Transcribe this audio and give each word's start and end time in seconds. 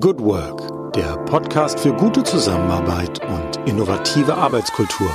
Good 0.00 0.20
Work, 0.20 0.94
der 0.94 1.18
Podcast 1.26 1.78
für 1.78 1.92
gute 1.92 2.22
Zusammenarbeit 2.22 3.20
und 3.26 3.68
innovative 3.68 4.34
Arbeitskultur. 4.34 5.14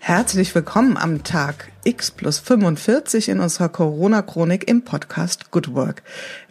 Herzlich 0.00 0.54
willkommen 0.54 0.98
am 0.98 1.24
Tag 1.24 1.72
X 1.84 2.10
plus 2.10 2.40
45 2.40 3.30
in 3.30 3.40
unserer 3.40 3.70
Corona-Chronik 3.70 4.68
im 4.68 4.82
Podcast 4.82 5.50
Good 5.50 5.72
Work, 5.72 6.02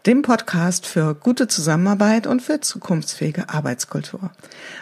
dem 0.08 0.24
Podcast 0.24 0.88
für 0.88 1.14
gute 1.14 1.48
Zusammenarbeit 1.48 2.26
und 2.26 2.42
für 2.42 2.60
zukunftsfähige 2.60 3.50
Arbeitskultur. 3.50 4.32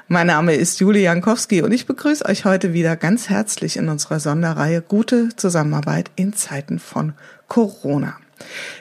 Mein 0.07 0.27
Name 0.27 0.55
ist 0.55 0.79
Julie 0.79 1.03
Jankowski 1.03 1.61
und 1.63 1.73
ich 1.73 1.85
begrüße 1.85 2.23
euch 2.23 2.45
heute 2.45 2.71
wieder 2.71 2.95
ganz 2.95 3.27
herzlich 3.27 3.75
in 3.75 3.89
unserer 3.89 4.21
Sonderreihe 4.21 4.81
Gute 4.81 5.35
Zusammenarbeit 5.35 6.11
in 6.15 6.31
Zeiten 6.31 6.79
von 6.79 7.11
Corona. 7.49 8.15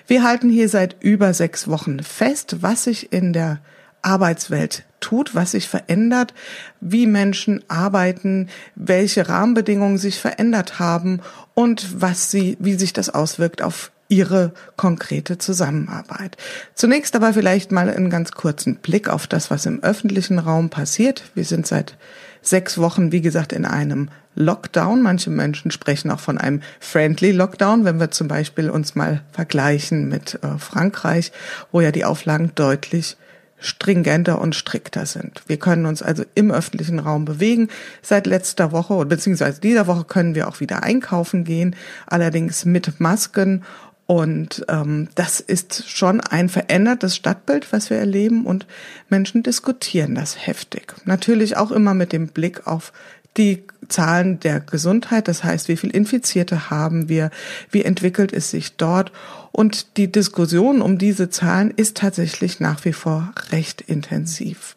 Wir 0.07 0.23
halten 0.23 0.51
hier 0.51 0.69
seit 0.69 0.97
über 1.01 1.35
sechs 1.35 1.69
Wochen 1.69 2.03
fest, 2.03 2.57
was 2.61 2.85
sich 2.85 3.13
in 3.13 3.33
der 3.33 3.61
Arbeitswelt 4.03 4.85
tut, 5.01 5.35
was 5.35 5.53
sich 5.53 5.69
verändert, 5.69 6.35
wie 6.81 7.07
Menschen 7.07 7.63
arbeiten, 7.69 8.49
welche 8.75 9.29
Rahmenbedingungen 9.29 9.99
sich 9.99 10.19
verändert 10.19 10.79
haben 10.79 11.21
und 11.55 12.01
was 12.01 12.31
sie, 12.31 12.57
wie 12.61 12.75
sich 12.75 12.93
das 12.93 13.11
auswirkt 13.11 13.63
auf 13.63 13.93
ihre 14.09 14.53
konkrete 14.77 15.39
Zusammenarbeit. 15.39 16.37
Zunächst 16.75 17.17
aber 17.17 17.33
vielleicht 17.33 17.73
mal 17.73 17.89
einen 17.89 18.11
ganz 18.11 18.33
kurzen 18.33 18.77
Blick 18.77 19.09
auf 19.09 19.27
das, 19.27 19.51
was 19.51 19.65
im 19.65 19.83
öffentlichen 19.83 20.39
Raum 20.39 20.69
passiert. 20.69 21.25
Wir 21.35 21.45
sind 21.45 21.67
seit 21.67 21.97
sechs 22.43 22.77
Wochen, 22.77 23.11
wie 23.11 23.23
gesagt, 23.23 23.53
in 23.53 23.65
einem 23.65 24.11
Lockdown. 24.35 25.03
Manche 25.03 25.31
Menschen 25.31 25.71
sprechen 25.71 26.11
auch 26.11 26.21
von 26.21 26.39
einem 26.39 26.63
Friendly 26.81 27.33
Lockdown, 27.33 27.85
wenn 27.85 28.01
wir 28.01 28.11
zum 28.11 28.29
Beispiel 28.29 28.71
uns 28.71 28.95
mal 28.95 29.23
vergleichen 29.33 30.09
mit 30.09 30.39
äh, 30.43 30.59
Frankreich, 30.59 31.33
wo 31.71 31.81
ja 31.81 31.93
die 31.93 32.05
Auflagen 32.05 32.53
deutlich 32.55 33.17
stringenter 33.59 34.41
und 34.41 34.57
strikter 34.57 35.07
sind. 35.07 35.43
Wir 35.47 35.57
können 35.57 35.87
uns 35.87 36.03
also 36.03 36.25
im 36.35 36.51
öffentlichen 36.51 36.99
Raum 36.99 37.25
bewegen. 37.25 37.69
Seit 38.03 38.27
letzter 38.27 38.73
Woche 38.73 39.07
beziehungsweise 39.07 39.61
dieser 39.61 39.87
Woche 39.87 40.05
können 40.05 40.35
wir 40.35 40.49
auch 40.49 40.61
wieder 40.61 40.83
einkaufen 40.83 41.45
gehen, 41.45 41.77
allerdings 42.07 42.65
mit 42.65 43.01
Masken 43.01 43.63
und 44.07 44.65
ähm, 44.69 45.09
das 45.15 45.41
ist 45.41 45.89
schon 45.89 46.21
ein 46.21 46.49
verändertes 46.49 47.17
Stadtbild, 47.17 47.73
was 47.73 47.89
wir 47.89 47.99
erleben 47.99 48.45
und 48.45 48.67
Menschen 49.09 49.43
diskutieren 49.43 50.15
das 50.15 50.47
heftig. 50.47 50.95
Natürlich 51.05 51.57
auch 51.57 51.71
immer 51.71 51.95
mit 51.95 52.13
dem 52.13 52.29
Blick 52.29 52.67
auf 52.67 52.93
die 53.37 53.65
Zahlen 53.93 54.41
der 54.41 54.61
Gesundheit, 54.61 55.29
das 55.29 55.45
heißt, 55.45 55.69
wie 55.69 55.77
viel 55.77 55.91
Infizierte 55.91 56.71
haben 56.71 57.09
wir, 57.09 57.31
wie 57.71 57.85
entwickelt 57.85 58.33
es 58.33 58.51
sich 58.51 58.77
dort. 58.77 59.13
Und 59.53 59.97
die 59.97 60.11
Diskussion 60.11 60.83
um 60.83 60.99
diese 60.99 61.31
Zahlen 61.31 61.71
ist 61.71 61.99
tatsächlich 61.99 62.59
nach 62.59 62.85
wie 62.85 62.93
vor 62.93 63.33
recht 63.51 63.83
intensiv. 63.83 64.77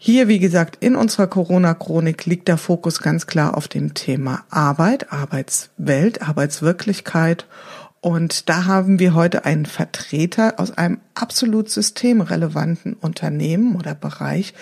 Hier, 0.00 0.28
wie 0.28 0.38
gesagt, 0.38 0.78
in 0.80 0.94
unserer 0.94 1.26
Corona-Chronik 1.26 2.24
liegt 2.24 2.46
der 2.46 2.56
Fokus 2.56 3.00
ganz 3.00 3.26
klar 3.26 3.56
auf 3.56 3.66
dem 3.66 3.94
Thema 3.94 4.44
Arbeit, 4.48 5.12
Arbeitswelt, 5.12 6.22
Arbeitswirklichkeit. 6.22 7.46
Und 8.00 8.48
da 8.48 8.64
haben 8.66 9.00
wir 9.00 9.14
heute 9.14 9.44
einen 9.44 9.66
Vertreter 9.66 10.54
aus 10.58 10.70
einem 10.70 11.00
absolut 11.14 11.68
systemrelevanten 11.68 12.94
Unternehmen 12.94 13.74
oder 13.74 13.96
Bereich, 13.96 14.54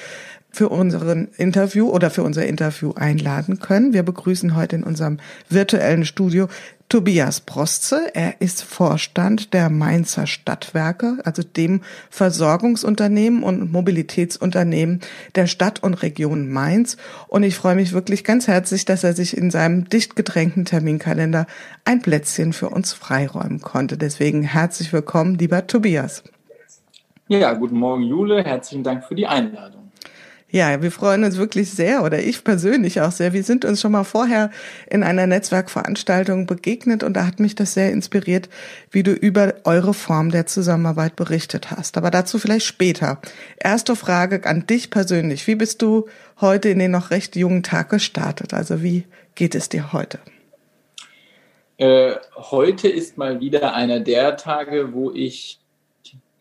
für 0.57 0.71
unseren 0.71 1.29
Interview 1.37 1.91
oder 1.91 2.09
für 2.09 2.23
unser 2.23 2.47
Interview 2.47 2.93
einladen 2.95 3.59
können. 3.59 3.93
Wir 3.93 4.03
begrüßen 4.03 4.57
heute 4.57 4.77
in 4.77 4.85
unserem 4.85 5.19
virtuellen 5.51 6.07
Studio 6.07 6.49
Tobias 6.89 7.41
Prostze. 7.43 8.15
Er 8.15 8.41
ist 8.41 8.63
Vorstand 8.63 9.53
der 9.53 9.69
Mainzer 9.69 10.27
Stadtwerke, 10.27 11.19
also 11.25 11.43
dem 11.43 11.83
Versorgungsunternehmen 12.09 13.43
und 13.43 13.71
Mobilitätsunternehmen 13.71 15.03
der 15.35 15.47
Stadt 15.47 15.83
und 15.83 16.03
Region 16.03 16.49
Mainz. 16.49 16.97
Und 17.29 17.43
ich 17.43 17.55
freue 17.55 17.75
mich 17.75 17.93
wirklich 17.93 18.25
ganz 18.25 18.49
herzlich, 18.49 18.87
dass 18.87 19.05
er 19.05 19.13
sich 19.13 19.37
in 19.37 19.51
seinem 19.51 19.91
dicht 19.91 20.17
gedrängten 20.17 20.65
Terminkalender 20.65 21.47
ein 21.85 22.01
Plätzchen 22.01 22.55
für 22.55 22.71
uns 22.71 22.95
freiräumen 22.95 23.61
konnte. 23.61 23.99
Deswegen 23.99 24.43
herzlich 24.43 24.91
willkommen, 24.91 25.37
lieber 25.37 25.67
Tobias. 25.67 26.25
Ja, 27.29 27.53
guten 27.53 27.79
Morgen, 27.79 28.05
Jule. 28.05 28.43
Herzlichen 28.43 28.85
Dank 28.85 29.05
für 29.05 29.17
die 29.17 29.27
Einladung. 29.27 29.76
Ja, 30.57 30.81
wir 30.81 30.91
freuen 30.91 31.23
uns 31.23 31.37
wirklich 31.37 31.71
sehr 31.71 32.03
oder 32.03 32.19
ich 32.19 32.43
persönlich 32.43 33.03
auch 33.03 33.11
sehr. 33.11 33.35
Wir 33.35 33.43
sind 33.43 33.67
uns 33.67 33.79
schon 33.79 33.93
mal 33.93 34.05
vorher 34.05 34.51
in 34.89 35.03
einer 35.03 35.27
Netzwerkveranstaltung 35.27 36.47
begegnet 36.47 37.03
und 37.03 37.13
da 37.13 37.27
hat 37.27 37.41
mich 37.41 37.57
das 37.57 37.75
sehr 37.75 37.93
inspiriert, 37.93 38.49
wie 38.91 39.03
du 39.03 39.13
über 39.13 39.53
eure 39.65 39.93
Form 39.93 40.31
der 40.31 40.47
Zusammenarbeit 40.47 41.15
berichtet 41.15 41.71
hast. 41.71 41.99
Aber 41.99 42.11
dazu 42.11 42.39
vielleicht 42.39 42.65
später. 42.65 43.21
Erste 43.59 43.97
Frage 43.97 44.47
an 44.47 44.67
dich 44.67 44.89
persönlich. 44.89 45.47
Wie 45.47 45.57
bist 45.57 45.83
du 45.83 46.07
heute 46.41 46.71
in 46.71 46.79
den 46.79 46.93
noch 46.93 47.11
recht 47.11 47.37
jungen 47.37 47.63
Tag 47.63 47.91
gestartet? 47.91 48.55
Also 48.55 48.83
wie 48.83 49.05
geht 49.35 49.55
es 49.55 49.69
dir 49.69 49.93
heute? 49.93 50.21
Äh, 51.77 52.15
heute 52.35 52.89
ist 52.89 53.19
mal 53.19 53.41
wieder 53.41 53.75
einer 53.75 54.01
der 54.01 54.39
Tage, 54.39 54.95
wo 54.95 55.13
ich 55.13 55.59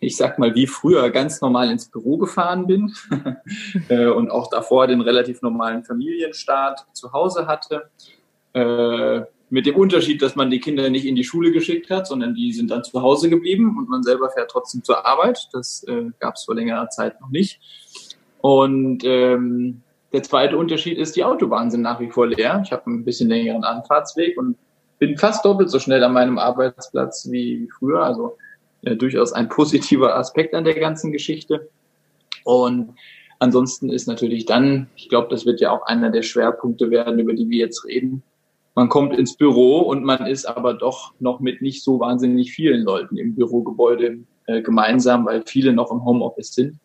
ich 0.05 0.17
sag 0.17 0.37
mal, 0.39 0.53
wie 0.55 0.67
früher 0.67 1.09
ganz 1.09 1.41
normal 1.41 1.71
ins 1.71 1.89
Büro 1.89 2.17
gefahren 2.17 2.67
bin 2.67 2.93
äh, 3.89 4.07
und 4.07 4.29
auch 4.29 4.49
davor 4.49 4.87
den 4.87 5.01
relativ 5.01 5.41
normalen 5.41 5.83
Familienstart 5.83 6.85
zu 6.93 7.11
Hause 7.11 7.47
hatte. 7.47 7.89
Äh, 8.53 9.21
mit 9.49 9.65
dem 9.65 9.75
Unterschied, 9.75 10.21
dass 10.21 10.35
man 10.35 10.49
die 10.49 10.59
Kinder 10.59 10.89
nicht 10.89 11.05
in 11.05 11.15
die 11.15 11.23
Schule 11.23 11.51
geschickt 11.51 11.89
hat, 11.89 12.07
sondern 12.07 12.33
die 12.33 12.51
sind 12.51 12.71
dann 12.71 12.83
zu 12.83 13.01
Hause 13.01 13.29
geblieben 13.29 13.77
und 13.77 13.89
man 13.89 14.03
selber 14.03 14.29
fährt 14.29 14.49
trotzdem 14.51 14.83
zur 14.83 15.05
Arbeit. 15.05 15.49
Das 15.53 15.83
äh, 15.87 16.11
gab 16.19 16.35
es 16.35 16.45
vor 16.45 16.55
längerer 16.55 16.89
Zeit 16.89 17.21
noch 17.21 17.29
nicht. 17.29 17.59
Und 18.41 19.03
ähm, 19.03 19.81
der 20.13 20.23
zweite 20.23 20.57
Unterschied 20.57 20.97
ist, 20.97 21.15
die 21.15 21.23
Autobahnen 21.23 21.71
sind 21.71 21.81
nach 21.81 21.99
wie 21.99 22.09
vor 22.09 22.27
leer. 22.27 22.61
Ich 22.63 22.71
habe 22.71 22.89
ein 22.89 23.05
bisschen 23.05 23.29
längeren 23.29 23.63
Anfahrtsweg 23.63 24.37
und 24.37 24.57
bin 24.97 25.17
fast 25.17 25.45
doppelt 25.45 25.69
so 25.69 25.79
schnell 25.79 26.03
an 26.03 26.13
meinem 26.13 26.37
Arbeitsplatz 26.37 27.29
wie 27.29 27.69
früher. 27.77 28.01
Also 28.01 28.37
äh, 28.85 28.95
durchaus 28.95 29.33
ein 29.33 29.49
positiver 29.49 30.15
Aspekt 30.15 30.53
an 30.53 30.63
der 30.63 30.79
ganzen 30.79 31.11
Geschichte. 31.11 31.69
Und 32.43 32.95
ansonsten 33.39 33.89
ist 33.89 34.07
natürlich 34.07 34.45
dann, 34.45 34.87
ich 34.95 35.09
glaube, 35.09 35.27
das 35.29 35.45
wird 35.45 35.59
ja 35.59 35.71
auch 35.71 35.85
einer 35.85 36.11
der 36.11 36.21
Schwerpunkte 36.21 36.91
werden, 36.91 37.19
über 37.19 37.33
die 37.33 37.49
wir 37.49 37.59
jetzt 37.59 37.85
reden. 37.85 38.23
Man 38.75 38.89
kommt 38.89 39.17
ins 39.17 39.37
Büro 39.37 39.79
und 39.79 40.03
man 40.03 40.27
ist 40.27 40.45
aber 40.45 40.73
doch 40.73 41.13
noch 41.19 41.39
mit 41.39 41.61
nicht 41.61 41.83
so 41.83 41.99
wahnsinnig 41.99 42.51
vielen 42.51 42.83
Leuten 42.83 43.17
im 43.17 43.33
Bürogebäude 43.33 44.19
äh, 44.47 44.61
gemeinsam, 44.61 45.25
weil 45.25 45.43
viele 45.45 45.73
noch 45.73 45.91
im 45.91 46.03
Homeoffice 46.03 46.53
sind, 46.53 46.77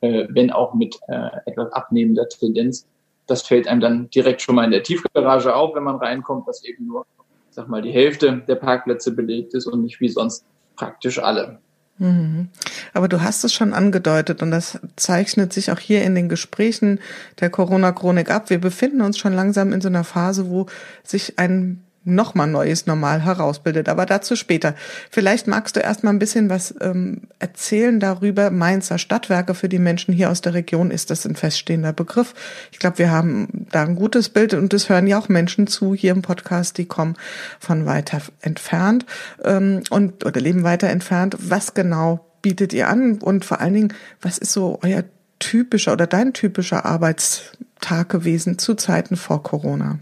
äh, 0.00 0.26
wenn 0.30 0.50
auch 0.52 0.74
mit 0.74 0.98
äh, 1.08 1.30
etwas 1.46 1.72
abnehmender 1.72 2.28
Tendenz. 2.28 2.86
Das 3.26 3.42
fällt 3.42 3.66
einem 3.66 3.80
dann 3.80 4.10
direkt 4.10 4.42
schon 4.42 4.54
mal 4.54 4.64
in 4.64 4.70
der 4.70 4.82
Tiefgarage 4.82 5.54
auf, 5.54 5.74
wenn 5.74 5.84
man 5.84 5.96
reinkommt, 5.96 6.46
dass 6.46 6.64
eben 6.64 6.86
nur, 6.86 7.06
sag 7.50 7.68
mal, 7.68 7.82
die 7.82 7.90
Hälfte 7.90 8.42
der 8.46 8.54
Parkplätze 8.54 9.14
belegt 9.14 9.54
ist 9.54 9.66
und 9.66 9.82
nicht 9.82 10.00
wie 10.00 10.08
sonst 10.08 10.44
praktisch 10.78 11.18
alle. 11.18 11.58
Mhm. 11.98 12.48
Aber 12.94 13.08
du 13.08 13.22
hast 13.22 13.44
es 13.44 13.52
schon 13.52 13.74
angedeutet 13.74 14.40
und 14.40 14.52
das 14.52 14.78
zeichnet 14.96 15.52
sich 15.52 15.72
auch 15.72 15.80
hier 15.80 16.02
in 16.04 16.14
den 16.14 16.28
Gesprächen 16.28 17.00
der 17.40 17.50
Corona-Chronik 17.50 18.30
ab. 18.30 18.50
Wir 18.50 18.60
befinden 18.60 19.00
uns 19.00 19.18
schon 19.18 19.32
langsam 19.32 19.72
in 19.72 19.80
so 19.80 19.88
einer 19.88 20.04
Phase, 20.04 20.48
wo 20.48 20.66
sich 21.02 21.38
ein 21.38 21.82
nochmal 22.04 22.46
neues 22.46 22.86
Normal 22.86 23.24
herausbildet. 23.24 23.88
Aber 23.88 24.06
dazu 24.06 24.36
später. 24.36 24.74
Vielleicht 25.10 25.46
magst 25.46 25.76
du 25.76 25.80
erst 25.80 26.04
mal 26.04 26.10
ein 26.10 26.18
bisschen 26.18 26.48
was 26.48 26.74
ähm, 26.80 27.22
erzählen 27.38 28.00
darüber. 28.00 28.50
Mainzer 28.50 28.98
Stadtwerke 28.98 29.54
für 29.54 29.68
die 29.68 29.78
Menschen 29.78 30.14
hier 30.14 30.30
aus 30.30 30.40
der 30.40 30.54
Region 30.54 30.90
ist 30.90 31.10
das 31.10 31.26
ein 31.26 31.36
feststehender 31.36 31.92
Begriff. 31.92 32.34
Ich 32.72 32.78
glaube, 32.78 32.98
wir 32.98 33.10
haben 33.10 33.66
da 33.70 33.82
ein 33.82 33.96
gutes 33.96 34.28
Bild 34.28 34.54
und 34.54 34.72
es 34.74 34.88
hören 34.88 35.06
ja 35.06 35.18
auch 35.18 35.28
Menschen 35.28 35.66
zu 35.66 35.94
hier 35.94 36.12
im 36.12 36.22
Podcast, 36.22 36.78
die 36.78 36.86
kommen 36.86 37.16
von 37.60 37.86
weiter 37.86 38.22
entfernt 38.40 39.04
ähm, 39.44 39.82
und 39.90 40.24
oder 40.24 40.40
leben 40.40 40.62
weiter 40.62 40.88
entfernt. 40.88 41.36
Was 41.38 41.74
genau 41.74 42.24
bietet 42.42 42.72
ihr 42.72 42.88
an 42.88 43.18
und 43.18 43.44
vor 43.44 43.60
allen 43.60 43.74
Dingen, 43.74 43.94
was 44.22 44.38
ist 44.38 44.52
so 44.52 44.78
euer 44.82 45.04
typischer 45.38 45.92
oder 45.92 46.06
dein 46.06 46.32
typischer 46.32 46.84
Arbeitstag 46.84 48.08
gewesen 48.08 48.58
zu 48.58 48.74
Zeiten 48.74 49.16
vor 49.16 49.42
Corona? 49.42 49.98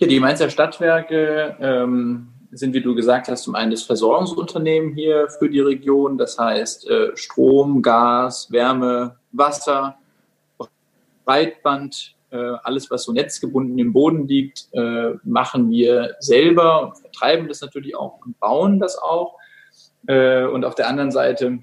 Ja, 0.00 0.06
die 0.06 0.20
Mainzer 0.20 0.48
Stadtwerke 0.48 1.56
ähm, 1.60 2.28
sind, 2.52 2.72
wie 2.72 2.80
du 2.80 2.94
gesagt 2.94 3.26
hast, 3.26 3.42
zum 3.42 3.56
einen 3.56 3.72
das 3.72 3.82
Versorgungsunternehmen 3.82 4.94
hier 4.94 5.28
für 5.28 5.50
die 5.50 5.58
Region. 5.58 6.16
Das 6.16 6.38
heißt 6.38 6.88
äh, 6.88 7.16
Strom, 7.16 7.82
Gas, 7.82 8.46
Wärme, 8.52 9.16
Wasser, 9.32 9.96
Breitband, 11.24 12.14
äh, 12.30 12.36
alles, 12.62 12.88
was 12.92 13.02
so 13.02 13.12
netzgebunden 13.12 13.76
im 13.76 13.92
Boden 13.92 14.28
liegt, 14.28 14.68
äh, 14.70 15.14
machen 15.24 15.68
wir 15.68 16.14
selber 16.20 16.82
und 16.82 16.98
vertreiben 16.98 17.48
das 17.48 17.60
natürlich 17.60 17.96
auch 17.96 18.24
und 18.24 18.38
bauen 18.38 18.78
das 18.78 18.96
auch. 18.98 19.34
Äh, 20.06 20.44
und 20.44 20.64
auf 20.64 20.76
der 20.76 20.86
anderen 20.86 21.10
Seite 21.10 21.58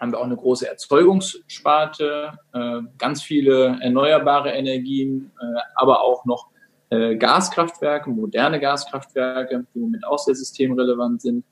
haben 0.00 0.10
wir 0.10 0.18
auch 0.18 0.24
eine 0.24 0.36
große 0.36 0.68
Erzeugungssparte, 0.68 2.32
äh, 2.54 2.80
ganz 2.98 3.22
viele 3.22 3.78
erneuerbare 3.80 4.50
Energien, 4.50 5.30
äh, 5.40 5.60
aber 5.76 6.02
auch 6.02 6.24
noch 6.24 6.51
äh, 6.92 7.16
Gaskraftwerke, 7.16 8.10
moderne 8.10 8.60
Gaskraftwerke, 8.60 9.64
die 9.72 9.78
im 9.78 9.84
Moment 9.84 10.06
auch 10.06 10.18
sehr 10.18 10.34
systemrelevant 10.34 11.22
sind. 11.22 11.44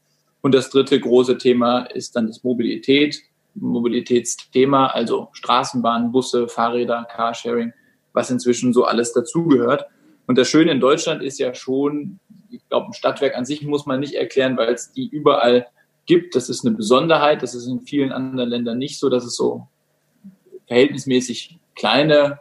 Und 0.43 0.55
das 0.55 0.69
dritte 0.69 1.01
große 1.01 1.39
Thema 1.39 1.85
ist 1.87 2.15
dann 2.15 2.27
das 2.27 2.45
Mobilität, 2.45 3.23
Mobilitätsthema, 3.55 4.89
also 4.89 5.29
Straßenbahnen, 5.33 6.13
Busse, 6.13 6.47
Fahrräder, 6.47 7.07
Carsharing, 7.11 7.73
was 8.13 8.31
inzwischen 8.31 8.75
so 8.75 8.85
alles 8.85 9.15
dazugehört. 9.15 9.87
Und 10.27 10.37
das 10.37 10.49
Schöne 10.49 10.73
in 10.73 10.81
Deutschland 10.81 11.23
ist 11.23 11.39
ja 11.39 11.55
schon, 11.55 12.21
ich 12.51 12.61
glaube, 12.69 12.89
ein 12.89 12.93
Stadtwerk 12.93 13.35
an 13.35 13.47
sich 13.47 13.63
muss 13.63 13.87
man 13.87 14.01
nicht 14.01 14.15
erklären, 14.15 14.59
weil 14.59 14.75
es 14.75 14.93
die 14.93 15.09
überall 15.09 15.67
gibt. 16.05 16.35
Das 16.35 16.51
ist 16.51 16.67
eine 16.67 16.77
Besonderheit. 16.77 17.43
Das 17.43 17.55
ist 17.55 17.67
in 17.67 17.81
vielen 17.81 18.13
anderen 18.13 18.51
Ländern 18.51 18.79
nicht 18.79 18.99
so, 18.99 19.09
dass 19.09 19.25
es 19.25 19.37
so 19.37 19.67
verhältnismäßig 20.67 21.59
kleine 21.75 22.41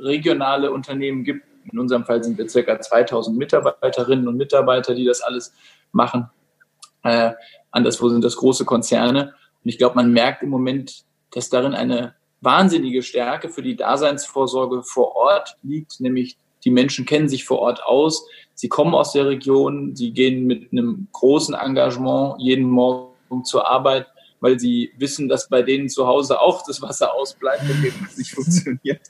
regionale 0.00 0.72
Unternehmen 0.72 1.22
gibt. 1.22 1.44
In 1.72 1.78
unserem 1.78 2.04
Fall 2.04 2.22
sind 2.22 2.38
wir 2.38 2.48
circa 2.48 2.80
2000 2.80 3.36
Mitarbeiterinnen 3.36 4.28
und 4.28 4.36
Mitarbeiter, 4.36 4.94
die 4.94 5.04
das 5.04 5.20
alles 5.20 5.52
machen. 5.92 6.28
Äh, 7.02 7.32
anderswo 7.70 8.08
sind 8.08 8.24
das 8.24 8.36
große 8.36 8.64
Konzerne. 8.64 9.34
Und 9.64 9.68
ich 9.68 9.78
glaube, 9.78 9.96
man 9.96 10.12
merkt 10.12 10.42
im 10.42 10.50
Moment, 10.50 11.04
dass 11.30 11.48
darin 11.48 11.74
eine 11.74 12.14
wahnsinnige 12.40 13.02
Stärke 13.02 13.48
für 13.48 13.62
die 13.62 13.76
Daseinsvorsorge 13.76 14.82
vor 14.82 15.14
Ort 15.16 15.56
liegt, 15.62 16.00
nämlich 16.00 16.38
die 16.64 16.70
Menschen 16.70 17.06
kennen 17.06 17.28
sich 17.28 17.44
vor 17.44 17.58
Ort 17.60 17.82
aus, 17.84 18.26
sie 18.54 18.68
kommen 18.68 18.94
aus 18.94 19.12
der 19.12 19.26
Region, 19.26 19.96
sie 19.96 20.12
gehen 20.12 20.46
mit 20.46 20.72
einem 20.72 21.08
großen 21.12 21.54
Engagement 21.54 22.36
jeden 22.38 22.68
Morgen 22.68 23.44
zur 23.44 23.68
Arbeit, 23.68 24.06
weil 24.40 24.58
sie 24.58 24.92
wissen, 24.96 25.28
dass 25.28 25.48
bei 25.48 25.62
denen 25.62 25.88
zu 25.88 26.06
Hause 26.06 26.40
auch 26.40 26.64
das 26.66 26.80
Wasser 26.82 27.14
ausbleibt 27.14 27.62
und 27.62 27.84
es 28.08 28.18
nicht 28.18 28.30
funktioniert. 28.34 29.00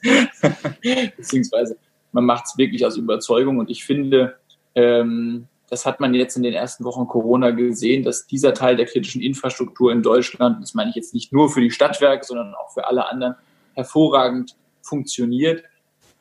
Beziehungsweise 1.17 1.77
man 2.11 2.25
macht 2.25 2.45
es 2.45 2.57
wirklich 2.57 2.85
aus 2.85 2.97
Überzeugung 2.97 3.59
und 3.59 3.69
ich 3.69 3.83
finde, 3.83 4.37
ähm, 4.75 5.47
das 5.69 5.85
hat 5.85 6.01
man 6.01 6.13
jetzt 6.13 6.35
in 6.35 6.43
den 6.43 6.53
ersten 6.53 6.83
Wochen 6.83 7.07
Corona 7.07 7.51
gesehen, 7.51 8.03
dass 8.03 8.27
dieser 8.27 8.53
Teil 8.53 8.75
der 8.75 8.85
kritischen 8.85 9.21
Infrastruktur 9.21 9.91
in 9.93 10.03
Deutschland, 10.03 10.61
das 10.61 10.73
meine 10.73 10.89
ich 10.89 10.97
jetzt 10.97 11.13
nicht 11.13 11.31
nur 11.31 11.49
für 11.49 11.61
die 11.61 11.71
Stadtwerke, 11.71 12.25
sondern 12.25 12.53
auch 12.55 12.73
für 12.73 12.87
alle 12.87 13.09
anderen, 13.09 13.35
hervorragend 13.73 14.57
funktioniert. 14.81 15.63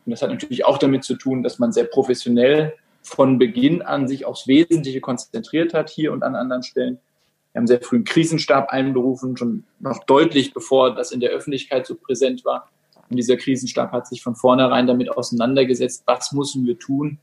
Und 0.07 0.13
das 0.13 0.23
hat 0.23 0.31
natürlich 0.31 0.65
auch 0.65 0.79
damit 0.79 1.03
zu 1.03 1.17
tun, 1.17 1.43
dass 1.43 1.59
man 1.59 1.73
sehr 1.73 1.85
professionell 1.85 2.75
von 3.03 3.39
Beginn 3.39 3.83
an 3.83 4.07
sich 4.07 4.25
aufs 4.25 4.47
Wesentliche 4.47 5.01
konzentriert 5.01 5.75
hat, 5.75 5.91
hier 5.91 6.13
und 6.13 6.23
an 6.23 6.37
anderen 6.37 6.63
Stellen. 6.63 7.01
Wir 7.53 7.59
haben 7.59 7.67
sehr 7.67 7.81
früh 7.81 7.97
einen 7.97 8.05
Krisenstab 8.05 8.69
einberufen, 8.69 9.37
schon 9.37 9.65
noch 9.81 10.05
deutlich 10.05 10.55
bevor 10.55 10.95
das 10.95 11.11
in 11.11 11.19
der 11.19 11.31
Öffentlichkeit 11.31 11.87
so 11.87 11.97
präsent 11.97 12.45
war. 12.45 12.71
Und 13.11 13.17
dieser 13.17 13.37
Krisenstab 13.37 13.91
hat 13.93 14.07
sich 14.07 14.23
von 14.23 14.37
vornherein 14.37 14.87
damit 14.87 15.11
auseinandergesetzt, 15.11 16.05
was 16.07 16.33
müssen 16.33 16.65
wir 16.65 16.79
tun, 16.79 17.19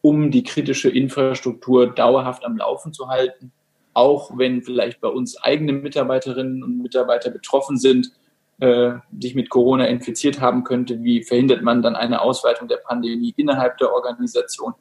um 0.00 0.30
die 0.30 0.42
kritische 0.42 0.88
Infrastruktur 0.88 1.92
dauerhaft 1.94 2.44
am 2.44 2.56
Laufen 2.56 2.92
zu 2.92 3.08
halten. 3.08 3.52
Auch 3.92 4.36
wenn 4.36 4.62
vielleicht 4.62 5.00
bei 5.00 5.08
uns 5.08 5.36
eigene 5.36 5.72
Mitarbeiterinnen 5.72 6.62
und 6.62 6.82
Mitarbeiter 6.82 7.30
betroffen 7.30 7.76
sind, 7.76 8.12
äh, 8.60 8.92
sich 9.20 9.34
mit 9.34 9.50
Corona 9.50 9.86
infiziert 9.86 10.40
haben 10.40 10.64
könnte, 10.64 11.02
wie 11.02 11.22
verhindert 11.22 11.62
man 11.62 11.82
dann 11.82 11.96
eine 11.96 12.22
Ausweitung 12.22 12.68
der 12.68 12.78
Pandemie 12.78 13.34
innerhalb 13.36 13.76
der 13.78 13.92
Organisation? 13.92 14.72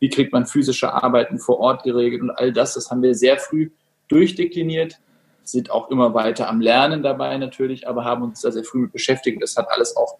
Wie 0.00 0.08
kriegt 0.08 0.32
man 0.32 0.46
physische 0.46 0.92
Arbeiten 0.92 1.38
vor 1.38 1.58
Ort 1.58 1.82
geregelt? 1.82 2.22
Und 2.22 2.30
all 2.30 2.52
das, 2.52 2.74
das 2.74 2.90
haben 2.90 3.02
wir 3.02 3.14
sehr 3.14 3.36
früh 3.36 3.70
durchdekliniert, 4.08 5.00
sind 5.50 5.70
auch 5.70 5.90
immer 5.90 6.14
weiter 6.14 6.48
am 6.48 6.60
Lernen 6.60 7.02
dabei 7.02 7.36
natürlich, 7.38 7.88
aber 7.88 8.04
haben 8.04 8.22
uns 8.22 8.40
da 8.40 8.50
sehr 8.50 8.64
früh 8.64 8.78
mit 8.78 8.92
beschäftigt. 8.92 9.42
Das 9.42 9.56
hat 9.56 9.68
alles 9.70 9.96
auch 9.96 10.18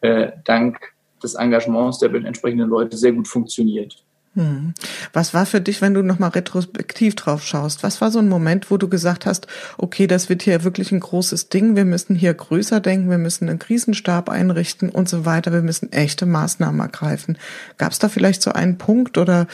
äh, 0.00 0.32
dank 0.44 0.78
des 1.22 1.34
Engagements 1.34 1.98
der 1.98 2.12
entsprechenden 2.14 2.68
Leute 2.68 2.96
sehr 2.96 3.12
gut 3.12 3.28
funktioniert. 3.28 4.02
Hm. 4.34 4.74
Was 5.12 5.34
war 5.34 5.44
für 5.44 5.60
dich, 5.60 5.82
wenn 5.82 5.92
du 5.92 6.02
nochmal 6.02 6.30
retrospektiv 6.30 7.16
drauf 7.16 7.44
schaust? 7.44 7.82
Was 7.82 8.00
war 8.00 8.12
so 8.12 8.20
ein 8.20 8.28
Moment, 8.28 8.70
wo 8.70 8.76
du 8.76 8.88
gesagt 8.88 9.26
hast, 9.26 9.48
okay, 9.76 10.06
das 10.06 10.28
wird 10.28 10.42
hier 10.42 10.62
wirklich 10.62 10.92
ein 10.92 11.00
großes 11.00 11.48
Ding, 11.48 11.74
wir 11.74 11.84
müssen 11.84 12.14
hier 12.14 12.32
größer 12.32 12.78
denken, 12.78 13.10
wir 13.10 13.18
müssen 13.18 13.48
einen 13.48 13.58
Krisenstab 13.58 14.28
einrichten 14.28 14.88
und 14.88 15.08
so 15.08 15.24
weiter, 15.24 15.52
wir 15.52 15.62
müssen 15.62 15.90
echte 15.90 16.26
Maßnahmen 16.26 16.80
ergreifen. 16.80 17.38
Gab 17.76 17.90
es 17.90 17.98
da 17.98 18.08
vielleicht 18.08 18.40
so 18.42 18.52
einen 18.52 18.78
Punkt 18.78 19.18
oder 19.18 19.48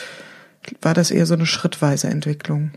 war 0.83 0.93
das 0.93 1.11
eher 1.11 1.25
so 1.25 1.35
eine 1.35 1.47
schrittweise 1.47 2.09
Entwicklung? 2.09 2.73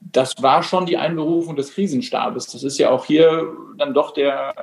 Das 0.00 0.42
war 0.42 0.62
schon 0.62 0.86
die 0.86 0.96
Einberufung 0.96 1.56
des 1.56 1.74
Krisenstabes. 1.74 2.46
Das 2.46 2.62
ist 2.62 2.78
ja 2.78 2.90
auch 2.90 3.04
hier 3.04 3.52
dann 3.76 3.94
doch 3.94 4.12
der 4.12 4.54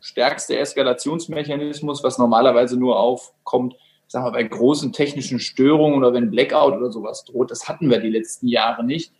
stärkste 0.00 0.58
Eskalationsmechanismus, 0.58 2.02
was 2.04 2.18
normalerweise 2.18 2.78
nur 2.78 2.98
aufkommt, 2.98 3.74
sagen 4.06 4.26
wir, 4.26 4.32
bei 4.32 4.44
großen 4.44 4.92
technischen 4.92 5.40
Störungen 5.40 5.98
oder 5.98 6.12
wenn 6.12 6.30
Blackout 6.30 6.74
oder 6.74 6.90
sowas 6.90 7.24
droht. 7.24 7.50
Das 7.50 7.68
hatten 7.68 7.90
wir 7.90 7.98
die 7.98 8.10
letzten 8.10 8.48
Jahre 8.48 8.84
nicht. 8.84 9.12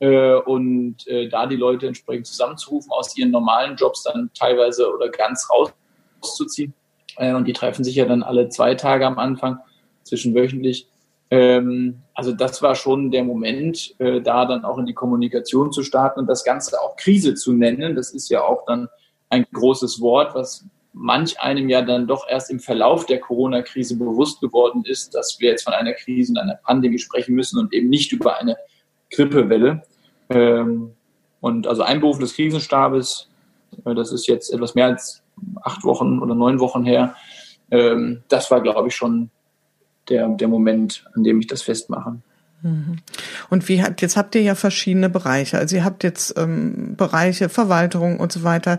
Äh, 0.00 0.34
und 0.34 1.06
äh, 1.08 1.28
da 1.28 1.46
die 1.46 1.56
Leute 1.56 1.86
entsprechend 1.86 2.26
zusammenzurufen, 2.26 2.90
aus 2.92 3.16
ihren 3.16 3.30
normalen 3.30 3.76
Jobs 3.76 4.04
dann 4.04 4.30
teilweise 4.32 4.92
oder 4.92 5.08
ganz 5.08 5.48
rauszuziehen. 5.50 6.72
Äh, 7.16 7.34
und 7.34 7.46
die 7.46 7.52
treffen 7.52 7.84
sich 7.84 7.96
ja 7.96 8.04
dann 8.04 8.22
alle 8.22 8.48
zwei 8.48 8.74
Tage 8.74 9.06
am 9.06 9.18
Anfang, 9.18 9.58
zwischenwöchentlich. 10.04 10.88
Ähm, 11.30 12.02
also 12.14 12.32
das 12.32 12.62
war 12.62 12.74
schon 12.74 13.10
der 13.10 13.22
Moment, 13.24 13.94
da 13.98 14.44
dann 14.44 14.64
auch 14.64 14.78
in 14.78 14.86
die 14.86 14.94
Kommunikation 14.94 15.70
zu 15.70 15.84
starten 15.84 16.20
und 16.20 16.26
das 16.26 16.42
Ganze 16.42 16.80
auch 16.80 16.96
Krise 16.96 17.34
zu 17.34 17.52
nennen. 17.52 17.94
Das 17.94 18.10
ist 18.10 18.28
ja 18.28 18.42
auch 18.42 18.64
dann 18.66 18.88
ein 19.30 19.46
großes 19.52 20.00
Wort, 20.00 20.34
was 20.34 20.64
manch 20.92 21.40
einem 21.40 21.68
ja 21.68 21.82
dann 21.82 22.06
doch 22.06 22.28
erst 22.28 22.50
im 22.50 22.60
Verlauf 22.60 23.06
der 23.06 23.20
Corona-Krise 23.20 23.96
bewusst 23.96 24.40
geworden 24.40 24.82
ist, 24.84 25.14
dass 25.14 25.38
wir 25.38 25.50
jetzt 25.50 25.64
von 25.64 25.74
einer 25.74 25.92
Krise 25.92 26.32
und 26.32 26.38
einer 26.38 26.56
Pandemie 26.56 26.98
sprechen 26.98 27.34
müssen 27.34 27.58
und 27.58 27.72
eben 27.72 27.88
nicht 27.88 28.12
über 28.12 28.38
eine 28.40 28.56
Grippewelle. 29.10 29.82
Ähm, 30.28 30.92
und 31.40 31.66
also 31.66 31.82
Einberufen 31.82 32.20
des 32.20 32.34
Krisenstabes, 32.34 33.28
äh, 33.84 33.94
das 33.94 34.12
ist 34.12 34.26
jetzt 34.26 34.52
etwas 34.52 34.74
mehr 34.74 34.86
als 34.86 35.22
acht 35.62 35.84
Wochen 35.84 36.18
oder 36.18 36.34
neun 36.34 36.58
Wochen 36.58 36.84
her. 36.84 37.14
Ähm, 37.70 38.24
das 38.28 38.50
war, 38.50 38.60
glaube 38.60 38.88
ich, 38.88 38.96
schon 38.96 39.30
der, 40.08 40.28
der 40.28 40.48
Moment, 40.48 41.04
an 41.14 41.24
dem 41.24 41.40
ich 41.40 41.46
das 41.46 41.62
festmache. 41.62 42.16
Mhm. 42.62 42.98
Und 43.50 43.68
wie 43.68 43.82
hat, 43.82 44.02
jetzt 44.02 44.16
habt 44.16 44.34
ihr 44.34 44.42
ja 44.42 44.54
verschiedene 44.54 45.08
Bereiche. 45.08 45.58
Also 45.58 45.76
ihr 45.76 45.84
habt 45.84 46.02
jetzt 46.02 46.36
ähm, 46.36 46.94
Bereiche, 46.96 47.48
Verwaltung 47.48 48.18
und 48.18 48.32
so 48.32 48.42
weiter. 48.42 48.78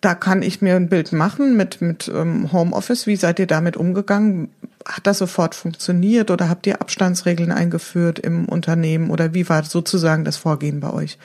Da 0.00 0.14
kann 0.14 0.42
ich 0.42 0.62
mir 0.62 0.76
ein 0.76 0.88
Bild 0.88 1.12
machen 1.12 1.56
mit, 1.56 1.82
mit 1.82 2.10
ähm, 2.14 2.52
Homeoffice. 2.52 3.06
Wie 3.06 3.16
seid 3.16 3.38
ihr 3.38 3.46
damit 3.46 3.76
umgegangen? 3.76 4.50
Hat 4.86 5.06
das 5.06 5.18
sofort 5.18 5.54
funktioniert 5.54 6.30
oder 6.30 6.48
habt 6.48 6.66
ihr 6.66 6.80
Abstandsregeln 6.80 7.52
eingeführt 7.52 8.18
im 8.18 8.48
Unternehmen 8.48 9.10
oder 9.10 9.34
wie 9.34 9.48
war 9.48 9.62
sozusagen 9.64 10.24
das 10.24 10.36
Vorgehen 10.38 10.80
bei 10.80 10.92
euch? 10.92 11.18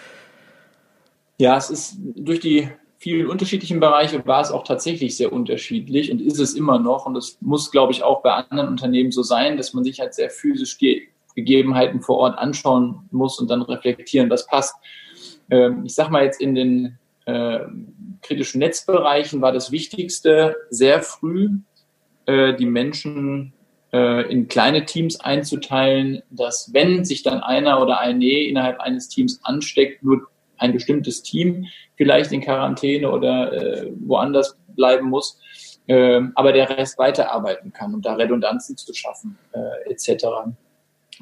Ja, 1.40 1.58
es 1.58 1.70
ist 1.70 1.96
durch 2.16 2.40
die 2.40 2.70
vielen 3.08 3.28
unterschiedlichen 3.28 3.80
Bereiche 3.80 4.26
war 4.26 4.42
es 4.42 4.52
auch 4.52 4.66
tatsächlich 4.66 5.16
sehr 5.16 5.32
unterschiedlich 5.32 6.12
und 6.12 6.22
ist 6.22 6.40
es 6.40 6.56
immer 6.56 6.78
noch. 6.78 7.06
Und 7.06 7.14
das 7.14 7.38
muss, 7.40 7.72
glaube 7.72 7.94
ich, 7.94 8.04
auch 8.04 8.22
bei 8.22 8.34
anderen 8.34 8.68
Unternehmen 8.68 9.14
so 9.14 9.24
sein, 9.24 9.56
dass 9.56 9.74
man 9.74 9.86
sich 9.86 10.02
halt 10.02 10.14
sehr 10.14 10.30
physisch 10.30 10.78
Gegebenheiten 11.34 12.02
vor 12.02 12.18
Ort 12.18 12.38
anschauen 12.38 13.08
muss 13.12 13.40
und 13.40 13.50
dann 13.50 13.62
reflektieren, 13.62 14.30
was 14.30 14.46
passt. 14.46 14.76
Ähm, 15.50 15.86
ich 15.86 15.96
sage 15.96 16.12
mal 16.12 16.26
jetzt 16.26 16.42
in 16.42 16.54
den 16.54 16.98
äh, 17.24 17.60
kritischen 18.24 18.60
Netzbereichen 18.60 19.40
war 19.40 19.54
das 19.54 19.72
Wichtigste 19.72 20.58
sehr 20.70 21.02
früh 21.02 21.52
äh, 22.26 22.56
die 22.56 22.66
Menschen 22.66 23.54
äh, 23.94 24.30
in 24.30 24.50
kleine 24.50 24.84
Teams 24.84 25.18
einzuteilen, 25.22 26.24
dass 26.30 26.74
wenn 26.74 27.06
sich 27.06 27.24
dann 27.24 27.40
einer 27.40 27.82
oder 27.82 28.02
eine 28.02 28.48
innerhalb 28.48 28.82
eines 28.82 29.08
Teams 29.08 29.40
ansteckt, 29.44 30.04
nur 30.04 30.28
ein 30.58 30.74
bestimmtes 30.74 31.24
Team 31.24 31.68
vielleicht 31.96 32.32
in 32.32 32.42
Quarantäne 32.42 33.12
oder 33.12 33.52
äh, 33.54 33.92
woanders 34.00 34.58
bleiben 34.76 35.10
muss, 35.10 35.40
äh, 35.88 36.22
aber 36.36 36.54
der 36.54 36.70
Rest 36.70 36.98
weiterarbeiten 36.98 37.74
kann 37.74 37.94
und 37.94 38.06
da 38.06 38.16
Redundanzen 38.16 38.78
zu 38.78 38.94
schaffen 38.94 39.38
äh, 39.54 39.92
etc. 39.92 40.26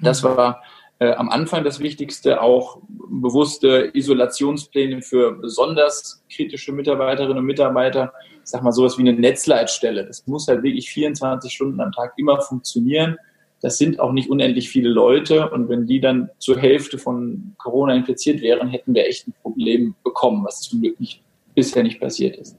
Das 0.01 0.23
mhm. 0.23 0.27
war 0.27 0.61
äh, 0.99 1.11
am 1.13 1.29
Anfang 1.29 1.63
das 1.63 1.79
Wichtigste, 1.79 2.41
auch 2.41 2.79
bewusste 2.87 3.91
Isolationspläne 3.93 5.01
für 5.01 5.33
besonders 5.33 6.23
kritische 6.33 6.71
Mitarbeiterinnen 6.71 7.37
und 7.37 7.45
Mitarbeiter. 7.45 8.13
Ich 8.43 8.51
sag 8.51 8.63
mal 8.63 8.71
sowas 8.71 8.97
wie 8.97 9.01
eine 9.01 9.13
Netzleitstelle. 9.13 10.05
Das 10.05 10.25
muss 10.27 10.47
halt 10.47 10.63
wirklich 10.63 10.89
24 10.89 11.51
Stunden 11.51 11.81
am 11.81 11.91
Tag 11.91 12.13
immer 12.17 12.39
funktionieren. 12.41 13.17
Das 13.65 13.79
sind 13.79 13.99
auch 13.99 14.11
nicht 14.11 14.29
unendlich 14.29 14.69
viele 14.69 14.89
Leute. 14.89 15.49
Und 15.49 15.69
wenn 15.69 15.87
die 15.87 15.99
dann 15.99 16.29
zur 16.37 16.59
Hälfte 16.59 16.99
von 16.99 17.55
Corona 17.57 17.95
infiziert 17.95 18.41
wären, 18.41 18.67
hätten 18.67 18.93
wir 18.93 19.07
echt 19.07 19.27
ein 19.27 19.33
Problem 19.41 19.95
bekommen, 20.03 20.45
was 20.45 20.61
zum 20.61 20.81
Glück 20.81 20.99
nicht, 20.99 21.23
bisher 21.55 21.81
nicht 21.81 21.99
passiert 21.99 22.35
ist. 22.35 22.55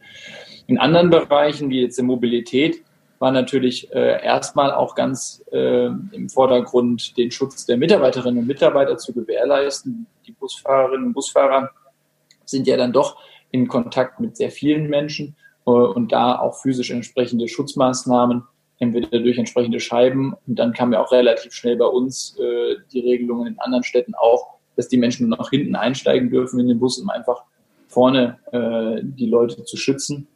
In 0.67 0.79
anderen 0.79 1.11
Bereichen, 1.11 1.71
wie 1.71 1.83
jetzt 1.83 1.97
der 1.97 2.05
Mobilität, 2.05 2.83
war 3.21 3.31
natürlich 3.31 3.89
äh, 3.95 4.21
erstmal 4.21 4.73
auch 4.73 4.97
ganz 4.97 5.45
äh, 5.53 5.87
im 5.87 6.29
Vordergrund, 6.29 7.17
den 7.17 7.31
Schutz 7.31 7.65
der 7.67 7.77
Mitarbeiterinnen 7.77 8.41
und 8.41 8.49
Mitarbeiter 8.49 8.97
zu 8.99 9.13
gewährleisten. 9.13 10.09
Die 10.27 10.33
Busfahrerinnen 10.33 11.07
und 11.07 11.13
Busfahrer 11.13 11.71
sind 12.45 12.67
ja 12.67 12.77
dann 12.77 12.93
doch 12.93 13.17
in 13.53 13.69
Kontakt 13.69 14.19
mit 14.19 14.37
sehr 14.37 14.51
vielen 14.51 14.91
Menschen 14.91 15.37
äh, 15.69 15.71
und 15.71 16.11
da 16.11 16.37
auch 16.37 16.61
physisch 16.61 16.91
entsprechende 16.91 17.47
Schutzmaßnahmen, 17.47 18.43
entweder 18.79 19.19
durch 19.21 19.39
entsprechende 19.39 19.81
Scheiben 19.81 20.35
und 20.47 20.59
dann 20.59 20.73
kam 20.73 20.93
ja 20.93 21.03
auch 21.03 21.13
relativ 21.13 21.53
schnell 21.53 21.77
bei 21.77 21.87
uns 21.87 22.37
äh, 22.39 22.77
die 22.93 23.01
Regelungen 23.01 23.47
in 23.47 23.59
anderen 23.59 23.85
Städten 23.85 24.15
auch 24.15 24.57
dass 24.77 24.89
die 24.89 24.99
Menschen 24.99 25.29
nur 25.29 25.39
noch 25.39 25.51
hinten 25.51 25.75
einsteigen 25.75 26.31
dürfen 26.31 26.61
in 26.61 26.69
den 26.69 26.79
Bus, 26.79 26.99
um 26.99 27.11
einfach 27.11 27.43
vorne 27.89 28.39
äh, 28.53 29.03
die 29.03 29.27
Leute 29.27 29.65
zu 29.65 29.77
schützen. 29.77 30.29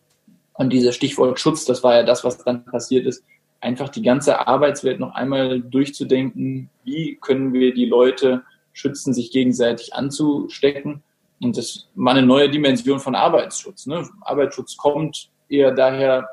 Und 0.54 0.72
dieser 0.72 0.92
Stichwort 0.92 1.38
Schutz, 1.38 1.64
das 1.64 1.84
war 1.84 1.94
ja 1.94 2.02
das, 2.02 2.24
was 2.24 2.42
dann 2.42 2.64
passiert 2.64 3.06
ist, 3.06 3.22
einfach 3.60 3.90
die 3.90 4.02
ganze 4.02 4.46
Arbeitswelt 4.46 4.98
noch 4.98 5.14
einmal 5.14 5.60
durchzudenken, 5.60 6.70
wie 6.84 7.18
können 7.20 7.52
wir 7.52 7.74
die 7.74 7.84
Leute 7.84 8.42
schützen, 8.72 9.12
sich 9.12 9.30
gegenseitig 9.30 9.94
anzustecken. 9.94 11.02
Und 11.40 11.56
das 11.56 11.88
war 11.94 12.14
eine 12.14 12.26
neue 12.26 12.50
Dimension 12.50 13.00
von 13.00 13.14
Arbeitsschutz. 13.14 13.86
Ne? 13.86 14.08
Arbeitsschutz 14.22 14.76
kommt 14.76 15.30
eher 15.48 15.72
daher, 15.72 16.28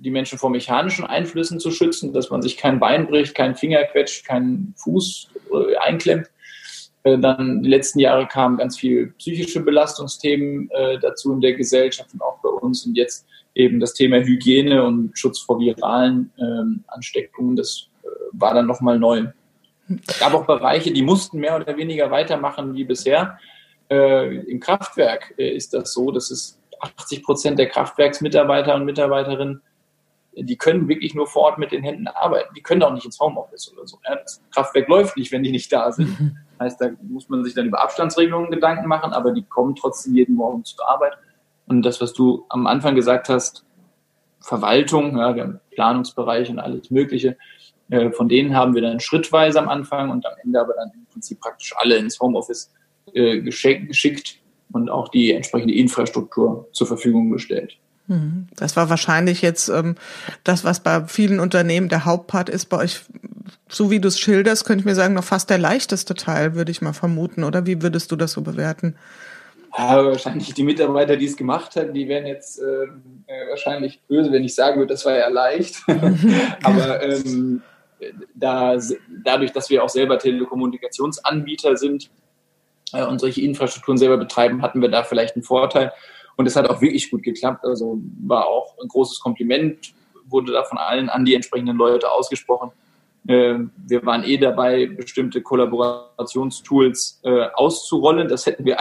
die 0.00 0.10
Menschen 0.10 0.38
vor 0.38 0.50
mechanischen 0.50 1.04
Einflüssen 1.04 1.60
zu 1.60 1.70
schützen, 1.70 2.12
dass 2.12 2.30
man 2.30 2.42
sich 2.42 2.56
kein 2.56 2.80
Bein 2.80 3.06
bricht, 3.06 3.34
keinen 3.34 3.54
Finger 3.54 3.84
quetscht, 3.84 4.26
keinen 4.26 4.74
Fuß 4.78 5.28
äh, 5.52 5.76
einklemmt. 5.76 6.30
Äh, 7.02 7.18
dann 7.18 7.62
die 7.62 7.68
letzten 7.68 7.98
Jahre 7.98 8.26
kamen 8.26 8.56
ganz 8.56 8.78
viele 8.78 9.08
psychische 9.18 9.60
Belastungsthemen 9.60 10.70
äh, 10.70 10.98
dazu 10.98 11.32
in 11.32 11.40
der 11.40 11.54
Gesellschaft 11.54 12.12
und 12.14 12.22
auch 12.22 12.38
bei 12.42 12.48
uns. 12.48 12.86
Und 12.86 12.96
jetzt 12.96 13.26
eben 13.54 13.78
das 13.78 13.94
Thema 13.94 14.18
Hygiene 14.18 14.82
und 14.82 15.18
Schutz 15.18 15.40
vor 15.40 15.58
viralen 15.60 16.32
ähm, 16.38 16.84
Ansteckungen. 16.86 17.56
Das 17.56 17.88
äh, 18.02 18.06
war 18.32 18.54
dann 18.54 18.66
nochmal 18.66 18.98
neu. 18.98 19.26
Es 20.06 20.20
gab 20.20 20.34
auch 20.34 20.46
Bereiche, 20.46 20.92
die 20.92 21.02
mussten 21.02 21.40
mehr 21.40 21.56
oder 21.56 21.76
weniger 21.76 22.10
weitermachen 22.10 22.74
wie 22.74 22.84
bisher. 22.84 23.38
Äh, 23.90 24.36
Im 24.36 24.60
Kraftwerk 24.60 25.34
äh, 25.36 25.50
ist 25.50 25.74
das 25.74 25.92
so, 25.92 26.10
dass 26.10 26.30
es 26.30 26.58
80 26.80 27.22
Prozent 27.22 27.58
der 27.58 27.68
Kraftwerksmitarbeiter 27.68 28.74
und 28.74 28.84
Mitarbeiterinnen 28.84 29.60
die 30.36 30.56
können 30.56 30.88
wirklich 30.88 31.14
nur 31.14 31.26
vor 31.26 31.42
Ort 31.42 31.58
mit 31.58 31.72
den 31.72 31.82
Händen 31.82 32.06
arbeiten. 32.06 32.54
Die 32.54 32.62
können 32.62 32.82
auch 32.82 32.92
nicht 32.92 33.04
ins 33.04 33.18
Homeoffice 33.18 33.72
oder 33.72 33.86
so. 33.86 33.98
Das 34.04 34.40
Kraftwerk 34.54 34.88
läuft 34.88 35.16
nicht, 35.16 35.32
wenn 35.32 35.42
die 35.42 35.50
nicht 35.50 35.72
da 35.72 35.90
sind. 35.90 36.18
Mhm. 36.20 36.36
Heißt, 36.60 36.80
da 36.80 36.90
muss 37.02 37.28
man 37.28 37.42
sich 37.44 37.54
dann 37.54 37.66
über 37.66 37.82
Abstandsregelungen 37.82 38.50
Gedanken 38.50 38.86
machen, 38.86 39.12
aber 39.12 39.32
die 39.32 39.42
kommen 39.42 39.74
trotzdem 39.74 40.14
jeden 40.14 40.34
Morgen 40.34 40.64
zur 40.64 40.88
Arbeit. 40.88 41.14
Und 41.66 41.82
das, 41.82 42.00
was 42.00 42.12
du 42.12 42.44
am 42.48 42.66
Anfang 42.66 42.94
gesagt 42.94 43.28
hast, 43.28 43.64
Verwaltung, 44.40 45.16
ja, 45.16 45.34
wir 45.34 45.42
haben 45.42 45.60
Planungsbereich 45.70 46.50
und 46.50 46.58
alles 46.58 46.90
Mögliche, 46.90 47.36
äh, 47.90 48.10
von 48.10 48.28
denen 48.28 48.54
haben 48.54 48.74
wir 48.74 48.82
dann 48.82 49.00
schrittweise 49.00 49.58
am 49.58 49.68
Anfang 49.68 50.10
und 50.10 50.26
am 50.26 50.32
Ende 50.42 50.60
aber 50.60 50.74
dann 50.74 50.90
im 50.94 51.06
Prinzip 51.06 51.40
praktisch 51.40 51.74
alle 51.76 51.96
ins 51.96 52.18
Homeoffice 52.20 52.72
äh, 53.12 53.40
geschickt 53.40 54.38
und 54.72 54.90
auch 54.90 55.08
die 55.08 55.32
entsprechende 55.32 55.74
Infrastruktur 55.74 56.68
zur 56.72 56.86
Verfügung 56.86 57.30
gestellt. 57.30 57.78
Das 58.56 58.76
war 58.76 58.90
wahrscheinlich 58.90 59.40
jetzt 59.40 59.68
ähm, 59.68 59.94
das, 60.42 60.64
was 60.64 60.80
bei 60.80 61.04
vielen 61.06 61.38
Unternehmen 61.38 61.88
der 61.88 62.04
Hauptpart 62.04 62.48
ist. 62.48 62.66
Bei 62.66 62.78
euch, 62.78 63.02
so 63.68 63.90
wie 63.90 64.00
du 64.00 64.08
es 64.08 64.18
schilderst, 64.18 64.64
könnte 64.64 64.80
ich 64.80 64.86
mir 64.86 64.96
sagen, 64.96 65.14
noch 65.14 65.24
fast 65.24 65.48
der 65.48 65.58
leichteste 65.58 66.14
Teil, 66.14 66.54
würde 66.56 66.72
ich 66.72 66.82
mal 66.82 66.92
vermuten. 66.92 67.44
Oder 67.44 67.66
wie 67.66 67.82
würdest 67.82 68.10
du 68.10 68.16
das 68.16 68.32
so 68.32 68.42
bewerten? 68.42 68.96
Ja, 69.78 70.04
wahrscheinlich 70.04 70.52
die 70.54 70.64
Mitarbeiter, 70.64 71.16
die 71.16 71.26
es 71.26 71.36
gemacht 71.36 71.76
haben, 71.76 71.94
die 71.94 72.08
wären 72.08 72.26
jetzt 72.26 72.60
äh, 72.60 72.84
äh 73.26 73.48
wahrscheinlich 73.48 74.00
böse, 74.08 74.32
wenn 74.32 74.42
ich 74.42 74.56
sagen 74.56 74.78
würde, 74.78 74.94
das 74.94 75.06
war 75.06 75.16
ja 75.16 75.28
leicht. 75.28 75.76
Aber 76.64 77.00
ähm, 77.02 77.62
da, 78.34 78.76
dadurch, 79.24 79.52
dass 79.52 79.70
wir 79.70 79.84
auch 79.84 79.88
selber 79.88 80.18
Telekommunikationsanbieter 80.18 81.76
sind 81.76 82.10
äh, 82.92 83.04
und 83.04 83.20
solche 83.20 83.42
Infrastrukturen 83.42 83.98
selber 83.98 84.16
betreiben, 84.16 84.62
hatten 84.62 84.82
wir 84.82 84.88
da 84.88 85.04
vielleicht 85.04 85.36
einen 85.36 85.44
Vorteil. 85.44 85.92
Und 86.36 86.46
es 86.46 86.56
hat 86.56 86.68
auch 86.68 86.80
wirklich 86.80 87.10
gut 87.10 87.22
geklappt. 87.22 87.64
Also 87.64 88.00
war 88.22 88.46
auch 88.46 88.76
ein 88.82 88.88
großes 88.88 89.20
Kompliment, 89.20 89.94
wurde 90.26 90.52
da 90.52 90.64
von 90.64 90.78
allen 90.78 91.08
an 91.08 91.24
die 91.24 91.34
entsprechenden 91.34 91.76
Leute 91.76 92.10
ausgesprochen. 92.10 92.70
Ähm, 93.28 93.70
wir 93.86 94.04
waren 94.06 94.24
eh 94.24 94.38
dabei, 94.38 94.86
bestimmte 94.86 95.42
Kollaborationstools 95.42 97.20
äh, 97.24 97.46
auszurollen. 97.54 98.28
Das 98.28 98.46
hätten 98.46 98.64
wir 98.64 98.78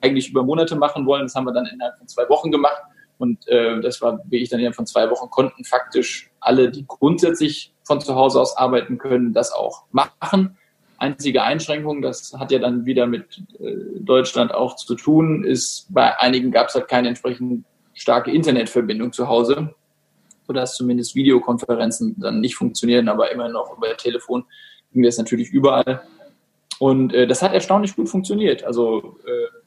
eigentlich 0.00 0.30
über 0.30 0.42
Monate 0.42 0.76
machen 0.76 1.06
wollen. 1.06 1.22
Das 1.22 1.34
haben 1.34 1.44
wir 1.44 1.52
dann 1.52 1.66
innerhalb 1.66 1.98
von 1.98 2.08
zwei 2.08 2.28
Wochen 2.28 2.50
gemacht. 2.50 2.82
Und 3.18 3.46
äh, 3.48 3.80
das 3.80 4.00
war 4.00 4.18
wirklich 4.30 4.48
dann 4.48 4.60
innerhalb 4.60 4.76
von 4.76 4.86
zwei 4.86 5.10
Wochen 5.10 5.28
konnten 5.28 5.64
faktisch 5.64 6.30
alle, 6.40 6.70
die 6.70 6.86
grundsätzlich 6.86 7.74
von 7.84 8.00
zu 8.00 8.14
Hause 8.14 8.40
aus 8.40 8.56
arbeiten 8.56 8.96
können, 8.96 9.34
das 9.34 9.52
auch 9.52 9.84
machen. 9.92 10.56
Einzige 11.00 11.42
Einschränkung, 11.42 12.02
das 12.02 12.34
hat 12.38 12.52
ja 12.52 12.58
dann 12.58 12.84
wieder 12.84 13.06
mit 13.06 13.42
äh, 13.58 13.74
Deutschland 13.98 14.52
auch 14.52 14.76
zu 14.76 14.94
tun, 14.94 15.44
ist, 15.44 15.86
bei 15.88 16.18
einigen 16.18 16.50
gab 16.50 16.68
es 16.68 16.74
halt 16.74 16.88
keine 16.88 17.08
entsprechend 17.08 17.64
starke 17.94 18.30
Internetverbindung 18.30 19.12
zu 19.12 19.26
Hause, 19.26 19.74
sodass 20.46 20.76
zumindest 20.76 21.14
Videokonferenzen 21.14 22.16
dann 22.20 22.40
nicht 22.40 22.54
funktionieren, 22.54 23.08
aber 23.08 23.32
immer 23.32 23.48
noch 23.48 23.76
über 23.76 23.96
Telefon 23.96 24.44
ging 24.92 25.02
das 25.02 25.18
natürlich 25.18 25.50
überall. 25.50 26.02
Und 26.78 27.12
äh, 27.14 27.26
das 27.26 27.42
hat 27.42 27.52
erstaunlich 27.52 27.96
gut 27.96 28.08
funktioniert. 28.08 28.64
Also 28.64 29.18
äh, 29.26 29.58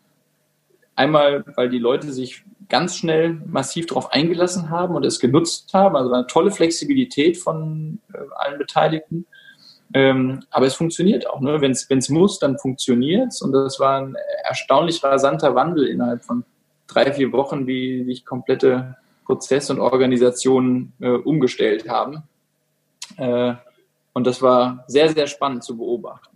einmal, 0.96 1.44
weil 1.56 1.70
die 1.70 1.80
Leute 1.80 2.12
sich 2.12 2.44
ganz 2.70 2.98
schnell 2.98 3.42
massiv 3.46 3.86
darauf 3.86 4.12
eingelassen 4.12 4.70
haben 4.70 4.96
und 4.96 5.06
es 5.06 5.20
genutzt 5.20 5.74
haben, 5.74 5.96
also 5.96 6.12
eine 6.12 6.28
tolle 6.28 6.52
Flexibilität 6.52 7.38
von 7.38 8.00
äh, 8.14 8.18
allen 8.36 8.58
Beteiligten. 8.58 9.26
Ähm, 9.94 10.44
aber 10.50 10.66
es 10.66 10.76
funktioniert 10.76 11.28
auch. 11.30 11.40
Ne? 11.42 11.62
Wenn 11.62 11.72
es 11.72 12.10
muss, 12.10 12.40
dann 12.40 12.58
funktioniert 12.58 13.28
es. 13.30 13.42
Und 13.42 13.52
das 13.52 13.80
war 13.80 14.02
ein 14.02 14.16
erstaunlich 14.44 15.04
rasanter 15.04 15.56
Wandel 15.56 15.88
innerhalb 15.88 16.24
von 16.24 16.44
drei, 16.88 17.12
vier 17.14 17.32
Wochen, 17.32 17.68
wie 17.68 18.04
sich 18.04 18.26
komplette 18.26 18.98
Prozesse 19.26 19.74
und 19.74 19.80
Organisationen 19.80 20.94
äh, 21.00 21.10
umgestellt 21.10 21.88
haben. 21.88 22.24
Äh, 23.18 23.54
und 24.14 24.28
das 24.28 24.42
war 24.42 24.84
sehr, 24.88 25.10
sehr 25.10 25.28
spannend 25.28 25.64
zu 25.64 25.78
beobachten. 25.78 26.30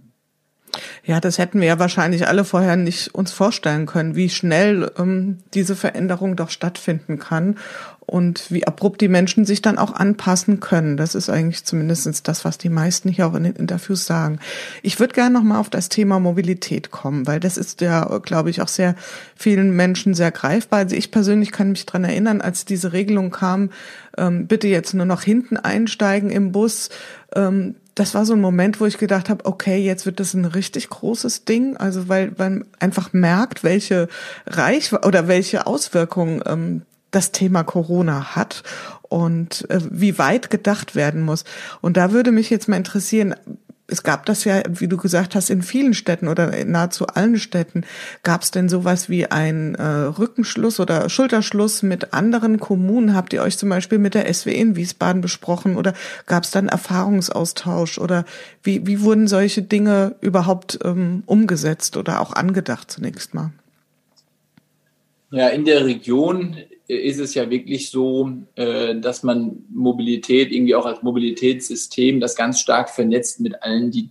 Ja, 1.03 1.19
das 1.19 1.37
hätten 1.37 1.61
wir 1.61 1.67
ja 1.67 1.79
wahrscheinlich 1.79 2.27
alle 2.27 2.43
vorher 2.43 2.75
nicht 2.75 3.15
uns 3.15 3.31
vorstellen 3.31 3.85
können, 3.85 4.15
wie 4.15 4.29
schnell 4.29 4.91
ähm, 4.97 5.39
diese 5.53 5.75
Veränderung 5.75 6.35
doch 6.35 6.49
stattfinden 6.49 7.17
kann 7.17 7.57
und 8.07 8.49
wie 8.51 8.65
abrupt 8.65 9.01
die 9.01 9.09
Menschen 9.09 9.45
sich 9.45 9.61
dann 9.61 9.77
auch 9.77 9.93
anpassen 9.93 10.61
können. 10.61 10.95
Das 10.95 11.13
ist 11.13 11.29
eigentlich 11.29 11.65
zumindest 11.65 12.25
das, 12.27 12.45
was 12.45 12.57
die 12.57 12.69
meisten 12.69 13.09
hier 13.09 13.27
auch 13.27 13.35
in 13.35 13.43
den 13.43 13.55
Interviews 13.57 14.05
sagen. 14.05 14.39
Ich 14.81 15.01
würde 15.01 15.13
gerne 15.13 15.37
nochmal 15.37 15.59
auf 15.59 15.69
das 15.69 15.89
Thema 15.89 16.17
Mobilität 16.17 16.89
kommen, 16.89 17.27
weil 17.27 17.41
das 17.41 17.57
ist 17.57 17.81
ja, 17.81 18.19
glaube 18.19 18.49
ich, 18.49 18.61
auch 18.61 18.69
sehr 18.69 18.95
vielen 19.35 19.75
Menschen 19.75 20.13
sehr 20.13 20.31
greifbar. 20.31 20.79
Also 20.79 20.95
ich 20.95 21.11
persönlich 21.11 21.51
kann 21.51 21.71
mich 21.71 21.85
dran 21.85 22.05
erinnern, 22.05 22.39
als 22.39 22.63
diese 22.63 22.93
Regelung 22.93 23.29
kam, 23.29 23.71
ähm, 24.17 24.47
bitte 24.47 24.69
jetzt 24.69 24.93
nur 24.93 25.05
noch 25.05 25.21
hinten 25.21 25.57
einsteigen 25.57 26.29
im 26.29 26.53
Bus. 26.53 26.89
Ähm, 27.35 27.75
das 27.93 28.13
war 28.13 28.25
so 28.25 28.33
ein 28.33 28.41
Moment, 28.41 28.79
wo 28.79 28.85
ich 28.85 28.99
gedacht 28.99 29.27
habe, 29.27 29.43
okay, 29.45 29.79
jetzt 29.79 30.05
wird 30.05 30.19
das 30.21 30.33
ein 30.33 30.45
richtig 30.45 30.87
großes 30.89 31.43
Ding, 31.45 31.75
also 31.75 32.07
weil 32.07 32.31
man 32.37 32.63
einfach 32.79 33.11
merkt, 33.11 33.63
welche 33.63 34.07
Reich 34.45 34.93
oder 34.93 35.27
welche 35.27 35.65
Auswirkungen 35.65 36.41
ähm, 36.45 36.83
das 37.11 37.31
Thema 37.31 37.63
Corona 37.63 38.35
hat 38.35 38.63
und 39.01 39.69
äh, 39.69 39.79
wie 39.89 40.17
weit 40.17 40.49
gedacht 40.49 40.95
werden 40.95 41.21
muss. 41.21 41.45
Und 41.81 41.97
da 41.97 42.11
würde 42.11 42.31
mich 42.31 42.49
jetzt 42.49 42.67
mal 42.67 42.77
interessieren, 42.77 43.35
es 43.89 44.03
gab 44.03 44.25
das 44.25 44.43
ja, 44.43 44.61
wie 44.69 44.89
du 44.89 44.97
gesagt 44.97 45.33
hast, 45.33 45.49
in 45.49 45.61
vielen 45.61 45.93
Städten 45.93 46.27
oder 46.27 46.65
nahezu 46.65 47.07
allen 47.07 47.39
Städten. 47.39 47.85
Gab 48.21 48.41
es 48.41 48.51
denn 48.51 48.67
sowas 48.67 49.07
wie 49.07 49.27
ein 49.27 49.75
äh, 49.75 49.83
Rückenschluss 49.83 50.81
oder 50.81 51.09
Schulterschluss 51.09 51.83
mit 51.83 52.13
anderen 52.13 52.59
Kommunen? 52.59 53.15
Habt 53.15 53.31
ihr 53.31 53.41
euch 53.41 53.57
zum 53.57 53.69
Beispiel 53.69 53.97
mit 53.97 54.13
der 54.13 54.31
SW 54.31 54.51
in 54.51 54.75
Wiesbaden 54.75 55.21
besprochen 55.21 55.77
oder 55.77 55.93
gab 56.25 56.43
es 56.43 56.51
dann 56.51 56.67
Erfahrungsaustausch 56.67 57.97
oder 57.97 58.25
wie, 58.61 58.85
wie 58.85 59.01
wurden 59.01 59.27
solche 59.27 59.61
Dinge 59.61 60.15
überhaupt 60.19 60.79
ähm, 60.83 61.23
umgesetzt 61.25 61.95
oder 61.95 62.19
auch 62.19 62.33
angedacht 62.33 62.91
zunächst 62.91 63.33
mal? 63.33 63.51
Ja, 65.31 65.47
in 65.49 65.65
der 65.65 65.85
Region 65.85 66.57
ist 66.87 67.19
es 67.19 67.33
ja 67.33 67.49
wirklich 67.49 67.89
so, 67.89 68.31
äh, 68.55 68.95
dass 68.95 69.23
man 69.23 69.65
Mobilität 69.69 70.51
irgendwie 70.51 70.75
auch 70.75 70.85
als 70.85 71.03
Mobilitätssystem, 71.03 72.19
das 72.19 72.35
ganz 72.35 72.59
stark 72.59 72.89
vernetzt 72.89 73.39
mit 73.39 73.61
allen, 73.61 73.91
die 73.91 74.09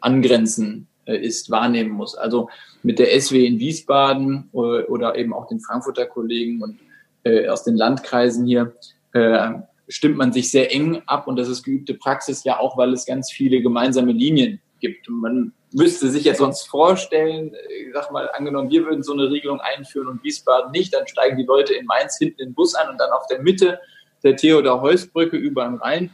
angrenzen 0.00 0.86
äh, 1.06 1.16
ist, 1.16 1.50
wahrnehmen 1.50 1.90
muss. 1.90 2.14
Also 2.14 2.48
mit 2.82 2.98
der 2.98 3.18
SW 3.20 3.46
in 3.46 3.58
Wiesbaden 3.58 4.48
oder 4.52 5.16
eben 5.16 5.32
auch 5.32 5.48
den 5.48 5.60
Frankfurter 5.60 6.06
Kollegen 6.06 6.62
und 6.62 6.78
äh, 7.24 7.48
aus 7.48 7.64
den 7.64 7.76
Landkreisen 7.76 8.46
hier 8.46 8.74
stimmt 9.88 10.16
man 10.16 10.32
sich 10.32 10.50
sehr 10.50 10.72
eng 10.72 11.02
ab 11.06 11.26
und 11.26 11.36
das 11.36 11.48
ist 11.48 11.64
geübte 11.64 11.94
Praxis 11.94 12.44
ja 12.44 12.60
auch, 12.60 12.76
weil 12.76 12.92
es 12.92 13.06
ganz 13.06 13.32
viele 13.32 13.62
gemeinsame 13.62 14.12
Linien 14.12 14.60
gibt. 14.80 15.08
Und 15.08 15.20
man 15.20 15.52
müsste 15.72 16.08
sich 16.10 16.24
ja 16.24 16.34
sonst 16.34 16.66
vorstellen, 16.68 17.54
ich 17.68 17.92
sag 17.92 18.10
mal, 18.10 18.30
angenommen, 18.34 18.70
wir 18.70 18.84
würden 18.84 19.02
so 19.02 19.12
eine 19.12 19.30
Regelung 19.30 19.60
einführen 19.60 20.08
und 20.08 20.22
Wiesbaden 20.24 20.70
nicht, 20.72 20.94
dann 20.94 21.06
steigen 21.06 21.36
die 21.36 21.44
Leute 21.44 21.74
in 21.74 21.86
Mainz 21.86 22.16
hinten 22.18 22.40
in 22.40 22.48
den 22.50 22.54
Bus 22.54 22.74
ein 22.74 22.88
und 22.88 22.98
dann 22.98 23.10
auf 23.10 23.26
der 23.26 23.42
Mitte 23.42 23.80
der 24.22 24.36
Theodor-Heuss-Brücke 24.36 25.36
über 25.36 25.64
den 25.64 25.76
Rhein 25.76 26.10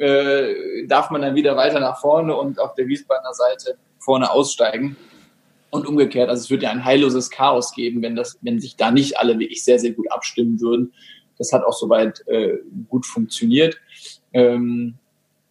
äh, 0.00 0.86
darf 0.86 1.10
man 1.10 1.22
dann 1.22 1.34
wieder 1.34 1.56
weiter 1.56 1.78
nach 1.78 2.00
vorne 2.00 2.34
und 2.34 2.58
auf 2.58 2.74
der 2.74 2.88
Wiesbadener 2.88 3.34
Seite 3.34 3.76
vorne 3.98 4.30
aussteigen. 4.30 4.96
Und 5.72 5.86
umgekehrt, 5.86 6.28
also 6.28 6.40
es 6.40 6.50
würde 6.50 6.64
ja 6.64 6.70
ein 6.70 6.84
heilloses 6.84 7.30
Chaos 7.30 7.72
geben, 7.72 8.02
wenn 8.02 8.16
das, 8.16 8.38
wenn 8.40 8.60
sich 8.60 8.76
da 8.76 8.90
nicht 8.90 9.18
alle 9.18 9.38
wirklich 9.38 9.62
sehr, 9.62 9.78
sehr 9.78 9.92
gut 9.92 10.10
abstimmen 10.10 10.60
würden. 10.60 10.92
Das 11.38 11.52
hat 11.52 11.62
auch 11.62 11.74
soweit 11.74 12.26
äh, 12.26 12.58
gut 12.88 13.06
funktioniert. 13.06 13.78
Ähm, 14.32 14.96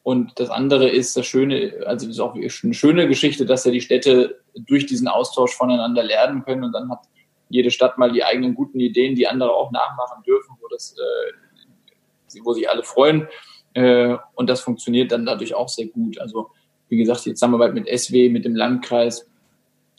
und 0.09 0.39
das 0.39 0.49
andere 0.49 0.89
ist 0.89 1.15
das 1.15 1.27
Schöne, 1.27 1.83
also 1.85 2.07
das 2.07 2.15
ist 2.15 2.19
auch 2.19 2.33
eine 2.33 2.49
schöne 2.49 3.07
Geschichte, 3.07 3.45
dass 3.45 3.65
ja 3.65 3.71
die 3.71 3.79
Städte 3.79 4.41
durch 4.55 4.87
diesen 4.87 5.07
Austausch 5.07 5.53
voneinander 5.53 6.01
lernen 6.01 6.43
können 6.43 6.63
und 6.63 6.71
dann 6.71 6.89
hat 6.89 7.01
jede 7.47 7.69
Stadt 7.69 7.99
mal 7.99 8.11
die 8.11 8.23
eigenen 8.23 8.55
guten 8.55 8.79
Ideen, 8.79 9.13
die 9.13 9.27
andere 9.27 9.53
auch 9.53 9.69
nachmachen 9.69 10.23
dürfen, 10.23 10.55
wo 10.59 10.67
das, 10.69 10.95
äh, 10.97 12.39
wo 12.43 12.53
sich 12.53 12.67
alle 12.67 12.81
freuen. 12.81 13.27
Äh, 13.75 14.17
und 14.33 14.49
das 14.49 14.61
funktioniert 14.61 15.11
dann 15.11 15.27
dadurch 15.27 15.53
auch 15.53 15.69
sehr 15.69 15.85
gut. 15.85 16.19
Also 16.19 16.49
wie 16.87 16.97
gesagt, 16.97 17.25
die 17.25 17.35
Zusammenarbeit 17.35 17.75
mit 17.75 17.87
SW, 17.87 18.29
mit 18.29 18.45
dem 18.45 18.55
Landkreis, 18.55 19.29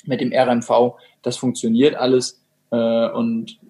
mit 0.07 0.21
dem 0.21 0.33
RNV, 0.33 0.97
das 1.23 1.37
funktioniert 1.37 1.95
alles. 1.95 2.43
Äh, 2.73 3.11
und 3.11 3.61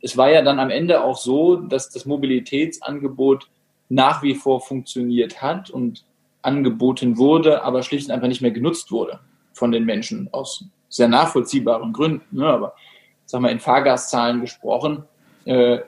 es 0.00 0.16
war 0.16 0.32
ja 0.32 0.42
dann 0.42 0.58
am 0.58 0.70
Ende 0.70 1.04
auch 1.04 1.16
so, 1.16 1.54
dass 1.54 1.90
das 1.90 2.06
Mobilitätsangebot 2.06 3.48
nach 3.88 4.22
wie 4.22 4.34
vor 4.34 4.60
funktioniert 4.60 5.42
hat 5.42 5.70
und 5.70 6.04
angeboten 6.42 7.18
wurde, 7.18 7.62
aber 7.62 7.82
schlicht 7.82 8.08
und 8.08 8.14
einfach 8.14 8.28
nicht 8.28 8.42
mehr 8.42 8.50
genutzt 8.50 8.90
wurde 8.90 9.20
von 9.52 9.72
den 9.72 9.84
Menschen 9.84 10.28
aus 10.32 10.64
sehr 10.88 11.08
nachvollziehbaren 11.08 11.92
Gründen. 11.92 12.36
Ne? 12.36 12.46
Aber 12.46 12.74
sag 13.24 13.40
mal 13.40 13.50
in 13.50 13.60
Fahrgastzahlen 13.60 14.40
gesprochen, 14.40 15.04
äh, 15.44 15.80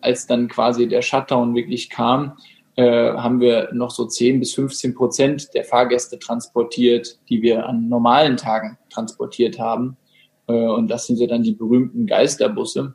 als 0.00 0.26
dann 0.26 0.48
quasi 0.48 0.88
der 0.88 1.02
Shutdown 1.02 1.54
wirklich 1.54 1.90
kam, 1.90 2.36
äh, 2.76 3.12
haben 3.12 3.40
wir 3.40 3.70
noch 3.72 3.90
so 3.90 4.06
10 4.06 4.40
bis 4.40 4.54
15 4.54 4.94
Prozent 4.94 5.54
der 5.54 5.64
Fahrgäste 5.64 6.18
transportiert, 6.18 7.18
die 7.28 7.42
wir 7.42 7.66
an 7.66 7.88
normalen 7.88 8.36
Tagen 8.36 8.78
transportiert 8.90 9.58
haben. 9.58 9.96
Äh, 10.46 10.52
und 10.52 10.88
das 10.88 11.06
sind 11.06 11.18
ja 11.18 11.26
dann 11.26 11.42
die 11.42 11.54
berühmten 11.54 12.06
Geisterbusse, 12.06 12.94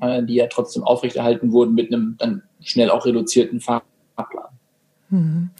äh, 0.00 0.22
die 0.22 0.34
ja 0.34 0.46
trotzdem 0.46 0.84
aufrechterhalten 0.84 1.52
wurden 1.52 1.74
mit 1.74 1.92
einem 1.92 2.16
dann 2.18 2.42
schnell 2.64 2.90
auch 2.90 3.06
reduzierten 3.06 3.60
Fahrplan. 3.60 4.48
Mhm. 5.10 5.50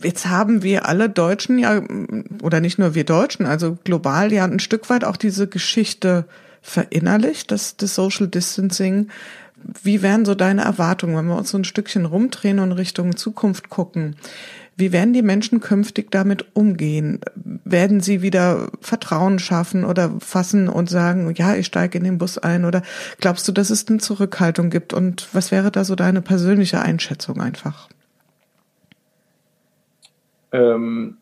Jetzt 0.00 0.26
haben 0.26 0.62
wir 0.62 0.86
alle 0.86 1.10
Deutschen 1.10 1.58
ja, 1.58 1.82
oder 2.42 2.60
nicht 2.60 2.78
nur 2.78 2.94
wir 2.94 3.04
Deutschen, 3.04 3.46
also 3.46 3.76
global 3.82 4.32
ja 4.32 4.44
ein 4.44 4.60
Stück 4.60 4.90
weit 4.90 5.04
auch 5.04 5.16
diese 5.16 5.48
Geschichte 5.48 6.26
verinnerlicht, 6.62 7.50
das, 7.50 7.76
das 7.76 7.96
Social 7.96 8.28
Distancing. 8.28 9.08
Wie 9.82 10.02
wären 10.02 10.24
so 10.24 10.36
deine 10.36 10.62
Erwartungen, 10.62 11.16
wenn 11.16 11.26
wir 11.26 11.36
uns 11.36 11.50
so 11.50 11.58
ein 11.58 11.64
Stückchen 11.64 12.04
rumdrehen 12.04 12.60
und 12.60 12.70
Richtung 12.72 13.16
Zukunft 13.16 13.70
gucken? 13.70 14.14
Wie 14.78 14.92
werden 14.92 15.12
die 15.12 15.22
Menschen 15.22 15.58
künftig 15.58 16.12
damit 16.12 16.54
umgehen? 16.54 17.20
Werden 17.34 17.98
sie 17.98 18.22
wieder 18.22 18.70
Vertrauen 18.80 19.40
schaffen 19.40 19.84
oder 19.84 20.12
fassen 20.20 20.68
und 20.68 20.88
sagen, 20.88 21.34
ja, 21.36 21.56
ich 21.56 21.66
steige 21.66 21.98
in 21.98 22.04
den 22.04 22.18
Bus 22.18 22.38
ein? 22.38 22.64
Oder 22.64 22.82
glaubst 23.20 23.48
du, 23.48 23.52
dass 23.52 23.70
es 23.70 23.88
eine 23.88 23.98
Zurückhaltung 23.98 24.70
gibt? 24.70 24.94
Und 24.94 25.34
was 25.34 25.50
wäre 25.50 25.72
da 25.72 25.82
so 25.82 25.96
deine 25.96 26.22
persönliche 26.22 26.80
Einschätzung 26.80 27.40
einfach? 27.40 27.88
Ähm, 30.52 31.16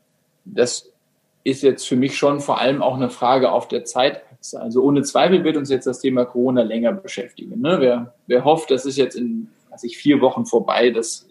das 0.45 0.93
ist 1.43 1.63
jetzt 1.63 1.89
für 1.89 1.97
mich 1.97 2.19
schon 2.19 2.41
vor 2.41 2.61
allem 2.61 2.83
auch 2.83 2.97
eine 2.97 3.09
Frage 3.09 3.51
auf 3.51 3.69
der 3.69 3.87
Zeitachse. 3.87 4.61
Also 4.61 4.83
ohne 4.83 5.03
Zweifel 5.03 5.45
wird 5.45 5.57
uns 5.57 5.71
jetzt 5.71 5.87
das 5.87 6.01
Thema 6.01 6.27
Corona 6.27 6.63
länger 6.63 6.93
beschäftigen. 6.93 7.59
Ne? 7.63 7.79
Wer, 7.81 8.15
wer 8.27 8.45
hofft, 8.45 8.71
das 8.71 8.85
ist 8.85 8.99
jetzt 8.99 9.17
in 9.17 9.49
also 9.71 9.87
ich, 9.87 9.97
vier 9.97 10.21
Wochen 10.21 10.45
vorbei, 10.45 10.91
das 10.91 11.27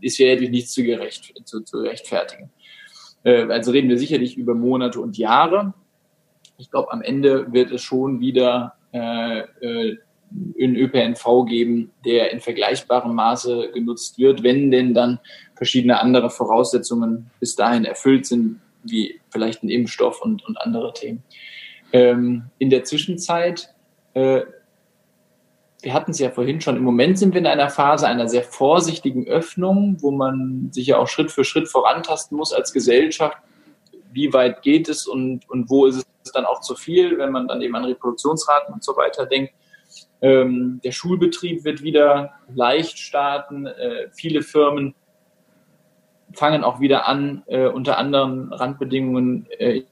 ist 0.00 0.18
ja 0.18 0.28
natürlich 0.28 0.50
nicht 0.50 0.70
zu, 0.70 0.82
gerecht, 0.82 1.32
zu, 1.44 1.60
zu 1.60 1.78
rechtfertigen. 1.78 2.50
Äh, 3.24 3.44
also 3.44 3.72
reden 3.72 3.88
wir 3.88 3.98
sicherlich 3.98 4.36
über 4.36 4.54
Monate 4.54 5.00
und 5.00 5.18
Jahre. 5.18 5.74
Ich 6.58 6.70
glaube, 6.70 6.92
am 6.92 7.02
Ende 7.02 7.52
wird 7.52 7.72
es 7.72 7.82
schon 7.82 8.20
wieder 8.20 8.74
äh, 8.92 9.40
äh, 9.40 9.98
einen 10.60 10.76
ÖPNV 10.76 11.46
geben, 11.46 11.92
der 12.04 12.32
in 12.32 12.40
vergleichbarem 12.40 13.14
Maße 13.14 13.70
genutzt 13.72 14.18
wird, 14.18 14.42
wenn 14.42 14.70
denn 14.70 14.94
dann 14.94 15.20
verschiedene 15.54 16.00
andere 16.00 16.30
Voraussetzungen 16.30 17.30
bis 17.40 17.54
dahin 17.56 17.84
erfüllt 17.84 18.26
sind, 18.26 18.60
wie 18.82 19.20
vielleicht 19.30 19.62
ein 19.62 19.68
Impfstoff 19.68 20.20
und, 20.22 20.44
und 20.44 20.56
andere 20.58 20.92
Themen. 20.92 21.22
Ähm, 21.92 22.44
in 22.58 22.70
der 22.70 22.84
Zwischenzeit 22.84 23.72
äh, 24.14 24.42
wir 25.84 25.92
hatten 25.92 26.12
es 26.12 26.18
ja 26.18 26.30
vorhin 26.30 26.62
schon, 26.62 26.76
im 26.76 26.82
Moment 26.82 27.18
sind 27.18 27.34
wir 27.34 27.40
in 27.40 27.46
einer 27.46 27.68
Phase 27.68 28.06
einer 28.06 28.26
sehr 28.26 28.42
vorsichtigen 28.42 29.26
Öffnung, 29.26 29.98
wo 30.00 30.10
man 30.10 30.70
sich 30.72 30.86
ja 30.86 30.98
auch 30.98 31.08
Schritt 31.08 31.30
für 31.30 31.44
Schritt 31.44 31.68
vorantasten 31.68 32.36
muss 32.38 32.54
als 32.54 32.72
Gesellschaft. 32.72 33.36
Wie 34.10 34.32
weit 34.32 34.62
geht 34.62 34.88
es 34.88 35.06
und, 35.06 35.48
und 35.50 35.68
wo 35.68 35.84
ist 35.86 36.06
es 36.24 36.32
dann 36.32 36.46
auch 36.46 36.60
zu 36.60 36.74
viel, 36.74 37.18
wenn 37.18 37.32
man 37.32 37.48
dann 37.48 37.60
eben 37.60 37.76
an 37.76 37.84
Reproduktionsraten 37.84 38.72
und 38.72 38.82
so 38.82 38.96
weiter 38.96 39.26
denkt. 39.26 39.52
Ähm, 40.22 40.80
der 40.82 40.92
Schulbetrieb 40.92 41.64
wird 41.64 41.82
wieder 41.82 42.32
leicht 42.54 42.98
starten. 42.98 43.66
Äh, 43.66 44.08
viele 44.12 44.40
Firmen 44.40 44.94
fangen 46.32 46.64
auch 46.64 46.80
wieder 46.80 47.06
an, 47.06 47.42
äh, 47.46 47.66
unter 47.66 47.98
anderen 47.98 48.52
Randbedingungen 48.54 49.46
äh, 49.58 49.82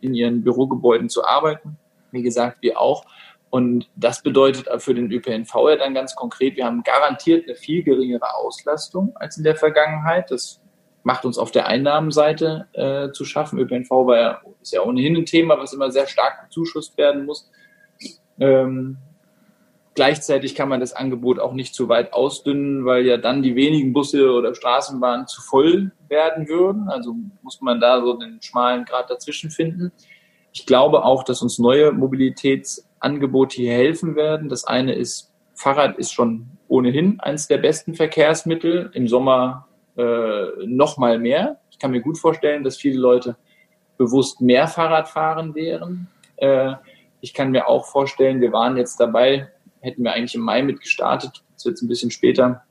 in 0.00 0.14
ihren 0.14 0.42
Bürogebäuden 0.42 1.10
zu 1.10 1.26
arbeiten. 1.26 1.76
Wie 2.10 2.22
gesagt, 2.22 2.58
wir 2.62 2.80
auch. 2.80 3.04
Und 3.52 3.90
das 3.96 4.22
bedeutet 4.22 4.66
für 4.82 4.94
den 4.94 5.12
ÖPNV 5.12 5.54
ja 5.68 5.76
dann 5.76 5.92
ganz 5.92 6.14
konkret, 6.14 6.56
wir 6.56 6.64
haben 6.64 6.82
garantiert 6.82 7.46
eine 7.46 7.54
viel 7.54 7.82
geringere 7.82 8.34
Auslastung 8.34 9.14
als 9.16 9.36
in 9.36 9.44
der 9.44 9.56
Vergangenheit. 9.56 10.30
Das 10.30 10.62
macht 11.02 11.26
uns 11.26 11.36
auf 11.36 11.50
der 11.50 11.66
Einnahmenseite 11.66 12.66
äh, 12.72 13.12
zu 13.12 13.26
schaffen. 13.26 13.58
ÖPNV 13.58 13.90
war 13.90 14.16
ja, 14.16 14.40
ist 14.62 14.72
ja 14.72 14.80
ohnehin 14.80 15.18
ein 15.18 15.26
Thema, 15.26 15.58
was 15.58 15.74
immer 15.74 15.90
sehr 15.90 16.06
stark 16.06 16.44
bezuschusst 16.44 16.96
werden 16.96 17.26
muss. 17.26 17.50
Ähm, 18.40 18.96
gleichzeitig 19.94 20.54
kann 20.54 20.70
man 20.70 20.80
das 20.80 20.94
Angebot 20.94 21.38
auch 21.38 21.52
nicht 21.52 21.74
zu 21.74 21.90
weit 21.90 22.14
ausdünnen, 22.14 22.86
weil 22.86 23.04
ja 23.04 23.18
dann 23.18 23.42
die 23.42 23.54
wenigen 23.54 23.92
Busse 23.92 24.32
oder 24.32 24.54
Straßenbahnen 24.54 25.26
zu 25.26 25.42
voll 25.42 25.92
werden 26.08 26.48
würden. 26.48 26.88
Also 26.88 27.16
muss 27.42 27.60
man 27.60 27.82
da 27.82 28.00
so 28.00 28.14
den 28.14 28.40
schmalen 28.40 28.86
Grad 28.86 29.10
dazwischen 29.10 29.50
finden. 29.50 29.92
Ich 30.54 30.64
glaube 30.64 31.04
auch, 31.04 31.22
dass 31.22 31.42
uns 31.42 31.58
neue 31.58 31.92
Mobilitätsangebote 33.02 33.56
hier 33.56 33.72
helfen 33.72 34.16
werden. 34.16 34.48
Das 34.48 34.64
eine 34.64 34.94
ist, 34.94 35.32
Fahrrad 35.54 35.98
ist 35.98 36.12
schon 36.12 36.46
ohnehin 36.68 37.20
eines 37.20 37.48
der 37.48 37.58
besten 37.58 37.94
Verkehrsmittel. 37.94 38.90
Im 38.94 39.08
Sommer 39.08 39.68
äh, 39.96 40.46
noch 40.66 40.96
mal 40.98 41.18
mehr. 41.18 41.60
Ich 41.70 41.78
kann 41.78 41.90
mir 41.90 42.00
gut 42.00 42.18
vorstellen, 42.18 42.64
dass 42.64 42.76
viele 42.76 42.98
Leute 42.98 43.36
bewusst 43.98 44.40
mehr 44.40 44.68
Fahrrad 44.68 45.08
fahren 45.08 45.54
wären. 45.54 46.08
Äh, 46.36 46.74
ich 47.20 47.34
kann 47.34 47.50
mir 47.50 47.68
auch 47.68 47.86
vorstellen, 47.86 48.40
wir 48.40 48.52
waren 48.52 48.76
jetzt 48.76 48.98
dabei, 48.98 49.48
hätten 49.80 50.02
wir 50.02 50.12
eigentlich 50.12 50.34
im 50.34 50.40
Mai 50.40 50.62
mit 50.62 50.80
gestartet, 50.80 51.44
das 51.54 51.64
wird 51.66 51.80
ein 51.80 51.88
bisschen 51.88 52.10
später, 52.10 52.62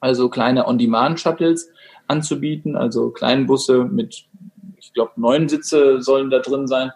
also 0.00 0.28
kleine 0.28 0.66
On-Demand-Shuttles 0.66 1.70
anzubieten, 2.08 2.76
also 2.76 3.10
kleine 3.10 3.44
Busse 3.44 3.84
mit, 3.84 4.26
ich 4.78 4.92
glaube, 4.92 5.12
neun 5.16 5.48
Sitze 5.48 6.02
sollen 6.02 6.30
da 6.30 6.40
drin 6.40 6.66
sein, 6.66 6.90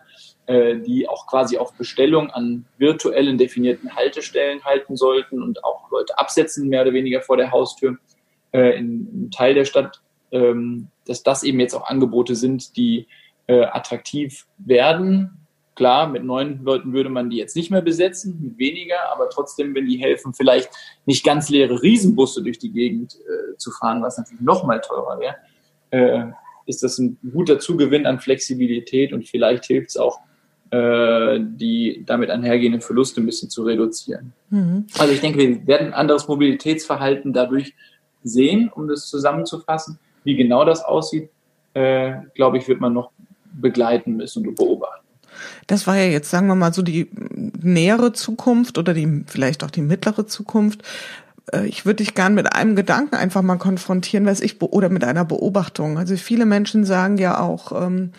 die 0.49 1.07
auch 1.07 1.27
quasi 1.27 1.59
auf 1.59 1.75
Bestellung 1.75 2.31
an 2.31 2.65
virtuellen 2.79 3.37
definierten 3.37 3.95
Haltestellen 3.95 4.65
halten 4.65 4.97
sollten 4.97 5.43
und 5.43 5.63
auch 5.63 5.91
Leute 5.91 6.19
absetzen, 6.19 6.71
mehr 6.71 6.81
oder 6.83 6.95
weniger 6.95 7.21
vor 7.21 7.37
der 7.37 7.51
Haustür 7.51 7.99
äh, 8.53 8.79
in 8.79 9.09
einem 9.13 9.31
Teil 9.31 9.55
der 9.55 9.65
Stadt, 9.65 10.01
ähm, 10.33 10.89
dass 11.07 11.23
das 11.23 11.43
eben 11.43 11.61
jetzt 11.61 11.75
auch 11.75 11.89
Angebote 11.89 12.35
sind, 12.35 12.77
die 12.77 13.07
äh, 13.47 13.65
attraktiv 13.65 14.47
werden. 14.59 15.47
Klar, 15.75 16.09
mit 16.09 16.25
neun 16.25 16.65
Leuten 16.65 16.93
würde 16.93 17.09
man 17.09 17.31
die 17.31 17.37
jetzt 17.37 17.55
nicht 17.55 17.71
mehr 17.71 17.83
besetzen, 17.83 18.39
mit 18.43 18.59
weniger, 18.59 19.13
aber 19.13 19.31
trotzdem, 19.31 19.75
wenn 19.75 19.87
die 19.87 19.99
helfen, 19.99 20.35
vielleicht 20.35 20.71
nicht 21.07 21.25
ganz 21.25 21.49
leere 21.51 21.83
Riesenbusse 21.83 22.43
durch 22.43 22.59
die 22.59 22.73
Gegend 22.73 23.15
äh, 23.15 23.57
zu 23.57 23.71
fahren, 23.71 24.03
was 24.03 24.19
natürlich 24.19 24.41
noch 24.41 24.65
mal 24.65 24.81
teurer 24.81 25.21
wäre, 25.21 25.37
äh, 25.91 26.33
ist 26.67 26.83
das 26.83 26.99
ein 26.99 27.17
guter 27.33 27.59
Zugewinn 27.59 28.07
an 28.07 28.19
Flexibilität 28.19 29.13
und 29.13 29.29
vielleicht 29.29 29.67
hilft 29.67 29.91
es 29.91 29.97
auch, 29.97 30.21
äh, 30.71 31.39
die 31.41 32.05
damit 32.07 32.31
einhergehenden 32.31 32.81
Verluste 32.81 33.21
ein 33.21 33.27
bisschen 33.27 33.51
zu 33.51 33.63
reduzieren. 33.63 34.33
Mhm. 34.51 34.87
Also 34.99 35.13
ich 35.13 35.21
denke, 35.21 35.39
wir 35.39 35.67
werden 35.67 35.89
ein 35.89 35.95
anderes 35.95 36.29
Mobilitätsverhalten 36.29 37.33
dadurch 37.33 37.75
sehen, 38.23 38.71
um 38.75 38.89
das 38.89 39.07
zusammenzufassen. 39.07 39.99
Wie 40.25 40.37
genau 40.37 40.65
das 40.65 40.85
aussieht, 40.85 41.31
äh, 41.75 42.15
glaube 42.35 42.59
ich, 42.59 42.69
wird 42.69 42.81
man 42.81 42.93
noch 42.93 43.11
begleiten 43.53 44.17
müssen 44.17 44.47
und 44.47 44.57
beobachten. 44.57 45.07
Das 45.67 45.87
war 45.87 45.97
ja 45.97 46.05
jetzt, 46.05 46.31
sagen 46.31 46.49
wir 46.49 46.55
mal, 46.55 46.73
so 46.73 46.83
die 46.83 47.09
nähere 47.15 48.13
Zukunft 48.13 48.79
oder 48.79 48.95
die 48.95 49.25
vielleicht 49.27 49.65
auch 49.65 49.71
die 49.71 49.83
mittlere 49.83 50.27
Zukunft. 50.27 50.83
Äh, 51.53 51.67
ich 51.67 51.87
würde 51.87 52.05
dich 52.05 52.15
gern 52.15 52.35
mit 52.35 52.53
einem 52.53 52.77
Gedanken 52.77 53.17
einfach 53.17 53.43
mal 53.43 53.57
konfrontieren, 53.57 54.27
was 54.27 54.41
ich 54.41 54.61
oder 54.61 54.89
mit 54.89 55.05
einer 55.05 55.25
Beobachtung. 55.25 55.99
Also 55.99 56.17
viele 56.17 56.47
Menschen 56.47 56.85
sagen 56.85 57.19
ja 57.19 57.41
auch, 57.41 57.73
ähm, 57.81 58.13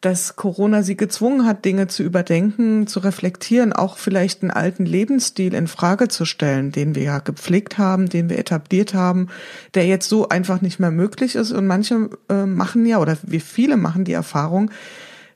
dass 0.00 0.36
Corona 0.36 0.84
sie 0.84 0.96
gezwungen 0.96 1.44
hat, 1.44 1.64
Dinge 1.64 1.88
zu 1.88 2.04
überdenken, 2.04 2.86
zu 2.86 3.00
reflektieren, 3.00 3.72
auch 3.72 3.98
vielleicht 3.98 4.42
einen 4.42 4.52
alten 4.52 4.86
Lebensstil 4.86 5.54
in 5.54 5.66
Frage 5.66 6.06
zu 6.06 6.24
stellen, 6.24 6.70
den 6.70 6.94
wir 6.94 7.02
ja 7.02 7.18
gepflegt 7.18 7.78
haben, 7.78 8.08
den 8.08 8.30
wir 8.30 8.38
etabliert 8.38 8.94
haben, 8.94 9.28
der 9.74 9.86
jetzt 9.86 10.08
so 10.08 10.28
einfach 10.28 10.60
nicht 10.60 10.78
mehr 10.78 10.92
möglich 10.92 11.34
ist. 11.34 11.50
Und 11.50 11.66
manche 11.66 12.10
äh, 12.28 12.46
machen 12.46 12.86
ja, 12.86 12.98
oder 12.98 13.18
wir 13.22 13.40
viele 13.40 13.76
machen 13.76 14.04
die 14.04 14.12
Erfahrung, 14.12 14.70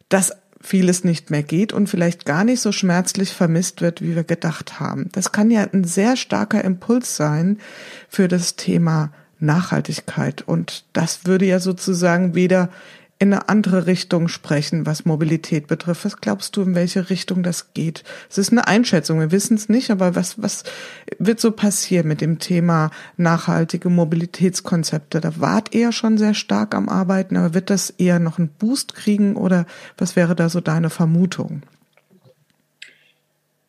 dass 0.08 0.32
vieles 0.60 1.02
nicht 1.02 1.30
mehr 1.30 1.42
geht 1.42 1.72
und 1.72 1.88
vielleicht 1.88 2.24
gar 2.24 2.44
nicht 2.44 2.60
so 2.60 2.70
schmerzlich 2.70 3.32
vermisst 3.32 3.80
wird, 3.80 4.00
wie 4.00 4.14
wir 4.14 4.22
gedacht 4.22 4.78
haben. 4.78 5.08
Das 5.10 5.32
kann 5.32 5.50
ja 5.50 5.66
ein 5.72 5.82
sehr 5.82 6.16
starker 6.16 6.62
Impuls 6.62 7.16
sein 7.16 7.58
für 8.08 8.28
das 8.28 8.54
Thema 8.54 9.10
Nachhaltigkeit. 9.40 10.42
Und 10.46 10.84
das 10.92 11.26
würde 11.26 11.46
ja 11.46 11.58
sozusagen 11.58 12.36
wieder 12.36 12.68
in 13.22 13.32
eine 13.32 13.48
andere 13.48 13.86
Richtung 13.86 14.26
sprechen, 14.26 14.84
was 14.84 15.04
Mobilität 15.04 15.68
betrifft. 15.68 16.04
Was 16.04 16.16
glaubst 16.16 16.56
du, 16.56 16.62
in 16.62 16.74
welche 16.74 17.08
Richtung 17.08 17.44
das 17.44 17.72
geht? 17.72 18.02
Es 18.28 18.36
ist 18.36 18.50
eine 18.50 18.66
Einschätzung, 18.66 19.20
wir 19.20 19.30
wissen 19.30 19.54
es 19.54 19.68
nicht, 19.68 19.92
aber 19.92 20.16
was, 20.16 20.42
was 20.42 20.64
wird 21.20 21.38
so 21.38 21.52
passieren 21.52 22.08
mit 22.08 22.20
dem 22.20 22.40
Thema 22.40 22.90
nachhaltige 23.16 23.90
Mobilitätskonzepte? 23.90 25.20
Da 25.20 25.40
wart 25.40 25.72
ihr 25.72 25.92
schon 25.92 26.18
sehr 26.18 26.34
stark 26.34 26.74
am 26.74 26.88
Arbeiten, 26.88 27.36
aber 27.36 27.54
wird 27.54 27.70
das 27.70 27.90
eher 27.90 28.18
noch 28.18 28.40
einen 28.40 28.48
Boost 28.48 28.96
kriegen 28.96 29.36
oder 29.36 29.66
was 29.96 30.16
wäre 30.16 30.34
da 30.34 30.48
so 30.48 30.60
deine 30.60 30.90
Vermutung? 30.90 31.62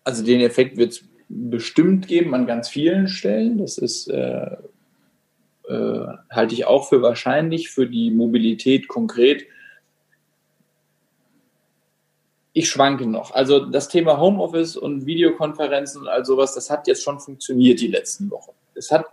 Also 0.03 0.23
den 0.23 0.41
Effekt 0.41 0.77
wird 0.77 0.93
es 0.93 1.03
bestimmt 1.29 2.07
geben 2.07 2.33
an 2.33 2.47
ganz 2.47 2.69
vielen 2.69 3.07
Stellen. 3.07 3.59
Das 3.59 3.77
ist 3.77 4.09
äh, 4.09 4.57
äh, 5.67 6.05
halte 6.29 6.53
ich 6.53 6.65
auch 6.65 6.89
für 6.89 7.01
wahrscheinlich 7.01 7.69
für 7.69 7.87
die 7.87 8.11
Mobilität 8.11 8.87
konkret. 8.87 9.45
Ich 12.51 12.69
schwanke 12.69 13.07
noch. 13.07 13.33
Also 13.33 13.65
das 13.65 13.87
Thema 13.87 14.19
Homeoffice 14.19 14.77
und 14.77 15.05
Videokonferenzen 15.05 16.01
und 16.01 16.07
all 16.07 16.23
sowas, 16.25 16.53
das 16.53 16.69
hat 16.69 16.87
jetzt 16.87 17.03
schon 17.03 17.19
funktioniert 17.19 17.79
die 17.79 17.87
letzten 17.87 18.29
Wochen. 18.29 18.51
Es 18.75 18.91
hat 18.91 19.05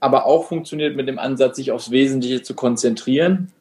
aber 0.00 0.26
auch 0.26 0.46
funktioniert 0.46 0.94
mit 0.94 1.08
dem 1.08 1.18
Ansatz, 1.18 1.56
sich 1.56 1.72
aufs 1.72 1.90
Wesentliche 1.90 2.42
zu 2.42 2.54
konzentrieren. 2.54 3.52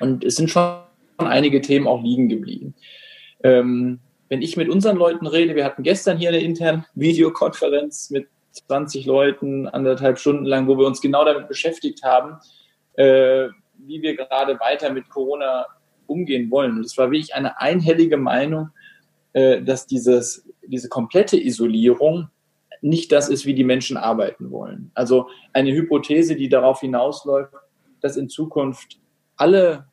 Und 0.00 0.24
es 0.24 0.36
sind 0.36 0.50
schon 0.50 0.78
einige 1.18 1.60
Themen 1.60 1.86
auch 1.86 2.02
liegen 2.02 2.28
geblieben. 2.28 2.74
Ähm, 3.42 4.00
wenn 4.28 4.42
ich 4.42 4.56
mit 4.56 4.68
unseren 4.68 4.96
Leuten 4.96 5.26
rede, 5.26 5.54
wir 5.54 5.64
hatten 5.64 5.82
gestern 5.82 6.18
hier 6.18 6.30
eine 6.30 6.40
interne 6.40 6.86
Videokonferenz 6.94 8.10
mit 8.10 8.28
20 8.54 9.06
Leuten, 9.06 9.68
anderthalb 9.68 10.18
Stunden 10.18 10.44
lang, 10.44 10.66
wo 10.68 10.78
wir 10.78 10.86
uns 10.86 11.00
genau 11.00 11.24
damit 11.24 11.48
beschäftigt 11.48 12.02
haben, 12.02 12.38
äh, 12.94 13.48
wie 13.78 14.00
wir 14.02 14.16
gerade 14.16 14.58
weiter 14.60 14.92
mit 14.92 15.08
Corona 15.08 15.66
umgehen 16.06 16.50
wollen. 16.50 16.76
Und 16.76 16.86
es 16.86 16.96
war 16.96 17.10
wirklich 17.10 17.34
eine 17.34 17.60
einhellige 17.60 18.16
Meinung, 18.16 18.70
äh, 19.32 19.62
dass 19.62 19.86
dieses, 19.86 20.48
diese 20.66 20.88
komplette 20.88 21.36
Isolierung 21.36 22.28
nicht 22.80 23.12
das 23.12 23.28
ist, 23.28 23.46
wie 23.46 23.54
die 23.54 23.64
Menschen 23.64 23.96
arbeiten 23.96 24.50
wollen. 24.50 24.90
Also 24.94 25.28
eine 25.52 25.72
Hypothese, 25.72 26.36
die 26.36 26.48
darauf 26.48 26.80
hinausläuft, 26.80 27.52
dass 28.00 28.16
in 28.16 28.28
Zukunft 28.28 29.00
alle 29.36 29.86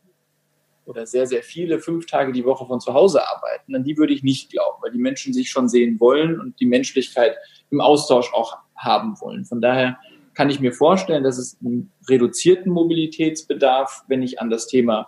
oder 0.86 1.06
sehr, 1.06 1.28
sehr 1.28 1.44
viele 1.44 1.80
fünf 1.80 2.06
Tage 2.06 2.32
die 2.32 2.46
Woche 2.46 2.66
von 2.66 2.80
zu 2.80 2.94
Hause 2.94 3.28
arbeiten, 3.28 3.76
an 3.76 3.84
die 3.84 3.98
würde 3.98 4.14
ich 4.14 4.24
nicht 4.24 4.52
glauben, 4.52 4.82
weil 4.82 4.92
die 4.92 5.00
Menschen 5.00 5.34
sich 5.34 5.50
schon 5.50 5.70
sehen 5.70 6.00
wollen 6.00 6.40
und 6.40 6.60
die 6.60 6.66
Menschlichkeit 6.66 7.36
im 7.70 7.82
Austausch 7.82 8.34
auch 8.34 8.58
haben 8.76 9.20
wollen. 9.22 9.46
Von 9.46 9.62
daher 9.62 9.98
kann 10.34 10.50
ich 10.50 10.60
mir 10.60 10.74
vorstellen, 10.74 11.24
dass 11.24 11.38
es 11.38 11.58
einen 11.64 11.92
reduzierten 12.10 12.72
Mobilitätsbedarf, 12.72 14.04
wenn 14.08 14.24
ich 14.24 14.42
an 14.42 14.50
das 14.50 14.68
Thema 14.68 15.08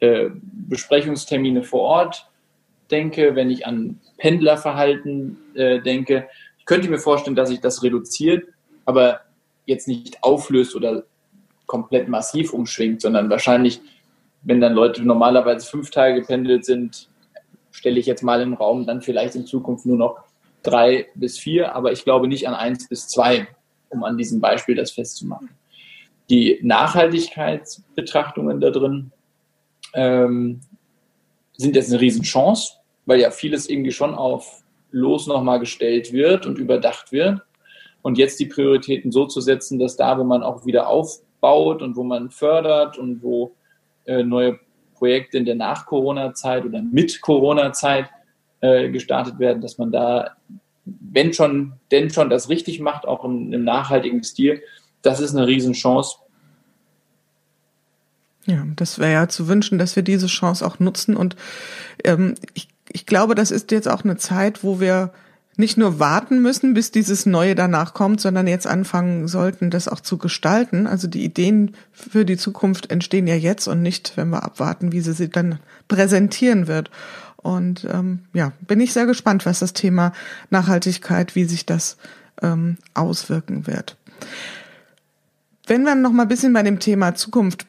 äh, 0.00 0.30
Besprechungstermine 0.68 1.62
vor 1.62 1.80
Ort 1.80 2.30
denke, 2.90 3.34
wenn 3.36 3.50
ich 3.50 3.66
an 3.66 4.00
Pendlerverhalten 4.18 5.38
äh, 5.54 5.80
denke. 5.80 6.28
Ich 6.58 6.64
könnte 6.66 6.88
mir 6.88 6.98
vorstellen, 6.98 7.36
dass 7.36 7.48
sich 7.48 7.60
das 7.60 7.82
reduziert, 7.82 8.46
aber 8.84 9.20
jetzt 9.66 9.88
nicht 9.88 10.22
auflöst 10.22 10.74
oder 10.74 11.04
komplett 11.66 12.08
massiv 12.08 12.52
umschwingt, 12.52 13.00
sondern 13.00 13.30
wahrscheinlich, 13.30 13.80
wenn 14.42 14.60
dann 14.60 14.74
Leute 14.74 15.02
normalerweise 15.02 15.66
fünf 15.66 15.90
Tage 15.90 16.20
gependelt 16.20 16.64
sind, 16.64 17.08
stelle 17.70 17.98
ich 18.00 18.06
jetzt 18.06 18.22
mal 18.22 18.40
im 18.40 18.54
Raum, 18.54 18.86
dann 18.86 19.02
vielleicht 19.02 19.34
in 19.34 19.46
Zukunft 19.46 19.86
nur 19.86 19.96
noch 19.96 20.18
drei 20.62 21.06
bis 21.14 21.38
vier, 21.38 21.74
aber 21.74 21.92
ich 21.92 22.04
glaube 22.04 22.28
nicht 22.28 22.48
an 22.48 22.54
eins 22.54 22.88
bis 22.88 23.08
zwei, 23.08 23.48
um 23.88 24.04
an 24.04 24.16
diesem 24.18 24.40
Beispiel 24.40 24.74
das 24.74 24.90
festzumachen. 24.92 25.50
Die 26.28 26.60
Nachhaltigkeitsbetrachtungen 26.62 28.60
da 28.60 28.70
drin 28.70 29.12
ähm, 29.94 30.60
sind 31.56 31.76
jetzt 31.76 31.90
eine 31.90 32.00
Riesenchance, 32.00 32.74
weil 33.06 33.20
ja 33.20 33.30
vieles 33.30 33.68
irgendwie 33.68 33.92
schon 33.92 34.14
auf 34.14 34.62
los 34.92 35.26
nochmal 35.26 35.60
gestellt 35.60 36.12
wird 36.12 36.46
und 36.46 36.58
überdacht 36.58 37.12
wird. 37.12 37.40
Und 38.02 38.16
jetzt 38.16 38.40
die 38.40 38.46
Prioritäten 38.46 39.12
so 39.12 39.26
zu 39.26 39.40
setzen, 39.40 39.78
dass 39.78 39.96
da, 39.96 40.18
wo 40.18 40.24
man 40.24 40.42
auch 40.42 40.64
wieder 40.64 40.88
aufbaut 40.88 41.82
und 41.82 41.96
wo 41.96 42.02
man 42.02 42.30
fördert 42.30 42.96
und 42.96 43.22
wo 43.22 43.52
äh, 44.06 44.22
neue 44.22 44.58
Projekte 44.94 45.38
in 45.38 45.44
der 45.44 45.54
Nach-Corona-Zeit 45.54 46.64
oder 46.64 46.82
mit 46.82 47.20
Corona-Zeit 47.20 48.10
äh, 48.60 48.90
gestartet 48.90 49.38
werden, 49.38 49.62
dass 49.62 49.78
man 49.78 49.90
da, 49.90 50.36
wenn 50.84 51.32
schon, 51.32 51.72
denn 51.90 52.10
schon 52.10 52.28
das 52.30 52.48
richtig 52.48 52.80
macht, 52.80 53.06
auch 53.06 53.24
im, 53.24 53.52
im 53.52 53.64
nachhaltigen 53.64 54.22
Stil, 54.22 54.62
das 55.02 55.20
ist 55.20 55.34
eine 55.34 55.46
Riesenchance. 55.46 56.16
Ja, 58.46 58.66
das 58.76 58.98
wäre 58.98 59.12
ja 59.12 59.28
zu 59.28 59.48
wünschen, 59.48 59.78
dass 59.78 59.96
wir 59.96 60.02
diese 60.02 60.26
Chance 60.26 60.66
auch 60.66 60.78
nutzen. 60.78 61.16
Und 61.16 61.36
ähm, 62.04 62.34
ich, 62.54 62.68
ich 62.88 63.06
glaube, 63.06 63.34
das 63.34 63.50
ist 63.50 63.70
jetzt 63.70 63.88
auch 63.88 64.04
eine 64.04 64.16
Zeit, 64.16 64.64
wo 64.64 64.80
wir 64.80 65.12
nicht 65.60 65.78
nur 65.78 66.00
warten 66.00 66.42
müssen, 66.42 66.74
bis 66.74 66.90
dieses 66.90 67.26
Neue 67.26 67.54
danach 67.54 67.94
kommt, 67.94 68.20
sondern 68.20 68.48
jetzt 68.48 68.66
anfangen 68.66 69.28
sollten, 69.28 69.70
das 69.70 69.86
auch 69.86 70.00
zu 70.00 70.18
gestalten. 70.18 70.88
Also 70.88 71.06
die 71.06 71.24
Ideen 71.24 71.76
für 71.92 72.24
die 72.24 72.36
Zukunft 72.36 72.90
entstehen 72.90 73.28
ja 73.28 73.36
jetzt 73.36 73.68
und 73.68 73.82
nicht, 73.82 74.16
wenn 74.16 74.30
wir 74.30 74.42
abwarten, 74.42 74.90
wie 74.90 75.00
sie 75.00 75.12
sie 75.12 75.28
dann 75.28 75.60
präsentieren 75.86 76.66
wird. 76.66 76.90
Und 77.36 77.86
ähm, 77.90 78.20
ja, 78.32 78.52
bin 78.66 78.80
ich 78.80 78.92
sehr 78.92 79.06
gespannt, 79.06 79.46
was 79.46 79.60
das 79.60 79.72
Thema 79.72 80.12
Nachhaltigkeit, 80.50 81.36
wie 81.36 81.44
sich 81.44 81.64
das 81.64 81.96
ähm, 82.42 82.76
auswirken 82.94 83.66
wird. 83.66 83.96
Wenn 85.66 85.84
wir 85.84 85.94
noch 85.94 86.10
mal 86.10 86.22
ein 86.22 86.28
bisschen 86.28 86.52
bei 86.52 86.64
dem 86.64 86.80
Thema 86.80 87.14
Zukunft, 87.14 87.66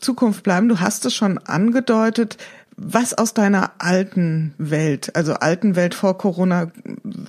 Zukunft 0.00 0.42
bleiben, 0.42 0.68
du 0.68 0.80
hast 0.80 1.06
es 1.06 1.14
schon 1.14 1.38
angedeutet, 1.38 2.36
was 2.76 3.14
aus 3.14 3.34
deiner 3.34 3.72
alten 3.78 4.54
Welt, 4.58 5.14
also 5.14 5.34
alten 5.34 5.76
Welt 5.76 5.94
vor 5.94 6.18
Corona, 6.18 6.72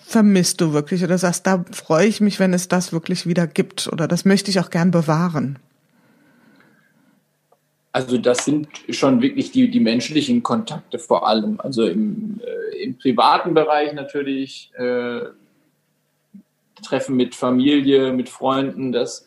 vermisst 0.04 0.62
du 0.62 0.74
wirklich 0.74 1.04
oder 1.04 1.18
sagst, 1.18 1.46
da 1.46 1.64
freue 1.72 2.08
ich 2.08 2.22
mich, 2.22 2.40
wenn 2.40 2.54
es 2.54 2.68
das 2.68 2.92
wirklich 2.92 3.28
wieder 3.28 3.46
gibt 3.48 3.88
oder 3.92 4.08
das 4.08 4.26
möchte 4.26 4.50
ich 4.50 4.60
auch 4.60 4.70
gern 4.70 4.92
bewahren? 4.92 5.60
Also 7.92 8.18
das 8.18 8.44
sind 8.44 8.68
schon 8.90 9.22
wirklich 9.22 9.52
die, 9.52 9.72
die 9.72 9.80
menschlichen 9.80 10.44
Kontakte 10.44 11.00
vor 11.00 11.28
allem. 11.28 11.62
Also 11.62 11.86
im, 11.86 12.42
äh, 12.44 12.84
im 12.84 12.98
privaten 12.98 13.54
Bereich 13.54 13.94
natürlich 13.94 14.72
äh, 14.78 15.22
Treffen 16.84 17.16
mit 17.16 17.36
Familie, 17.36 18.12
mit 18.12 18.28
Freunden, 18.28 18.92
dass 18.92 19.26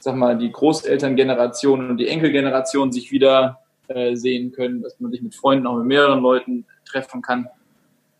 sag 0.00 0.16
mal 0.16 0.36
die 0.36 0.50
Großelterngeneration 0.50 1.90
und 1.90 1.98
die 1.98 2.08
Enkelgeneration 2.08 2.90
sich 2.90 3.12
wieder 3.12 3.60
äh, 3.90 4.14
sehen 4.14 4.52
können, 4.52 4.82
dass 4.82 4.98
man 5.00 5.10
sich 5.10 5.20
mit 5.20 5.34
Freunden 5.34 5.66
auch 5.66 5.76
mit 5.76 5.86
mehreren 5.86 6.20
Leuten 6.20 6.64
treffen 6.84 7.22
kann, 7.22 7.48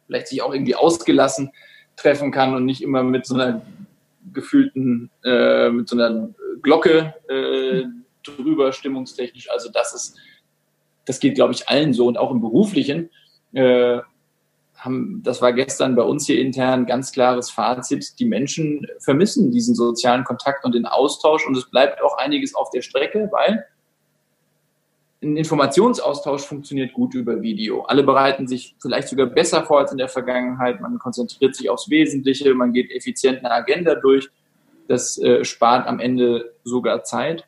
vielleicht 0.06 0.28
sich 0.28 0.42
auch 0.42 0.52
irgendwie 0.52 0.74
ausgelassen 0.74 1.52
treffen 1.96 2.32
kann 2.32 2.54
und 2.54 2.64
nicht 2.64 2.82
immer 2.82 3.02
mit 3.02 3.26
so 3.26 3.34
einer 3.34 3.62
gefühlten, 4.32 5.10
äh, 5.24 5.70
mit 5.70 5.88
so 5.88 5.96
einer 5.96 6.30
Glocke 6.62 7.14
äh, 7.28 7.84
drüber, 8.24 8.72
stimmungstechnisch. 8.72 9.50
Also 9.50 9.70
das 9.70 9.94
ist, 9.94 10.16
das 11.04 11.20
geht, 11.20 11.34
glaube 11.34 11.52
ich, 11.52 11.68
allen 11.68 11.92
so 11.92 12.06
und 12.06 12.18
auch 12.18 12.30
im 12.30 12.40
Beruflichen. 12.40 13.10
Äh, 13.52 14.00
haben, 14.76 15.20
das 15.22 15.42
war 15.42 15.52
gestern 15.52 15.94
bei 15.94 16.02
uns 16.02 16.26
hier 16.26 16.40
intern 16.40 16.86
ganz 16.86 17.12
klares 17.12 17.50
Fazit. 17.50 18.18
Die 18.18 18.24
Menschen 18.24 18.86
vermissen 18.98 19.50
diesen 19.50 19.74
sozialen 19.74 20.24
Kontakt 20.24 20.64
und 20.64 20.74
den 20.74 20.86
Austausch 20.86 21.46
und 21.46 21.56
es 21.56 21.70
bleibt 21.70 22.02
auch 22.02 22.16
einiges 22.16 22.54
auf 22.54 22.70
der 22.70 22.82
Strecke, 22.82 23.28
weil 23.30 23.66
ein 25.22 25.36
Informationsaustausch 25.36 26.42
funktioniert 26.42 26.94
gut 26.94 27.14
über 27.14 27.42
Video. 27.42 27.82
Alle 27.82 28.02
bereiten 28.02 28.46
sich 28.46 28.74
vielleicht 28.78 29.08
sogar 29.08 29.26
besser 29.26 29.64
vor 29.64 29.80
als 29.80 29.92
in 29.92 29.98
der 29.98 30.08
Vergangenheit. 30.08 30.80
Man 30.80 30.98
konzentriert 30.98 31.54
sich 31.54 31.68
aufs 31.68 31.90
Wesentliche, 31.90 32.54
man 32.54 32.72
geht 32.72 32.90
effizient 32.90 33.38
eine 33.38 33.50
Agenda 33.50 33.94
durch. 33.94 34.30
Das 34.88 35.18
äh, 35.18 35.44
spart 35.44 35.86
am 35.86 36.00
Ende 36.00 36.54
sogar 36.64 37.04
Zeit. 37.04 37.46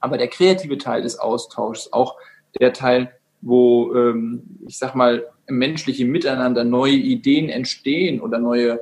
Aber 0.00 0.16
der 0.16 0.28
kreative 0.28 0.78
Teil 0.78 1.02
des 1.02 1.18
Austauschs, 1.18 1.92
auch 1.92 2.16
der 2.58 2.72
Teil, 2.72 3.12
wo, 3.42 3.94
ähm, 3.94 4.42
ich 4.66 4.78
sag 4.78 4.94
mal, 4.94 5.26
im 5.46 5.58
menschlichen 5.58 6.10
Miteinander 6.10 6.64
neue 6.64 6.94
Ideen 6.94 7.50
entstehen 7.50 8.20
oder 8.20 8.38
neue 8.38 8.80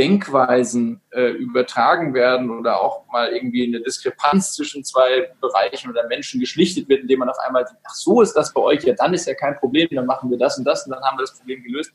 Denkweisen 0.00 1.02
äh, 1.10 1.32
übertragen 1.32 2.14
werden 2.14 2.50
oder 2.50 2.80
auch 2.80 3.06
mal 3.12 3.28
irgendwie 3.28 3.66
eine 3.66 3.82
Diskrepanz 3.82 4.54
zwischen 4.54 4.82
zwei 4.82 5.30
Bereichen 5.42 5.90
oder 5.90 6.06
Menschen 6.06 6.40
geschlichtet 6.40 6.88
wird, 6.88 7.02
indem 7.02 7.18
man 7.18 7.28
auf 7.28 7.38
einmal 7.46 7.64
denkt, 7.64 7.82
ach 7.86 7.94
so 7.94 8.22
ist 8.22 8.32
das 8.32 8.54
bei 8.54 8.62
euch, 8.62 8.82
ja 8.84 8.94
dann 8.94 9.12
ist 9.12 9.26
ja 9.26 9.34
kein 9.34 9.58
Problem, 9.58 9.88
dann 9.92 10.06
machen 10.06 10.30
wir 10.30 10.38
das 10.38 10.56
und 10.56 10.64
das 10.64 10.86
und 10.86 10.92
dann 10.92 11.02
haben 11.02 11.18
wir 11.18 11.24
das 11.24 11.36
Problem 11.36 11.62
gelöst. 11.62 11.92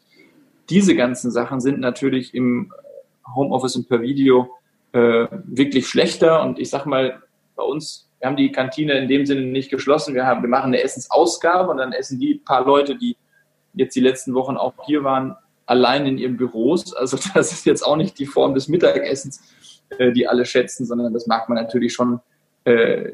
Diese 0.69 0.95
ganzen 0.95 1.31
Sachen 1.31 1.59
sind 1.61 1.79
natürlich 1.79 2.35
im 2.35 2.71
Homeoffice 3.33 3.75
und 3.75 3.89
per 3.89 4.01
Video 4.01 4.51
äh, 4.91 5.25
wirklich 5.45 5.87
schlechter 5.87 6.43
und 6.43 6.59
ich 6.59 6.69
sag 6.69 6.85
mal, 6.85 7.23
bei 7.55 7.63
uns 7.63 8.05
wir 8.19 8.27
haben 8.27 8.37
die 8.37 8.51
Kantine 8.51 8.93
in 8.93 9.07
dem 9.07 9.25
Sinne 9.25 9.41
nicht 9.41 9.69
geschlossen. 9.69 10.15
Wir, 10.15 10.25
haben, 10.25 10.41
wir 10.41 10.49
machen 10.49 10.67
eine 10.67 10.81
Essensausgabe 10.81 11.69
und 11.69 11.77
dann 11.77 11.91
essen 11.91 12.19
die 12.19 12.35
paar 12.35 12.65
Leute, 12.65 12.95
die 12.95 13.17
jetzt 13.73 13.95
die 13.95 13.99
letzten 13.99 14.33
Wochen 14.33 14.57
auch 14.57 14.73
hier 14.85 15.03
waren, 15.03 15.35
allein 15.65 16.05
in 16.05 16.17
ihren 16.17 16.37
Büros. 16.37 16.93
Also 16.93 17.17
das 17.33 17.51
ist 17.51 17.65
jetzt 17.65 17.83
auch 17.83 17.95
nicht 17.95 18.17
die 18.19 18.25
Form 18.25 18.53
des 18.53 18.67
Mittagessens, 18.67 19.41
äh, 19.97 20.11
die 20.11 20.27
alle 20.27 20.45
schätzen, 20.45 20.85
sondern 20.85 21.13
das 21.13 21.27
mag 21.27 21.49
man 21.49 21.57
natürlich 21.57 21.93
schon 21.93 22.19
äh, 22.65 23.11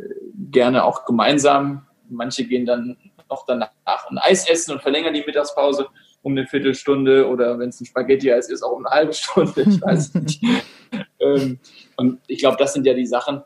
gerne 0.51 0.83
auch 0.83 1.05
gemeinsam. 1.05 1.85
Manche 2.09 2.45
gehen 2.45 2.65
dann 2.65 2.97
noch 3.29 3.45
danach 3.45 3.71
ein 4.09 4.17
Eis 4.17 4.49
essen 4.49 4.73
und 4.73 4.81
verlängern 4.81 5.13
die 5.13 5.23
Mittagspause 5.25 5.87
um 6.23 6.33
eine 6.33 6.45
Viertelstunde 6.45 7.27
oder 7.27 7.57
wenn 7.57 7.69
es 7.69 7.81
ein 7.81 7.85
Spaghetti-Eis 7.85 8.49
ist, 8.49 8.61
auch 8.61 8.73
um 8.73 8.85
eine 8.85 8.95
halbe 8.95 9.13
Stunde, 9.13 9.61
ich 9.61 9.81
weiß 9.81 10.13
nicht. 10.15 10.43
ähm, 11.19 11.59
und 11.97 12.19
ich 12.27 12.39
glaube, 12.39 12.57
das 12.57 12.73
sind 12.73 12.85
ja 12.85 12.93
die 12.93 13.07
Sachen. 13.07 13.41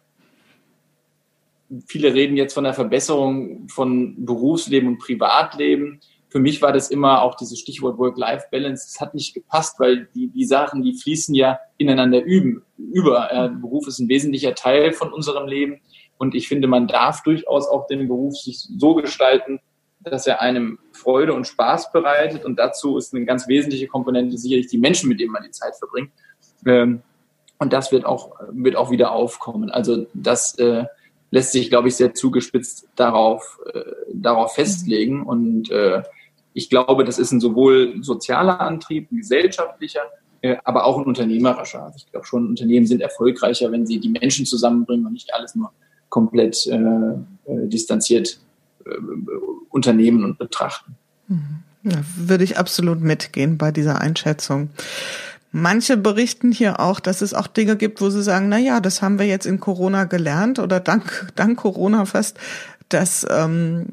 Viele 1.88 2.14
reden 2.14 2.38
jetzt 2.38 2.54
von 2.54 2.64
der 2.64 2.74
Verbesserung 2.74 3.68
von 3.70 4.26
Berufsleben 4.26 4.90
und 4.90 5.00
Privatleben. 5.00 6.00
Für 6.36 6.42
mich 6.42 6.62
war 6.62 6.74
das 6.74 6.90
immer 6.90 7.22
auch 7.22 7.36
dieses 7.36 7.60
Stichwort 7.60 7.98
Work-Life-Balance. 7.98 8.88
Das 8.92 9.00
hat 9.00 9.14
nicht 9.14 9.34
gepasst, 9.34 9.80
weil 9.80 10.10
die, 10.14 10.28
die 10.28 10.44
Sachen, 10.44 10.84
die 10.84 10.94
fließen 10.94 11.34
ja 11.34 11.60
ineinander 11.78 12.22
üben, 12.22 12.62
über. 12.78 13.32
Äh, 13.32 13.48
Beruf 13.48 13.88
ist 13.88 14.00
ein 14.00 14.10
wesentlicher 14.10 14.54
Teil 14.54 14.92
von 14.92 15.14
unserem 15.14 15.48
Leben. 15.48 15.80
Und 16.18 16.36
ich 16.36 16.50
finde, 16.50 16.68
man 16.68 16.90
darf 16.90 17.24
durchaus 17.24 17.70
auch 17.70 17.88
den 17.88 18.10
Beruf 18.10 18.36
sich 18.36 18.68
so 18.78 18.96
gestalten, 18.96 19.62
dass 20.02 20.28
er 20.28 20.42
einem 20.42 20.78
Freude 20.92 21.34
und 21.34 21.48
Spaß 21.48 21.94
bereitet. 21.94 22.44
Und 22.44 22.60
dazu 22.60 22.98
ist 22.98 23.16
eine 23.16 23.24
ganz 23.24 23.48
wesentliche 23.48 23.88
Komponente 23.88 24.38
sicherlich 24.38 24.68
die 24.68 24.78
Menschen, 24.78 25.08
mit 25.08 25.22
denen 25.22 25.32
man 25.32 25.44
die 25.44 25.52
Zeit 25.52 25.78
verbringt. 25.78 26.12
Ähm, 26.66 27.02
und 27.60 27.72
das 27.72 27.94
wird 27.94 28.04
auch, 28.04 28.34
wird 28.52 28.76
auch 28.76 28.92
wieder 28.92 29.14
aufkommen. 29.14 29.72
Also 29.72 30.06
das 30.14 30.60
äh, 30.60 30.84
lässt 31.32 31.54
sich, 31.54 31.70
glaube 31.70 31.88
ich, 31.88 31.96
sehr 31.96 32.14
zugespitzt 32.14 32.90
darauf, 32.98 33.58
äh, 33.74 33.84
darauf 34.14 34.56
festlegen. 34.56 35.24
Und 35.26 35.72
äh, 35.72 36.04
ich 36.56 36.70
glaube, 36.70 37.04
das 37.04 37.20
ist 37.20 37.32
ein 37.34 37.42
sowohl 37.42 38.02
sozialer 38.02 38.62
Antrieb, 38.62 39.12
ein 39.12 39.18
gesellschaftlicher, 39.18 40.02
äh, 40.42 40.56
aber 40.64 40.86
auch 40.86 40.98
ein 40.98 41.04
unternehmerischer. 41.04 41.84
Also 41.84 41.98
ich 41.98 42.10
glaube 42.10 42.26
schon, 42.26 42.48
Unternehmen 42.48 42.88
sind 42.88 43.02
erfolgreicher, 43.02 43.72
wenn 43.74 43.86
sie 43.86 44.00
die 44.00 44.10
Menschen 44.10 44.46
zusammenbringen 44.46 45.06
und 45.06 45.14
nicht 45.14 45.34
alles 45.34 45.54
nur 45.54 45.72
komplett 46.08 46.66
äh, 46.68 46.76
äh, 46.76 47.68
distanziert 47.68 48.40
äh, 48.86 48.90
unternehmen 49.70 50.24
und 50.24 50.38
betrachten. 50.38 50.96
Mhm. 51.28 51.60
Ja, 51.84 51.98
würde 52.16 52.46
ich 52.46 52.58
absolut 52.58 53.02
mitgehen 53.02 53.58
bei 53.58 53.72
dieser 53.72 54.00
Einschätzung. 54.00 54.70
Manche 55.52 55.98
berichten 55.98 56.54
hier 56.54 56.80
auch, 56.80 57.02
dass 57.02 57.22
es 57.22 57.34
auch 57.34 57.48
Dinge 57.48 57.76
gibt, 57.76 58.00
wo 58.00 58.10
sie 58.10 58.24
sagen, 58.24 58.48
na 58.50 58.58
ja, 58.58 58.80
das 58.80 59.02
haben 59.02 59.20
wir 59.20 59.26
jetzt 59.26 59.46
in 59.46 59.60
Corona 59.60 60.06
gelernt 60.06 60.58
oder 60.58 60.80
dank, 60.80 61.32
dank 61.36 61.60
Corona 61.60 62.06
fast, 62.06 62.38
dass, 62.90 63.26
ähm, 63.30 63.88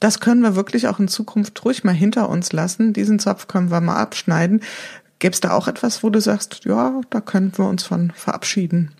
das 0.00 0.20
können 0.20 0.42
wir 0.42 0.56
wirklich 0.56 0.88
auch 0.88 0.98
in 0.98 1.08
Zukunft 1.08 1.64
ruhig 1.64 1.84
mal 1.84 1.92
hinter 1.92 2.28
uns 2.28 2.52
lassen. 2.52 2.92
Diesen 2.92 3.18
Zopf 3.18 3.48
können 3.48 3.70
wir 3.70 3.80
mal 3.80 3.96
abschneiden. 3.96 4.62
Gäbe 5.18 5.32
es 5.32 5.40
da 5.40 5.52
auch 5.52 5.68
etwas, 5.68 6.02
wo 6.02 6.10
du 6.10 6.20
sagst, 6.20 6.64
ja, 6.64 7.00
da 7.10 7.20
könnten 7.20 7.58
wir 7.58 7.68
uns 7.68 7.84
von 7.84 8.10
verabschieden? 8.10 8.92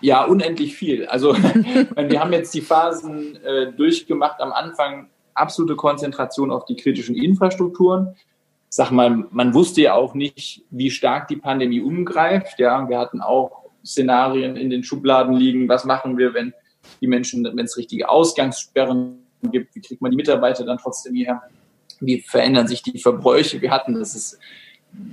Ja, 0.00 0.24
unendlich 0.24 0.76
viel. 0.76 1.06
Also 1.06 1.34
wir 1.96 2.20
haben 2.20 2.32
jetzt 2.32 2.54
die 2.54 2.60
Phasen 2.60 3.36
äh, 3.44 3.72
durchgemacht. 3.72 4.40
Am 4.40 4.52
Anfang 4.52 5.08
absolute 5.34 5.76
Konzentration 5.76 6.50
auf 6.50 6.64
die 6.64 6.76
kritischen 6.76 7.14
Infrastrukturen. 7.14 8.14
Sag 8.68 8.90
mal, 8.90 9.26
man 9.30 9.54
wusste 9.54 9.82
ja 9.82 9.94
auch 9.94 10.14
nicht, 10.14 10.62
wie 10.70 10.90
stark 10.90 11.28
die 11.28 11.36
Pandemie 11.36 11.80
umgreift. 11.80 12.58
Ja, 12.58 12.88
wir 12.88 12.98
hatten 12.98 13.20
auch 13.20 13.64
Szenarien 13.84 14.56
in 14.56 14.70
den 14.70 14.84
Schubladen 14.84 15.34
liegen. 15.34 15.68
Was 15.68 15.84
machen 15.84 16.18
wir, 16.18 16.34
wenn 16.34 16.52
die 17.00 17.06
Menschen, 17.06 17.44
wenn 17.44 17.64
es 17.64 17.76
richtige 17.76 18.08
Ausgangssperren 18.08 19.19
gibt? 19.42 19.74
Wie 19.74 19.80
kriegt 19.80 20.02
man 20.02 20.10
die 20.10 20.16
Mitarbeiter 20.16 20.64
dann 20.64 20.78
trotzdem 20.78 21.14
hierher? 21.14 21.42
Wie 22.00 22.20
verändern 22.20 22.66
sich 22.66 22.82
die 22.82 22.98
Verbräuche? 22.98 23.60
Wir 23.60 23.70
hatten, 23.70 23.94
das 23.94 24.14
ist 24.14 24.38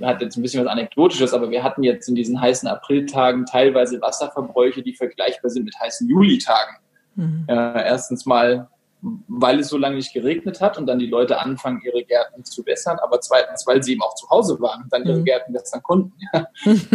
hat 0.02 0.20
jetzt 0.20 0.36
ein 0.36 0.42
bisschen 0.42 0.64
was 0.64 0.70
Anekdotisches, 0.70 1.34
aber 1.34 1.50
wir 1.50 1.62
hatten 1.62 1.82
jetzt 1.82 2.08
in 2.08 2.14
diesen 2.14 2.40
heißen 2.40 2.68
Apriltagen 2.68 3.44
teilweise 3.46 4.00
Wasserverbräuche, 4.00 4.82
die 4.82 4.94
vergleichbar 4.94 5.50
sind 5.50 5.64
mit 5.64 5.78
heißen 5.78 6.08
Julitagen. 6.08 6.76
Mhm. 7.14 7.44
Äh, 7.48 7.86
erstens 7.86 8.24
mal, 8.26 8.68
weil 9.00 9.60
es 9.60 9.68
so 9.68 9.78
lange 9.78 9.94
nicht 9.96 10.12
geregnet 10.12 10.60
hat 10.60 10.76
und 10.78 10.86
dann 10.86 10.98
die 10.98 11.06
Leute 11.06 11.40
anfangen, 11.40 11.80
ihre 11.84 12.02
Gärten 12.04 12.44
zu 12.44 12.66
wässern, 12.66 12.98
aber 13.00 13.20
zweitens, 13.20 13.64
weil 13.66 13.82
sie 13.82 13.92
eben 13.92 14.02
auch 14.02 14.14
zu 14.14 14.28
Hause 14.28 14.60
waren 14.60 14.82
und 14.82 14.92
dann 14.92 15.06
ihre 15.06 15.20
mhm. 15.20 15.24
Gärten 15.24 15.54
wässern 15.54 15.82
konnten. 15.82 16.12
Ja. 16.32 16.46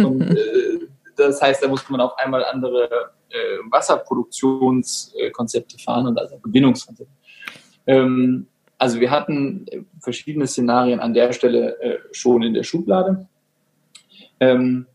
Und 0.04 0.22
äh, 0.22 0.78
das 1.16 1.40
heißt, 1.40 1.62
da 1.62 1.68
musste 1.68 1.92
man 1.92 2.00
auf 2.00 2.18
einmal 2.18 2.44
andere 2.44 3.12
äh, 3.30 3.58
Wasserproduktionskonzepte 3.70 5.78
fahren 5.78 6.08
und 6.08 6.18
also 6.18 6.36
Gewinnungskonzepte. 6.38 7.14
Ähm, 7.86 8.46
also 8.78 9.00
wir 9.00 9.10
hatten 9.10 9.66
äh, 9.68 9.80
verschiedene 10.00 10.46
Szenarien 10.46 11.00
an 11.00 11.14
der 11.14 11.32
Stelle 11.32 11.80
äh, 11.80 11.98
schon 12.12 12.42
in 12.42 12.54
der 12.54 12.62
Schublade. 12.62 13.26
Ähm, 14.40 14.86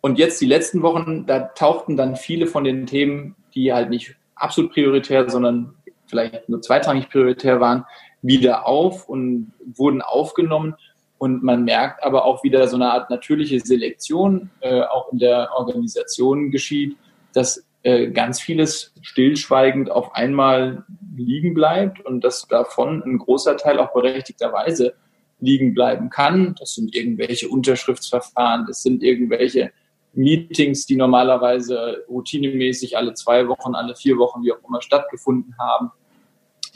und 0.00 0.18
jetzt 0.18 0.40
die 0.40 0.46
letzten 0.46 0.82
Wochen, 0.82 1.26
da 1.26 1.40
tauchten 1.40 1.96
dann 1.96 2.16
viele 2.16 2.46
von 2.46 2.64
den 2.64 2.86
Themen, 2.86 3.34
die 3.54 3.72
halt 3.72 3.90
nicht 3.90 4.16
absolut 4.34 4.72
prioritär, 4.72 5.28
sondern 5.28 5.74
vielleicht 6.06 6.48
nur 6.48 6.62
zweitrangig 6.62 7.10
prioritär 7.10 7.60
waren, 7.60 7.84
wieder 8.22 8.66
auf 8.66 9.08
und 9.08 9.52
wurden 9.74 10.02
aufgenommen. 10.02 10.74
Und 11.18 11.42
man 11.42 11.64
merkt 11.64 12.02
aber 12.04 12.24
auch 12.24 12.44
wieder 12.44 12.68
so 12.68 12.76
eine 12.76 12.92
Art 12.92 13.10
natürliche 13.10 13.58
Selektion 13.60 14.50
äh, 14.60 14.82
auch 14.82 15.12
in 15.12 15.18
der 15.18 15.50
Organisation 15.56 16.50
geschieht, 16.50 16.96
dass 17.32 17.64
äh, 17.82 18.10
ganz 18.10 18.40
vieles 18.40 18.92
stillschweigend 19.02 19.90
auf 19.90 20.14
einmal 20.14 20.84
liegen 21.16 21.54
bleibt 21.54 22.04
und 22.04 22.22
dass 22.22 22.46
davon 22.48 23.02
ein 23.04 23.18
großer 23.18 23.56
Teil 23.56 23.78
auch 23.78 23.92
berechtigterweise 23.92 24.94
liegen 25.40 25.74
bleiben 25.74 26.10
kann. 26.10 26.54
Das 26.58 26.74
sind 26.74 26.94
irgendwelche 26.94 27.48
Unterschriftsverfahren, 27.48 28.66
das 28.66 28.82
sind 28.82 29.02
irgendwelche 29.02 29.70
Meetings, 30.12 30.86
die 30.86 30.96
normalerweise 30.96 32.04
routinemäßig 32.08 32.96
alle 32.96 33.14
zwei 33.14 33.46
Wochen, 33.46 33.74
alle 33.74 33.94
vier 33.94 34.18
Wochen, 34.18 34.42
wie 34.42 34.52
auch 34.52 34.66
immer 34.66 34.82
stattgefunden 34.82 35.54
haben. 35.58 35.92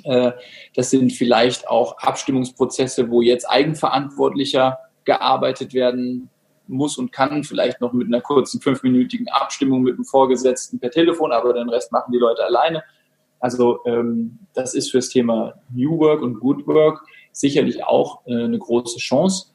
Äh, 0.05 0.33
das 0.75 0.91
sind 0.91 1.13
vielleicht 1.13 1.69
auch 1.69 1.99
Abstimmungsprozesse, 1.99 3.11
wo 3.11 3.21
jetzt 3.21 3.45
eigenverantwortlicher 3.45 4.79
gearbeitet 5.05 5.75
werden 5.75 6.31
muss 6.69 6.99
und 6.99 7.13
kann, 7.13 7.45
vielleicht 7.45 7.81
noch 7.81 7.93
mit 7.93 8.09
einer 8.09 8.21
kurzen 8.21 8.61
fünfminütigen 8.61 9.29
Abstimmung 9.29 9.83
mit 9.83 9.97
dem 9.97 10.05
Vorgesetzten 10.05 10.79
per 10.79 10.91
Telefon, 10.91 11.33
aber 11.33 11.53
den 11.53 11.69
Rest 11.69 11.93
machen 11.93 12.13
die 12.13 12.19
Leute 12.19 12.45
alleine. 12.45 12.83
Also 13.41 13.81
ähm, 13.87 14.39
das 14.55 14.75
ist 14.75 14.91
fürs 14.91 15.09
Thema 15.09 15.55
New 15.75 15.99
Work 15.99 16.23
und 16.23 16.39
Good 16.39 16.67
Work 16.67 17.05
sicherlich 17.33 17.85
auch 17.85 18.25
äh, 18.27 18.45
eine 18.45 18.59
große 18.59 18.99
Chance. 18.99 19.47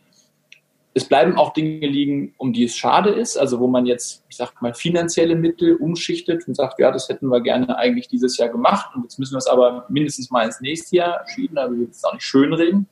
Es 0.94 1.06
bleiben 1.06 1.38
auch 1.38 1.54
Dinge 1.54 1.88
liegen, 1.88 2.34
um 2.38 2.54
die 2.54 2.64
es 2.64 2.76
schade 2.76 3.12
ist, 3.12 3.38
also 3.38 3.60
wo 3.60 3.68
man 3.68 3.86
jetzt, 3.86 4.26
ich 4.30 4.36
sag 4.36 4.62
mal, 4.62 4.74
finanzielle 4.74 5.36
Mittel 5.36 5.76
umschichtet 5.76 6.48
und 6.48 6.56
sagt, 6.56 6.80
ja, 6.80 6.92
das 6.92 7.08
hätten 7.08 7.30
wir 7.30 7.40
gerne 7.40 7.78
eigentlich 7.78 8.08
dieses 8.08 8.36
Jahr 8.38 8.50
gemacht 8.50 8.96
und 8.96 9.04
jetzt 9.04 9.20
müssen 9.20 9.36
wir 9.36 9.38
es 9.38 9.48
aber 9.48 9.86
mindestens 9.90 10.32
mal 10.32 10.44
ins 10.44 10.60
nächste 10.60 10.98
Jahr 10.98 11.26
schieben, 11.28 11.58
also 11.58 11.78
wir 11.78 11.88
es 11.88 12.04
auch 12.04 12.14
nicht 12.14 12.24
schönreden. 12.24 12.88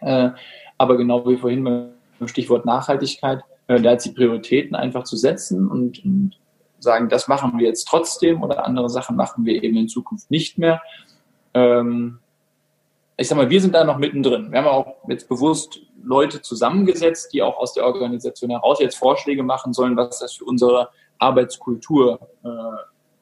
Äh, 0.00 0.30
aber 0.78 0.96
genau 0.96 1.28
wie 1.28 1.36
vorhin 1.36 1.64
beim 1.64 1.97
Stichwort 2.26 2.66
Nachhaltigkeit, 2.66 3.42
äh, 3.68 3.80
da 3.80 3.92
jetzt 3.92 4.06
die 4.06 4.12
Prioritäten 4.12 4.74
einfach 4.74 5.04
zu 5.04 5.16
setzen 5.16 5.68
und, 5.68 6.04
und 6.04 6.32
sagen, 6.80 7.08
das 7.08 7.28
machen 7.28 7.58
wir 7.58 7.66
jetzt 7.66 7.86
trotzdem 7.86 8.42
oder 8.42 8.64
andere 8.64 8.88
Sachen 8.88 9.14
machen 9.14 9.44
wir 9.44 9.62
eben 9.62 9.76
in 9.76 9.88
Zukunft 9.88 10.30
nicht 10.30 10.58
mehr. 10.58 10.82
Ähm, 11.54 12.18
ich 13.16 13.28
sag 13.28 13.36
mal, 13.36 13.50
wir 13.50 13.60
sind 13.60 13.74
da 13.74 13.84
noch 13.84 13.98
mittendrin. 13.98 14.52
Wir 14.52 14.60
haben 14.60 14.68
auch 14.68 14.96
jetzt 15.08 15.28
bewusst 15.28 15.80
Leute 16.02 16.40
zusammengesetzt, 16.40 17.32
die 17.32 17.42
auch 17.42 17.58
aus 17.58 17.74
der 17.74 17.84
Organisation 17.84 18.50
heraus 18.50 18.78
jetzt 18.80 18.96
Vorschläge 18.96 19.42
machen 19.42 19.72
sollen, 19.72 19.96
was 19.96 20.20
das 20.20 20.34
für 20.34 20.44
unsere 20.44 20.90
Arbeitskultur 21.18 22.20
äh, 22.44 22.48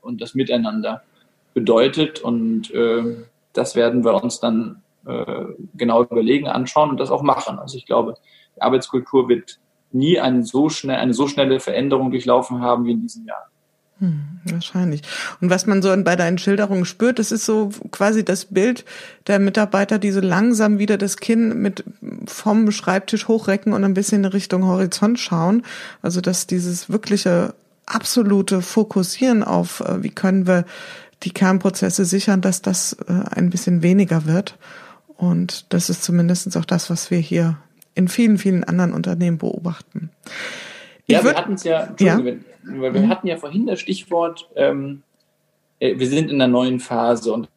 und 0.02 0.20
das 0.20 0.34
Miteinander 0.34 1.02
bedeutet. 1.54 2.20
Und 2.20 2.70
äh, 2.72 3.24
das 3.54 3.74
werden 3.74 4.04
wir 4.04 4.22
uns 4.22 4.38
dann 4.38 4.82
äh, 5.06 5.44
genau 5.74 6.02
überlegen, 6.02 6.46
anschauen 6.46 6.90
und 6.90 7.00
das 7.00 7.10
auch 7.10 7.22
machen. 7.22 7.58
Also 7.58 7.78
ich 7.78 7.86
glaube, 7.86 8.16
Arbeitskultur 8.60 9.28
wird 9.28 9.58
nie 9.92 10.20
eine 10.20 10.44
so, 10.44 10.68
schnell, 10.68 10.96
eine 10.96 11.14
so 11.14 11.28
schnelle 11.28 11.60
Veränderung 11.60 12.10
durchlaufen 12.10 12.60
haben 12.60 12.84
wie 12.84 12.92
in 12.92 13.02
diesem 13.02 13.26
Jahr. 13.26 13.46
Hm, 13.98 14.40
wahrscheinlich. 14.44 15.02
Und 15.40 15.48
was 15.48 15.66
man 15.66 15.80
so 15.80 15.94
bei 16.02 16.16
deinen 16.16 16.36
Schilderungen 16.36 16.84
spürt, 16.84 17.18
das 17.18 17.32
ist 17.32 17.46
so 17.46 17.70
quasi 17.90 18.24
das 18.24 18.44
Bild 18.46 18.84
der 19.26 19.38
Mitarbeiter, 19.38 19.98
die 19.98 20.10
so 20.10 20.20
langsam 20.20 20.78
wieder 20.78 20.98
das 20.98 21.16
Kinn 21.16 21.62
mit 21.62 21.82
vom 22.26 22.70
Schreibtisch 22.70 23.26
hochrecken 23.26 23.72
und 23.72 23.84
ein 23.84 23.94
bisschen 23.94 24.26
Richtung 24.26 24.66
Horizont 24.66 25.18
schauen. 25.18 25.62
Also 26.02 26.20
dass 26.20 26.46
dieses 26.46 26.90
wirkliche 26.90 27.54
absolute 27.86 28.60
Fokussieren 28.60 29.42
auf, 29.42 29.80
äh, 29.80 30.02
wie 30.02 30.10
können 30.10 30.46
wir 30.46 30.66
die 31.22 31.30
Kernprozesse 31.30 32.04
sichern, 32.04 32.42
dass 32.42 32.60
das 32.60 32.92
äh, 33.08 33.12
ein 33.30 33.48
bisschen 33.48 33.82
weniger 33.82 34.26
wird. 34.26 34.58
Und 35.16 35.72
das 35.72 35.88
ist 35.88 36.04
zumindest 36.04 36.54
auch 36.58 36.66
das, 36.66 36.90
was 36.90 37.10
wir 37.10 37.18
hier 37.18 37.56
in 37.96 38.08
vielen, 38.08 38.38
vielen 38.38 38.62
anderen 38.62 38.92
Unternehmen 38.92 39.38
beobachten. 39.38 40.10
Ich 41.06 41.14
ja, 41.14 41.24
wir 41.24 41.34
hatten 41.34 41.54
es 41.54 41.64
ja, 41.64 41.94
ja. 41.98 42.22
Wir, 42.22 42.40
wir 42.62 42.90
mhm. 42.92 43.08
hatten 43.08 43.26
ja 43.26 43.36
vorhin 43.36 43.66
das 43.66 43.80
Stichwort, 43.80 44.48
ähm, 44.54 45.02
äh, 45.80 45.98
wir 45.98 46.06
sind 46.06 46.30
in 46.30 46.40
einer 46.40 46.50
neuen 46.50 46.78
Phase 46.78 47.32
und 47.32 47.48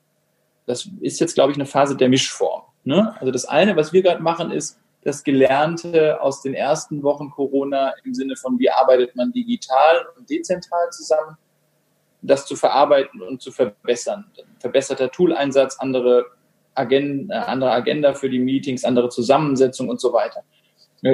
das 0.65 0.87
ist 1.01 1.19
jetzt, 1.19 1.33
glaube 1.33 1.51
ich, 1.51 1.57
eine 1.57 1.65
Phase 1.65 1.95
der 1.95 2.09
Mischform. 2.09 2.61
Ne? 2.83 3.15
Also 3.19 3.31
das 3.31 3.45
eine, 3.45 3.75
was 3.75 3.91
wir 3.91 4.01
gerade 4.01 4.21
machen, 4.21 4.51
ist 4.51 4.79
das 5.03 5.23
Gelernte 5.23 6.21
aus 6.21 6.41
den 6.41 6.53
ersten 6.53 7.03
Wochen 7.03 7.31
Corona 7.31 7.93
im 8.03 8.13
Sinne 8.13 8.35
von, 8.35 8.59
wie 8.59 8.69
arbeitet 8.69 9.15
man 9.15 9.31
digital 9.31 10.05
und 10.17 10.29
dezentral 10.29 10.89
zusammen, 10.91 11.37
das 12.21 12.45
zu 12.45 12.55
verarbeiten 12.55 13.21
und 13.21 13.41
zu 13.41 13.51
verbessern. 13.51 14.25
Verbesserter 14.59 15.09
Tooleinsatz, 15.09 15.77
andere 15.79 16.25
Agenda, 16.79 17.43
andere 17.43 17.71
Agenda 17.71 18.13
für 18.13 18.29
die 18.29 18.39
Meetings, 18.39 18.83
andere 18.83 19.09
Zusammensetzung 19.09 19.89
und 19.89 19.99
so 19.99 20.13
weiter. 20.13 20.43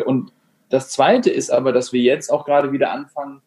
Und 0.06 0.32
das 0.70 0.90
Zweite 0.90 1.30
ist 1.30 1.52
aber, 1.52 1.72
dass 1.72 1.94
wir 1.94 2.02
jetzt 2.02 2.32
auch 2.32 2.46
gerade 2.46 2.72
wieder 2.72 2.92
anfangen, 2.92 3.42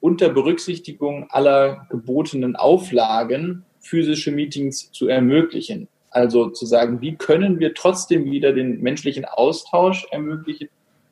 unter 0.00 0.28
Berücksichtigung 0.28 1.26
aller 1.30 1.86
gebotenen 1.90 2.56
Auflagen 2.56 3.64
physische 3.80 4.30
Meetings 4.30 4.90
zu 4.92 5.08
ermöglichen. 5.08 5.88
Also 6.10 6.50
zu 6.50 6.64
sagen, 6.66 7.00
wie 7.00 7.16
können 7.16 7.58
wir 7.60 7.74
trotzdem 7.74 8.30
wieder 8.30 8.52
den 8.52 8.80
menschlichen 8.80 9.24
Austausch 9.24 10.06
ermöglichen, 10.10 10.68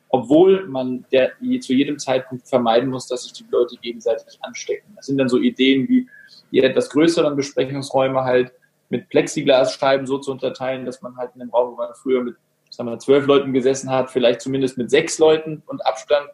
obwohl 0.08 0.66
man 0.68 1.04
der, 1.12 1.32
zu 1.60 1.72
jedem 1.72 1.98
Zeitpunkt 1.98 2.46
vermeiden 2.46 2.88
muss, 2.88 3.08
dass 3.08 3.24
sich 3.24 3.32
die 3.32 3.44
Leute 3.50 3.76
gegenseitig 3.82 4.38
anstecken. 4.42 4.92
Das 4.96 5.06
sind 5.06 5.18
dann 5.18 5.28
so 5.28 5.38
Ideen 5.38 5.88
wie 5.88 6.08
die 6.52 6.60
etwas 6.60 6.88
größeren 6.90 7.34
Besprechungsräume 7.34 8.22
halt 8.22 8.52
mit 8.94 9.08
Plexiglasscheiben 9.08 10.06
so 10.06 10.18
zu 10.18 10.30
unterteilen, 10.30 10.86
dass 10.86 11.02
man 11.02 11.16
halt 11.16 11.32
in 11.34 11.40
dem 11.40 11.50
Raum, 11.50 11.72
wo 11.72 11.76
man 11.76 11.94
früher 11.94 12.22
mit 12.22 12.36
sagen 12.70 12.88
wir, 12.88 12.98
zwölf 12.98 13.26
Leuten 13.26 13.52
gesessen 13.52 13.90
hat, 13.90 14.10
vielleicht 14.10 14.40
zumindest 14.40 14.78
mit 14.78 14.90
sechs 14.90 15.18
Leuten 15.18 15.62
und 15.66 15.84
Abstand 15.84 16.28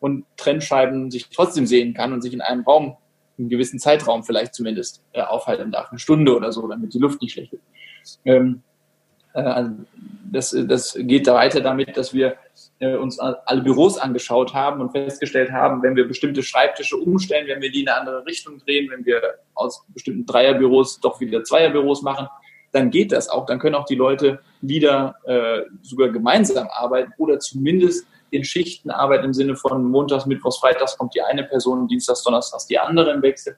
und 0.00 0.24
Trennscheiben 0.36 1.10
sich 1.10 1.28
trotzdem 1.30 1.66
sehen 1.66 1.94
kann 1.94 2.12
und 2.12 2.22
sich 2.22 2.32
in 2.32 2.40
einem 2.40 2.64
Raum, 2.64 2.96
einen 3.38 3.48
gewissen 3.48 3.78
Zeitraum 3.78 4.24
vielleicht 4.24 4.54
zumindest 4.54 5.02
äh, 5.12 5.20
aufhalten 5.20 5.70
darf, 5.72 5.90
eine 5.90 5.98
Stunde 5.98 6.34
oder 6.34 6.52
so, 6.52 6.66
damit 6.68 6.94
die 6.94 6.98
Luft 6.98 7.20
nicht 7.20 7.32
schlecht 7.32 7.52
wird. 7.52 7.62
Ähm, 8.24 8.62
äh, 9.34 9.40
also 9.40 9.70
das, 10.30 10.56
das 10.66 10.96
geht 10.98 11.26
da 11.26 11.34
weiter 11.34 11.60
damit, 11.60 11.96
dass 11.96 12.14
wir 12.14 12.36
uns 12.80 13.18
alle 13.18 13.62
Büros 13.62 13.98
angeschaut 13.98 14.52
haben 14.52 14.80
und 14.80 14.90
festgestellt 14.90 15.50
haben, 15.50 15.82
wenn 15.82 15.96
wir 15.96 16.06
bestimmte 16.06 16.42
Schreibtische 16.42 16.96
umstellen, 16.96 17.46
wenn 17.48 17.62
wir 17.62 17.70
die 17.70 17.82
in 17.82 17.88
eine 17.88 18.00
andere 18.00 18.26
Richtung 18.26 18.58
drehen, 18.58 18.90
wenn 18.90 19.04
wir 19.06 19.22
aus 19.54 19.84
bestimmten 19.88 20.26
Dreierbüros 20.26 21.00
doch 21.00 21.20
wieder 21.20 21.42
Zweierbüros 21.42 22.02
machen, 22.02 22.28
dann 22.72 22.90
geht 22.90 23.12
das 23.12 23.28
auch. 23.30 23.46
Dann 23.46 23.58
können 23.58 23.74
auch 23.74 23.86
die 23.86 23.94
Leute 23.94 24.40
wieder 24.60 25.16
äh, 25.24 25.62
sogar 25.82 26.10
gemeinsam 26.10 26.68
arbeiten 26.70 27.12
oder 27.16 27.38
zumindest 27.38 28.06
in 28.30 28.44
Schichten 28.44 28.90
arbeiten 28.90 29.24
im 29.24 29.32
Sinne 29.32 29.56
von 29.56 29.84
Montags, 29.84 30.26
Mittwochs, 30.26 30.58
Freitags 30.58 30.98
kommt 30.98 31.14
die 31.14 31.22
eine 31.22 31.44
Person, 31.44 31.88
Dienstags, 31.88 32.22
Donnerstags 32.24 32.66
die 32.66 32.78
andere 32.78 33.12
im 33.12 33.22
Wechsel 33.22 33.56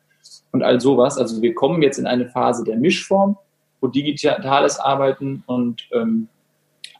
und 0.52 0.62
all 0.62 0.80
sowas. 0.80 1.18
Also 1.18 1.42
wir 1.42 1.54
kommen 1.54 1.82
jetzt 1.82 1.98
in 1.98 2.06
eine 2.06 2.28
Phase 2.28 2.64
der 2.64 2.76
Mischform, 2.76 3.36
wo 3.80 3.88
digitales 3.88 4.78
Arbeiten 4.78 5.42
und 5.46 5.88
ähm, 5.92 6.28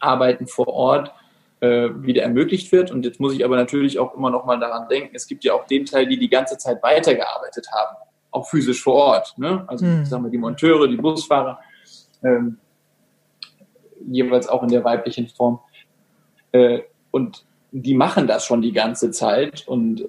Arbeiten 0.00 0.46
vor 0.46 0.68
Ort 0.68 1.12
äh, 1.60 1.88
wieder 1.94 2.22
ermöglicht 2.22 2.70
wird. 2.72 2.90
Und 2.90 3.04
jetzt 3.04 3.20
muss 3.20 3.34
ich 3.34 3.44
aber 3.44 3.56
natürlich 3.56 3.98
auch 3.98 4.14
immer 4.14 4.30
noch 4.30 4.44
mal 4.44 4.58
daran 4.58 4.88
denken, 4.88 5.14
es 5.14 5.26
gibt 5.26 5.44
ja 5.44 5.54
auch 5.54 5.66
den 5.66 5.84
Teil, 5.86 6.06
die 6.06 6.18
die 6.18 6.28
ganze 6.28 6.56
Zeit 6.58 6.82
weitergearbeitet 6.82 7.66
haben, 7.72 7.96
auch 8.30 8.48
physisch 8.48 8.82
vor 8.82 8.94
Ort. 8.94 9.34
Ne? 9.38 9.64
Also 9.66 9.84
hm. 9.84 10.04
sagen 10.04 10.24
wir 10.24 10.30
die 10.30 10.38
Monteure, 10.38 10.86
die 10.88 10.96
Busfahrer, 10.96 11.58
ähm, 12.22 12.58
jeweils 14.06 14.48
auch 14.48 14.62
in 14.62 14.68
der 14.68 14.84
weiblichen 14.84 15.28
Form. 15.28 15.60
Äh, 16.52 16.80
und 17.10 17.44
die 17.72 17.94
machen 17.94 18.26
das 18.26 18.44
schon 18.44 18.62
die 18.62 18.72
ganze 18.72 19.10
Zeit. 19.10 19.66
Und 19.66 20.06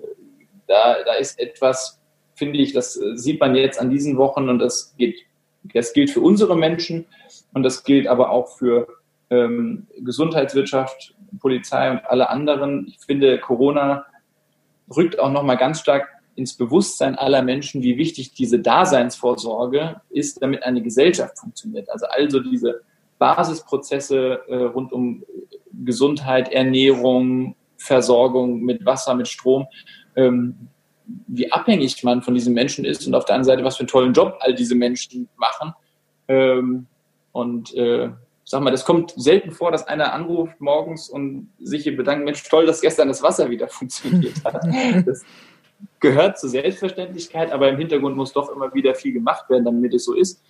da, 0.67 0.97
da 1.03 1.13
ist 1.13 1.39
etwas, 1.39 1.99
finde 2.35 2.59
ich, 2.59 2.73
das 2.73 2.93
sieht 2.93 3.39
man 3.39 3.55
jetzt 3.55 3.79
an 3.79 3.89
diesen 3.89 4.17
Wochen 4.17 4.49
und 4.49 4.59
das 4.59 4.93
geht, 4.97 5.17
das 5.73 5.93
gilt 5.93 6.09
für 6.09 6.21
unsere 6.21 6.55
Menschen 6.55 7.05
und 7.53 7.63
das 7.63 7.83
gilt 7.83 8.07
aber 8.07 8.29
auch 8.29 8.55
für 8.57 8.87
ähm, 9.29 9.87
Gesundheitswirtschaft, 9.99 11.15
Polizei 11.39 11.91
und 11.91 12.05
alle 12.05 12.29
anderen. 12.29 12.87
Ich 12.87 12.99
finde, 13.05 13.39
Corona 13.39 14.05
rückt 14.95 15.19
auch 15.19 15.31
nochmal 15.31 15.57
ganz 15.57 15.79
stark 15.79 16.07
ins 16.35 16.55
Bewusstsein 16.55 17.15
aller 17.15 17.41
Menschen, 17.41 17.83
wie 17.83 17.97
wichtig 17.97 18.33
diese 18.33 18.59
Daseinsvorsorge 18.59 20.01
ist, 20.09 20.41
damit 20.41 20.63
eine 20.63 20.81
Gesellschaft 20.81 21.37
funktioniert. 21.37 21.89
Also 21.89 22.05
also 22.07 22.39
diese 22.39 22.81
Basisprozesse 23.17 24.41
äh, 24.47 24.55
rund 24.55 24.93
um 24.93 25.23
Gesundheit, 25.83 26.51
Ernährung, 26.51 27.55
Versorgung 27.77 28.61
mit 28.61 28.85
Wasser, 28.85 29.13
mit 29.15 29.27
Strom, 29.27 29.67
ähm, 30.15 30.55
wie 31.27 31.51
abhängig 31.51 32.03
man 32.03 32.21
von 32.21 32.33
diesen 32.33 32.53
Menschen 32.53 32.85
ist 32.85 33.05
und 33.05 33.15
auf 33.15 33.25
der 33.25 33.35
anderen 33.35 33.55
Seite, 33.55 33.63
was 33.63 33.77
für 33.77 33.81
einen 33.81 33.87
tollen 33.87 34.13
Job 34.13 34.37
all 34.39 34.53
diese 34.53 34.75
Menschen 34.75 35.27
machen. 35.35 35.73
Ähm, 36.27 36.87
und 37.31 37.73
äh, 37.75 38.09
sag 38.49 38.63
mal, 38.63 38.71
das 38.71 38.83
kommt 38.83 39.13
selten 39.15 39.51
vor, 39.51 39.71
dass 39.71 39.87
einer 39.87 40.11
anruft 40.11 40.59
morgens 40.59 41.07
und 41.07 41.51
sich 41.59 41.83
hier 41.83 41.95
bedankt, 41.95 42.25
Mensch, 42.25 42.41
toll, 42.49 42.65
dass 42.65 42.81
gestern 42.81 43.07
das 43.07 43.21
Wasser 43.21 43.51
wieder 43.51 43.67
funktioniert 43.69 44.43
hat. 44.43 44.65
Das 45.05 45.23
gehört 45.99 46.39
zur 46.39 46.49
Selbstverständlichkeit, 46.49 47.51
aber 47.51 47.69
im 47.69 47.77
Hintergrund 47.77 48.17
muss 48.17 48.33
doch 48.33 48.49
immer 48.49 48.73
wieder 48.73 48.95
viel 48.95 49.13
gemacht 49.13 49.47
werden, 49.51 49.65
damit 49.65 49.93
es 49.93 50.03
so 50.05 50.15
ist. 50.15 50.41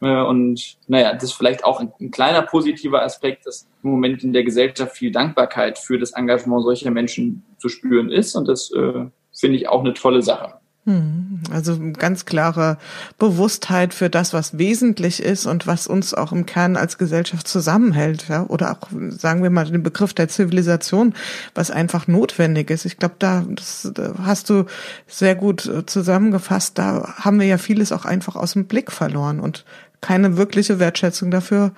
Äh, 0.00 0.22
und 0.22 0.78
naja, 0.86 1.12
das 1.12 1.24
ist 1.24 1.32
vielleicht 1.32 1.64
auch 1.64 1.80
ein, 1.80 1.92
ein, 2.00 2.12
kleiner 2.12 2.42
positiver 2.42 3.02
Aspekt, 3.02 3.46
dass 3.46 3.66
im 3.82 3.90
Moment 3.90 4.22
in 4.22 4.32
der 4.32 4.44
Gesellschaft 4.44 4.96
viel 4.96 5.10
Dankbarkeit 5.10 5.76
für 5.76 5.98
das 5.98 6.12
Engagement 6.12 6.62
solcher 6.62 6.92
Menschen 6.92 7.44
zu 7.58 7.68
spüren 7.68 8.12
ist. 8.12 8.36
Und 8.36 8.46
das 8.46 8.70
äh, 8.70 9.06
finde 9.32 9.56
ich 9.56 9.68
auch 9.68 9.80
eine 9.80 9.92
tolle 9.92 10.22
Sache. 10.22 10.60
Hm, 10.88 11.40
also 11.50 11.78
ganz 11.92 12.24
klare 12.24 12.78
Bewusstheit 13.18 13.92
für 13.92 14.08
das, 14.08 14.32
was 14.32 14.56
wesentlich 14.56 15.22
ist 15.22 15.44
und 15.44 15.66
was 15.66 15.86
uns 15.86 16.14
auch 16.14 16.32
im 16.32 16.46
Kern 16.46 16.78
als 16.78 16.96
Gesellschaft 16.96 17.46
zusammenhält, 17.46 18.28
ja, 18.30 18.44
oder 18.44 18.72
auch 18.72 18.88
sagen 19.10 19.42
wir 19.42 19.50
mal 19.50 19.66
den 19.66 19.82
Begriff 19.82 20.14
der 20.14 20.28
Zivilisation, 20.28 21.12
was 21.54 21.70
einfach 21.70 22.06
notwendig 22.06 22.70
ist. 22.70 22.86
Ich 22.86 22.96
glaube, 22.96 23.16
da 23.18 23.44
das 23.46 23.92
hast 24.22 24.48
du 24.48 24.64
sehr 25.06 25.34
gut 25.34 25.66
äh, 25.66 25.84
zusammengefasst. 25.84 26.78
Da 26.78 27.16
haben 27.16 27.38
wir 27.38 27.46
ja 27.46 27.58
vieles 27.58 27.92
auch 27.92 28.06
einfach 28.06 28.34
aus 28.34 28.54
dem 28.54 28.64
Blick 28.64 28.90
verloren 28.90 29.40
und 29.40 29.66
keine 30.00 30.38
wirkliche 30.38 30.78
Wertschätzung 30.78 31.30
dafür 31.30 31.72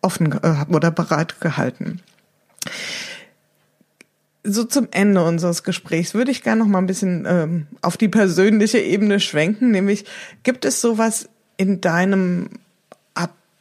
offen 0.00 0.32
äh, 0.32 0.64
oder 0.72 0.90
bereit 0.90 1.42
gehalten 1.42 2.00
so 4.46 4.64
zum 4.64 4.88
Ende 4.90 5.24
unseres 5.24 5.62
Gesprächs 5.62 6.14
würde 6.14 6.30
ich 6.30 6.42
gerne 6.42 6.60
noch 6.62 6.68
mal 6.68 6.78
ein 6.78 6.86
bisschen 6.86 7.26
ähm, 7.28 7.66
auf 7.82 7.96
die 7.96 8.08
persönliche 8.08 8.78
Ebene 8.78 9.20
schwenken, 9.20 9.70
nämlich 9.70 10.04
gibt 10.42 10.64
es 10.64 10.80
sowas 10.80 11.28
in 11.56 11.80
deinem 11.80 12.50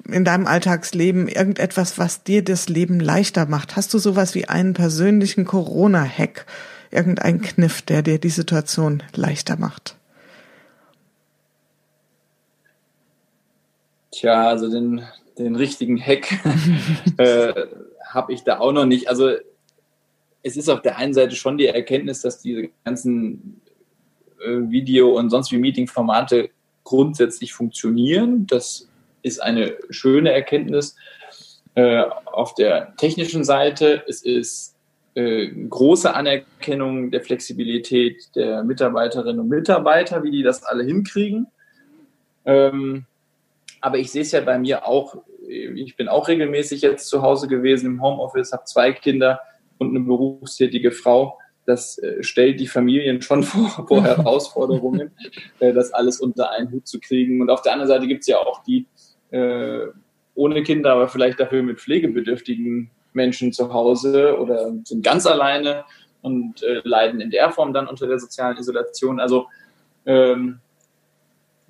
in 0.08 0.24
deinem 0.24 0.46
Alltagsleben 0.46 1.28
irgendetwas, 1.28 1.98
was 1.98 2.24
dir 2.24 2.44
das 2.44 2.70
Leben 2.70 3.00
leichter 3.00 3.46
macht? 3.48 3.76
Hast 3.76 3.94
du 3.94 3.98
sowas 3.98 4.36
wie 4.36 4.48
einen 4.48 4.74
persönlichen 4.74 5.46
Corona-Hack, 5.46 6.46
irgendeinen 6.92 7.42
Kniff, 7.42 7.82
der 7.82 8.02
dir 8.02 8.20
die 8.20 8.30
Situation 8.30 9.02
leichter 9.16 9.58
macht? 9.58 9.96
Tja, 14.12 14.48
also 14.48 14.70
den, 14.70 15.02
den 15.38 15.56
richtigen 15.56 16.00
Hack 16.00 16.32
äh, 17.18 17.54
habe 18.08 18.32
ich 18.32 18.44
da 18.44 18.60
auch 18.60 18.72
noch 18.72 18.86
nicht. 18.86 19.10
Also 19.10 19.32
es 20.46 20.56
ist 20.56 20.70
auf 20.70 20.84
der 20.84 20.98
einen 20.98 21.16
Seite 21.16 21.36
schon 21.36 21.58
die 21.58 21.66
Erkenntnis, 21.66 22.22
dass 22.22 22.40
diese 22.40 22.70
ganzen 22.84 23.62
äh, 24.40 24.70
Video- 24.70 25.18
und 25.18 25.32
sonst 25.32 25.52
wie 25.52 25.58
Meeting-Formate 25.58 26.52
grundsätzlich 26.84 27.52
funktionieren. 27.52 28.46
Das 28.46 28.88
ist 29.24 29.42
eine 29.42 29.76
schöne 29.90 30.32
Erkenntnis. 30.32 30.96
Äh, 31.74 32.04
auf 32.26 32.54
der 32.54 32.96
technischen 32.96 33.44
Seite 33.44 34.04
es 34.08 34.22
ist 34.22 34.76
äh, 35.16 35.48
große 35.48 36.14
Anerkennung 36.14 37.10
der 37.10 37.22
Flexibilität 37.22 38.36
der 38.36 38.64
Mitarbeiterinnen 38.64 39.40
und 39.40 39.50
Mitarbeiter, 39.50 40.22
wie 40.22 40.30
die 40.30 40.44
das 40.44 40.64
alle 40.64 40.84
hinkriegen. 40.84 41.48
Ähm, 42.46 43.06
aber 43.82 43.98
ich 43.98 44.12
sehe 44.12 44.22
es 44.22 44.32
ja 44.32 44.42
bei 44.42 44.60
mir 44.60 44.88
auch, 44.88 45.24
ich 45.48 45.96
bin 45.98 46.08
auch 46.08 46.28
regelmäßig 46.28 46.82
jetzt 46.84 47.08
zu 47.08 47.24
Hause 47.24 47.48
gewesen 47.48 47.88
im 47.88 48.02
Homeoffice, 48.04 48.52
habe 48.52 48.66
zwei 48.66 48.92
Kinder 48.92 49.40
und 49.78 49.90
eine 49.90 50.00
berufstätige 50.00 50.92
Frau, 50.92 51.38
das 51.66 51.98
äh, 51.98 52.24
stellt 52.24 52.60
die 52.60 52.68
Familien 52.68 53.22
schon 53.22 53.44
vor, 53.44 53.88
vor 53.88 54.04
Herausforderungen, 54.04 55.12
äh, 55.60 55.74
das 55.74 55.94
alles 55.94 56.20
unter 56.20 56.52
einen 56.52 56.72
Hut 56.72 56.88
zu 56.88 57.00
kriegen. 57.00 57.42
Und 57.42 57.50
auf 57.50 57.62
der 57.62 57.74
anderen 57.74 57.90
Seite 57.90 58.08
gibt 58.08 58.22
es 58.22 58.28
ja 58.28 58.38
auch 58.38 58.64
die 58.64 58.88
äh, 59.32 59.88
ohne 60.36 60.64
Kinder, 60.64 60.94
aber 60.94 61.08
vielleicht 61.08 61.40
dafür 61.40 61.64
mit 61.64 61.80
pflegebedürftigen 61.80 62.92
Menschen 63.14 63.54
zu 63.54 63.74
Hause 63.74 64.38
oder 64.38 64.74
sind 64.84 65.04
ganz 65.04 65.26
alleine 65.26 65.86
und 66.22 66.62
äh, 66.64 66.82
leiden 66.84 67.22
in 67.22 67.32
der 67.32 67.52
Form 67.52 67.74
dann 67.74 67.88
unter 67.88 68.08
der 68.08 68.20
sozialen 68.20 68.58
Isolation. 68.58 69.20
Also 69.20 69.48
ähm, 70.06 70.60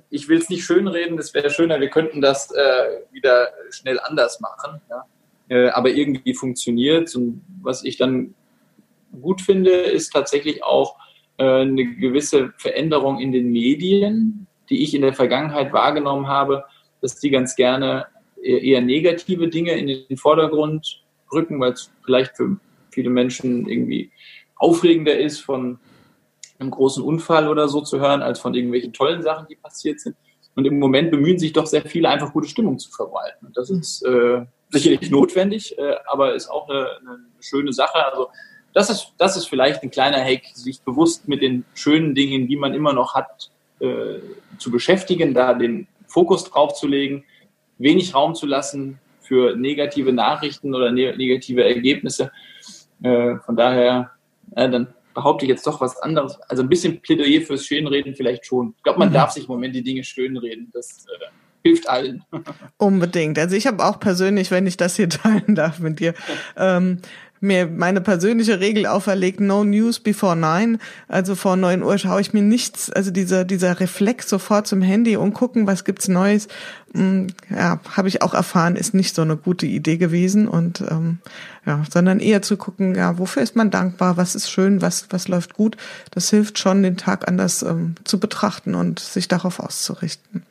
ich 0.10 0.28
will 0.28 0.39
es 0.39 0.49
nicht 0.49 0.66
schönreden, 0.66 1.18
es 1.20 1.34
wäre 1.34 1.49
schöner, 1.49 1.80
wir 1.80 1.89
könnten 1.89 2.22
das 2.22 2.51
äh, 2.51 3.01
wieder 3.12 3.49
schnell 3.70 3.99
anders 3.99 4.39
machen. 4.39 4.82
Ja? 4.89 5.06
Äh, 5.50 5.68
aber 5.70 5.89
irgendwie 5.89 6.34
funktioniert. 6.34 7.16
Und 7.16 7.41
was 7.62 7.84
ich 7.84 7.98
dann 7.98 8.34
gut 9.22 9.41
finde, 9.41 9.72
ist 9.72 10.12
tatsächlich 10.12 10.64
auch 10.64 10.98
äh, 11.38 11.62
eine 11.62 11.86
gewisse 11.96 12.54
Veränderung 12.58 13.20
in 13.20 13.32
den 13.32 13.52
Medien, 13.52 14.48
die 14.70 14.84
ich 14.84 14.93
in 14.93 15.02
der 15.02 15.14
Vergangenheit 15.14 15.74
wahrgenommen 15.74 16.28
habe, 16.28 16.66
dass 17.02 17.20
die 17.20 17.30
ganz 17.30 17.56
gerne 17.56 18.08
eher 18.41 18.82
negative 18.82 19.48
Dinge 19.48 19.72
in 19.72 19.88
den 19.88 20.18
Vordergrund 20.18 21.04
rücken, 21.32 21.60
weil 21.60 21.74
es 21.74 21.91
vielleicht 22.04 22.38
für 22.38 22.58
viele 22.91 23.10
Menschen 23.10 23.68
irgendwie 23.68 24.12
aufregender 24.56 25.18
ist, 25.18 25.39
von 25.39 25.80
einem 26.60 26.72
großen 26.72 27.04
Unfall 27.04 27.48
oder 27.48 27.68
so 27.68 27.82
zu 27.82 28.00
hören, 28.00 28.22
als 28.22 28.39
von 28.39 28.54
irgendwelchen 28.54 28.93
tollen 28.93 29.22
Sachen, 29.22 29.48
die 29.50 29.56
passiert 29.56 30.00
sind. 30.00 30.16
Und 30.56 30.66
im 30.66 30.80
Moment 30.80 31.12
bemühen 31.12 31.38
sich 31.38 31.52
doch 31.52 31.66
sehr 31.66 31.82
viele, 31.82 32.10
einfach 32.10 32.32
gute 32.32 32.48
Stimmung 32.48 32.80
zu 32.80 32.89
verbreiten. 32.89 33.48
Und 33.48 33.58
das 33.58 33.70
ist 33.70 34.04
äh, 34.06 34.46
sicherlich 34.84 35.09
notwendig, 35.09 35.78
äh, 35.78 35.95
aber 36.07 36.36
ist 36.36 36.49
auch 36.49 36.69
eine, 36.69 36.97
eine 37.01 37.19
schöne 37.39 37.73
Sache. 37.73 38.05
Also 38.05 38.30
das 38.73 38.89
ist, 38.89 39.13
das 39.17 39.38
ist 39.38 39.47
vielleicht 39.47 39.84
ein 39.84 39.91
kleiner 39.91 40.23
Hack, 40.23 40.43
sich 40.53 40.82
bewusst 40.82 41.28
mit 41.28 41.41
den 41.41 41.65
schönen 41.73 42.13
Dingen, 42.15 42.47
die 42.47 42.57
man 42.57 42.73
immer 42.73 42.93
noch 42.93 43.15
hat, 43.15 43.49
äh, 43.80 44.19
zu 44.57 44.71
beschäftigen, 44.71 45.34
da 45.34 45.53
den 45.53 45.88
Fokus 46.07 46.45
drauf 46.45 46.73
zu 46.73 46.88
legen, 46.88 47.23
wenig 47.78 48.13
Raum 48.13 48.36
zu 48.36 48.45
lassen 48.45 48.99
für 49.21 49.55
negative 49.55 50.13
Nachrichten 50.13 50.73
oder 50.76 50.91
ne 50.91 51.15
negative 51.17 51.63
Ergebnisse. 51.63 52.32
Äh, 53.01 53.38
von 53.45 53.55
daher, 53.55 54.11
dann 54.51 54.93
behaupte 55.13 55.45
ich 55.45 55.49
jetzt 55.49 55.65
doch 55.65 55.82
was 55.82 55.97
anderes. 55.97 56.39
Also 56.41 56.61
ein 56.61 56.69
bisschen 56.69 57.01
Plädoyer 57.01 57.41
fürs 57.41 57.65
Schönreden 57.65 58.13
vielleicht 58.13 58.45
schon. 58.45 58.76
Ich 58.78 58.84
glaube, 58.84 58.99
man 58.99 59.09
mhm. 59.09 59.13
darf 59.13 59.32
sich 59.32 59.45
im 59.45 59.51
Moment 59.51 59.73
die 59.73 59.82
Dinge 59.82 60.03
schönreden. 60.03 60.69
Das 60.73 61.05
äh, 61.07 61.26
hilft 61.66 61.89
allen. 61.89 62.24
Unbedingt. 62.78 63.39
Also 63.39 63.55
ich 63.55 63.66
habe 63.66 63.84
auch 63.84 63.99
persönlich, 63.99 64.51
wenn 64.51 64.68
ich 64.68 64.78
das 64.78 64.95
hier 64.95 65.09
teilen 65.09 65.55
darf 65.55 65.80
mit 65.80 65.99
dir, 65.99 66.13
ähm, 66.55 66.99
mir 67.41 67.68
meine 67.68 68.01
persönliche 68.01 68.59
Regel 68.59 68.86
auferlegt, 68.86 69.39
no 69.39 69.63
news 69.63 69.99
before 69.99 70.36
nine. 70.36 70.80
Also 71.07 71.36
vor 71.36 71.55
neun 71.55 71.84
Uhr 71.84 71.97
schaue 71.97 72.22
ich 72.22 72.34
mir 72.34 72.41
nichts, 72.41 72.89
also 72.89 73.11
dieser, 73.11 73.45
dieser 73.45 73.80
Reflex 73.80 74.30
sofort 74.30 74.68
zum 74.68 74.82
Handy 74.82 75.18
und 75.18 75.34
gucken, 75.34 75.68
was 75.68 75.84
gibt's 75.84 76.07
Neues. 76.07 76.47
Mm, 76.93 77.28
ja, 77.49 77.80
habe 77.91 78.07
ich 78.07 78.22
auch 78.22 78.34
erfahren, 78.34 78.76
ist 78.76 78.93
nicht 78.93 79.16
so 79.16 79.22
eine 79.22 79.38
gute 79.38 79.66
Idee 79.66 79.97
gewesen 79.97 80.47
und 80.47 80.82
ähm, 80.89 81.20
ja, 81.66 81.84
sondern 81.91 82.20
eher 82.20 82.41
zu 82.41 82.57
gucken, 82.57 82.95
ja, 82.95 83.18
wofür 83.18 83.43
ist 83.43 83.55
man 83.55 83.70
dankbar, 83.70 84.18
was 84.18 84.36
ist 84.36 84.49
schön, 84.49 84.82
was 84.82 85.07
was 85.09 85.28
läuft 85.28 85.55
gut. 85.55 85.78
Das 86.11 86.30
hilft 86.30 86.57
schon, 86.57 86.84
den 86.84 86.97
Tag 86.97 87.28
anders 87.28 87.63
ähm, 87.63 87.95
zu 88.05 88.20
betrachten 88.20 88.76
und 88.76 88.99
sich 88.99 89.28
darauf 89.28 89.59
auszurichten. 89.59 90.43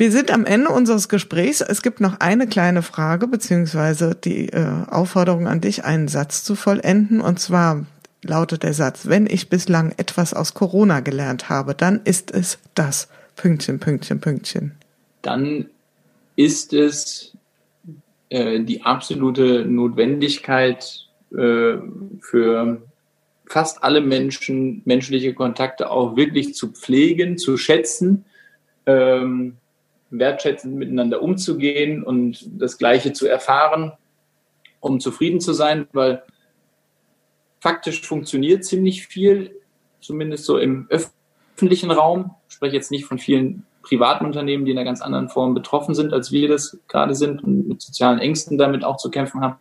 Wir 0.00 0.10
sind 0.10 0.30
am 0.30 0.46
Ende 0.46 0.70
unseres 0.70 1.10
Gesprächs. 1.10 1.60
Es 1.60 1.82
gibt 1.82 2.00
noch 2.00 2.20
eine 2.20 2.46
kleine 2.46 2.80
Frage, 2.80 3.28
beziehungsweise 3.28 4.14
die 4.14 4.48
äh, 4.48 4.86
Aufforderung 4.88 5.46
an 5.46 5.60
dich, 5.60 5.84
einen 5.84 6.08
Satz 6.08 6.42
zu 6.42 6.54
vollenden. 6.54 7.20
Und 7.20 7.38
zwar 7.38 7.84
lautet 8.22 8.62
der 8.62 8.72
Satz, 8.72 9.08
wenn 9.08 9.26
ich 9.26 9.50
bislang 9.50 9.92
etwas 9.98 10.32
aus 10.32 10.54
Corona 10.54 11.00
gelernt 11.00 11.50
habe, 11.50 11.74
dann 11.74 12.00
ist 12.04 12.30
es 12.30 12.58
das. 12.74 13.08
Pünktchen, 13.36 13.78
Pünktchen, 13.78 14.22
Pünktchen. 14.22 14.72
Dann 15.20 15.66
ist 16.34 16.72
es 16.72 17.36
äh, 18.30 18.60
die 18.60 18.82
absolute 18.82 19.66
Notwendigkeit 19.66 21.08
äh, 21.30 21.74
für 22.22 22.80
fast 23.44 23.84
alle 23.84 24.00
Menschen, 24.00 24.80
menschliche 24.86 25.34
Kontakte 25.34 25.90
auch 25.90 26.16
wirklich 26.16 26.54
zu 26.54 26.68
pflegen, 26.68 27.36
zu 27.36 27.58
schätzen, 27.58 28.24
ähm, 28.86 29.58
wertschätzend 30.10 30.74
miteinander 30.74 31.22
umzugehen 31.22 32.02
und 32.02 32.48
das 32.60 32.78
Gleiche 32.78 33.12
zu 33.12 33.26
erfahren, 33.26 33.92
um 34.80 35.00
zufrieden 35.00 35.40
zu 35.40 35.52
sein, 35.52 35.86
weil 35.92 36.22
faktisch 37.60 38.02
funktioniert 38.02 38.64
ziemlich 38.64 39.06
viel, 39.06 39.54
zumindest 40.00 40.44
so 40.44 40.58
im 40.58 40.88
öffentlichen 40.88 41.90
Raum. 41.90 42.34
Ich 42.48 42.54
spreche 42.54 42.76
jetzt 42.76 42.90
nicht 42.90 43.04
von 43.04 43.18
vielen 43.18 43.66
privaten 43.82 44.24
Unternehmen, 44.26 44.64
die 44.64 44.72
in 44.72 44.78
einer 44.78 44.84
ganz 44.84 45.00
anderen 45.00 45.28
Form 45.28 45.54
betroffen 45.54 45.94
sind, 45.94 46.12
als 46.12 46.32
wir 46.32 46.48
das 46.48 46.78
gerade 46.88 47.14
sind 47.14 47.42
und 47.42 47.68
mit 47.68 47.80
sozialen 47.80 48.18
Ängsten 48.18 48.58
damit 48.58 48.84
auch 48.84 48.96
zu 48.96 49.10
kämpfen 49.10 49.40
haben. 49.40 49.56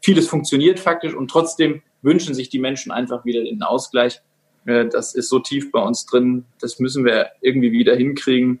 Vieles 0.00 0.28
funktioniert 0.28 0.80
faktisch 0.80 1.14
und 1.14 1.30
trotzdem 1.30 1.82
wünschen 2.02 2.34
sich 2.34 2.50
die 2.50 2.58
Menschen 2.58 2.92
einfach 2.92 3.24
wieder 3.24 3.42
den 3.42 3.62
Ausgleich. 3.62 4.20
Äh, 4.66 4.86
das 4.86 5.14
ist 5.14 5.28
so 5.28 5.38
tief 5.38 5.72
bei 5.72 5.80
uns 5.80 6.04
drin, 6.06 6.44
das 6.60 6.78
müssen 6.78 7.04
wir 7.04 7.30
irgendwie 7.40 7.72
wieder 7.72 7.96
hinkriegen. 7.96 8.60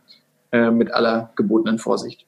Äh, 0.54 0.70
mit 0.70 0.94
aller 0.94 1.30
gebotenen 1.34 1.80
Vorsicht. 1.80 2.26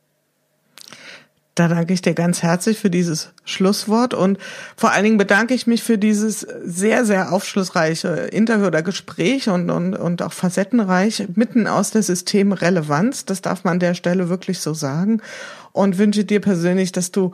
Da 1.55 1.69
danke 1.69 1.93
ich 1.93 2.03
dir 2.03 2.13
ganz 2.13 2.43
herzlich 2.43 2.77
für 2.77 2.91
dieses 2.91 3.33
Schlusswort 3.45 4.15
und 4.15 4.39
vor 4.77 4.91
allen 4.91 5.05
Dingen 5.05 5.17
bedanke 5.17 5.55
ich 5.55 5.69
mich 5.69 5.85
für 5.85 5.97
dieses 5.97 6.41
sehr, 6.41 7.05
sehr 7.05 7.33
aufschlussreiche 7.33 8.09
Interview 8.09 8.67
oder 8.67 8.83
Gespräch 8.83 9.49
und, 9.49 9.71
und, 9.71 9.95
und 9.95 10.23
auch 10.23 10.33
facettenreich 10.33 11.29
mitten 11.37 11.69
aus 11.69 11.93
der 11.93 12.03
Systemrelevanz. 12.03 13.27
Das 13.27 13.43
darf 13.43 13.63
man 13.63 13.75
an 13.75 13.79
der 13.79 13.95
Stelle 13.95 14.29
wirklich 14.29 14.59
so 14.59 14.75
sagen 14.75 15.23
und 15.71 15.97
wünsche 15.97 16.25
dir 16.25 16.41
persönlich, 16.41 16.91
dass 16.91 17.13
du 17.13 17.31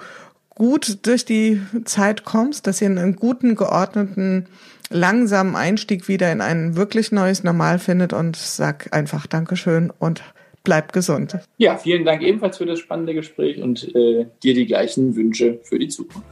gut 0.50 1.06
durch 1.06 1.24
die 1.24 1.62
Zeit 1.86 2.24
kommst, 2.24 2.66
dass 2.66 2.82
ihr 2.82 2.88
einen 2.88 3.16
guten, 3.16 3.54
geordneten, 3.54 4.46
langsamen 4.90 5.56
Einstieg 5.56 6.06
wieder 6.06 6.30
in 6.30 6.42
ein 6.42 6.76
wirklich 6.76 7.12
neues 7.12 7.44
Normal 7.44 7.78
findet 7.78 8.12
und 8.12 8.36
sag 8.36 8.92
einfach 8.92 9.26
Dankeschön 9.26 9.90
und 9.98 10.22
bleib 10.64 10.92
gesund. 10.92 11.38
Ja, 11.56 11.76
vielen 11.76 12.04
Dank 12.04 12.22
ebenfalls 12.22 12.58
für 12.58 12.66
das 12.66 12.78
spannende 12.78 13.14
Gespräch 13.14 13.60
und 13.60 13.94
äh, 13.94 14.26
dir 14.42 14.54
die 14.54 14.66
gleichen 14.66 15.16
Wünsche 15.16 15.60
für 15.64 15.78
die 15.78 15.88
Zukunft. 15.88 16.26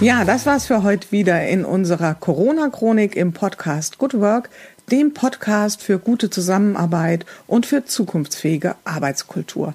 Ja, 0.00 0.24
das 0.24 0.46
war's 0.46 0.66
für 0.66 0.82
heute 0.82 1.12
wieder 1.12 1.46
in 1.46 1.64
unserer 1.64 2.14
Corona-Chronik 2.14 3.14
im 3.14 3.32
Podcast 3.32 3.98
Good 3.98 4.14
Work, 4.14 4.50
dem 4.90 5.14
Podcast 5.14 5.80
für 5.80 6.00
gute 6.00 6.28
Zusammenarbeit 6.28 7.24
und 7.46 7.66
für 7.66 7.84
zukunftsfähige 7.84 8.74
Arbeitskultur. 8.84 9.74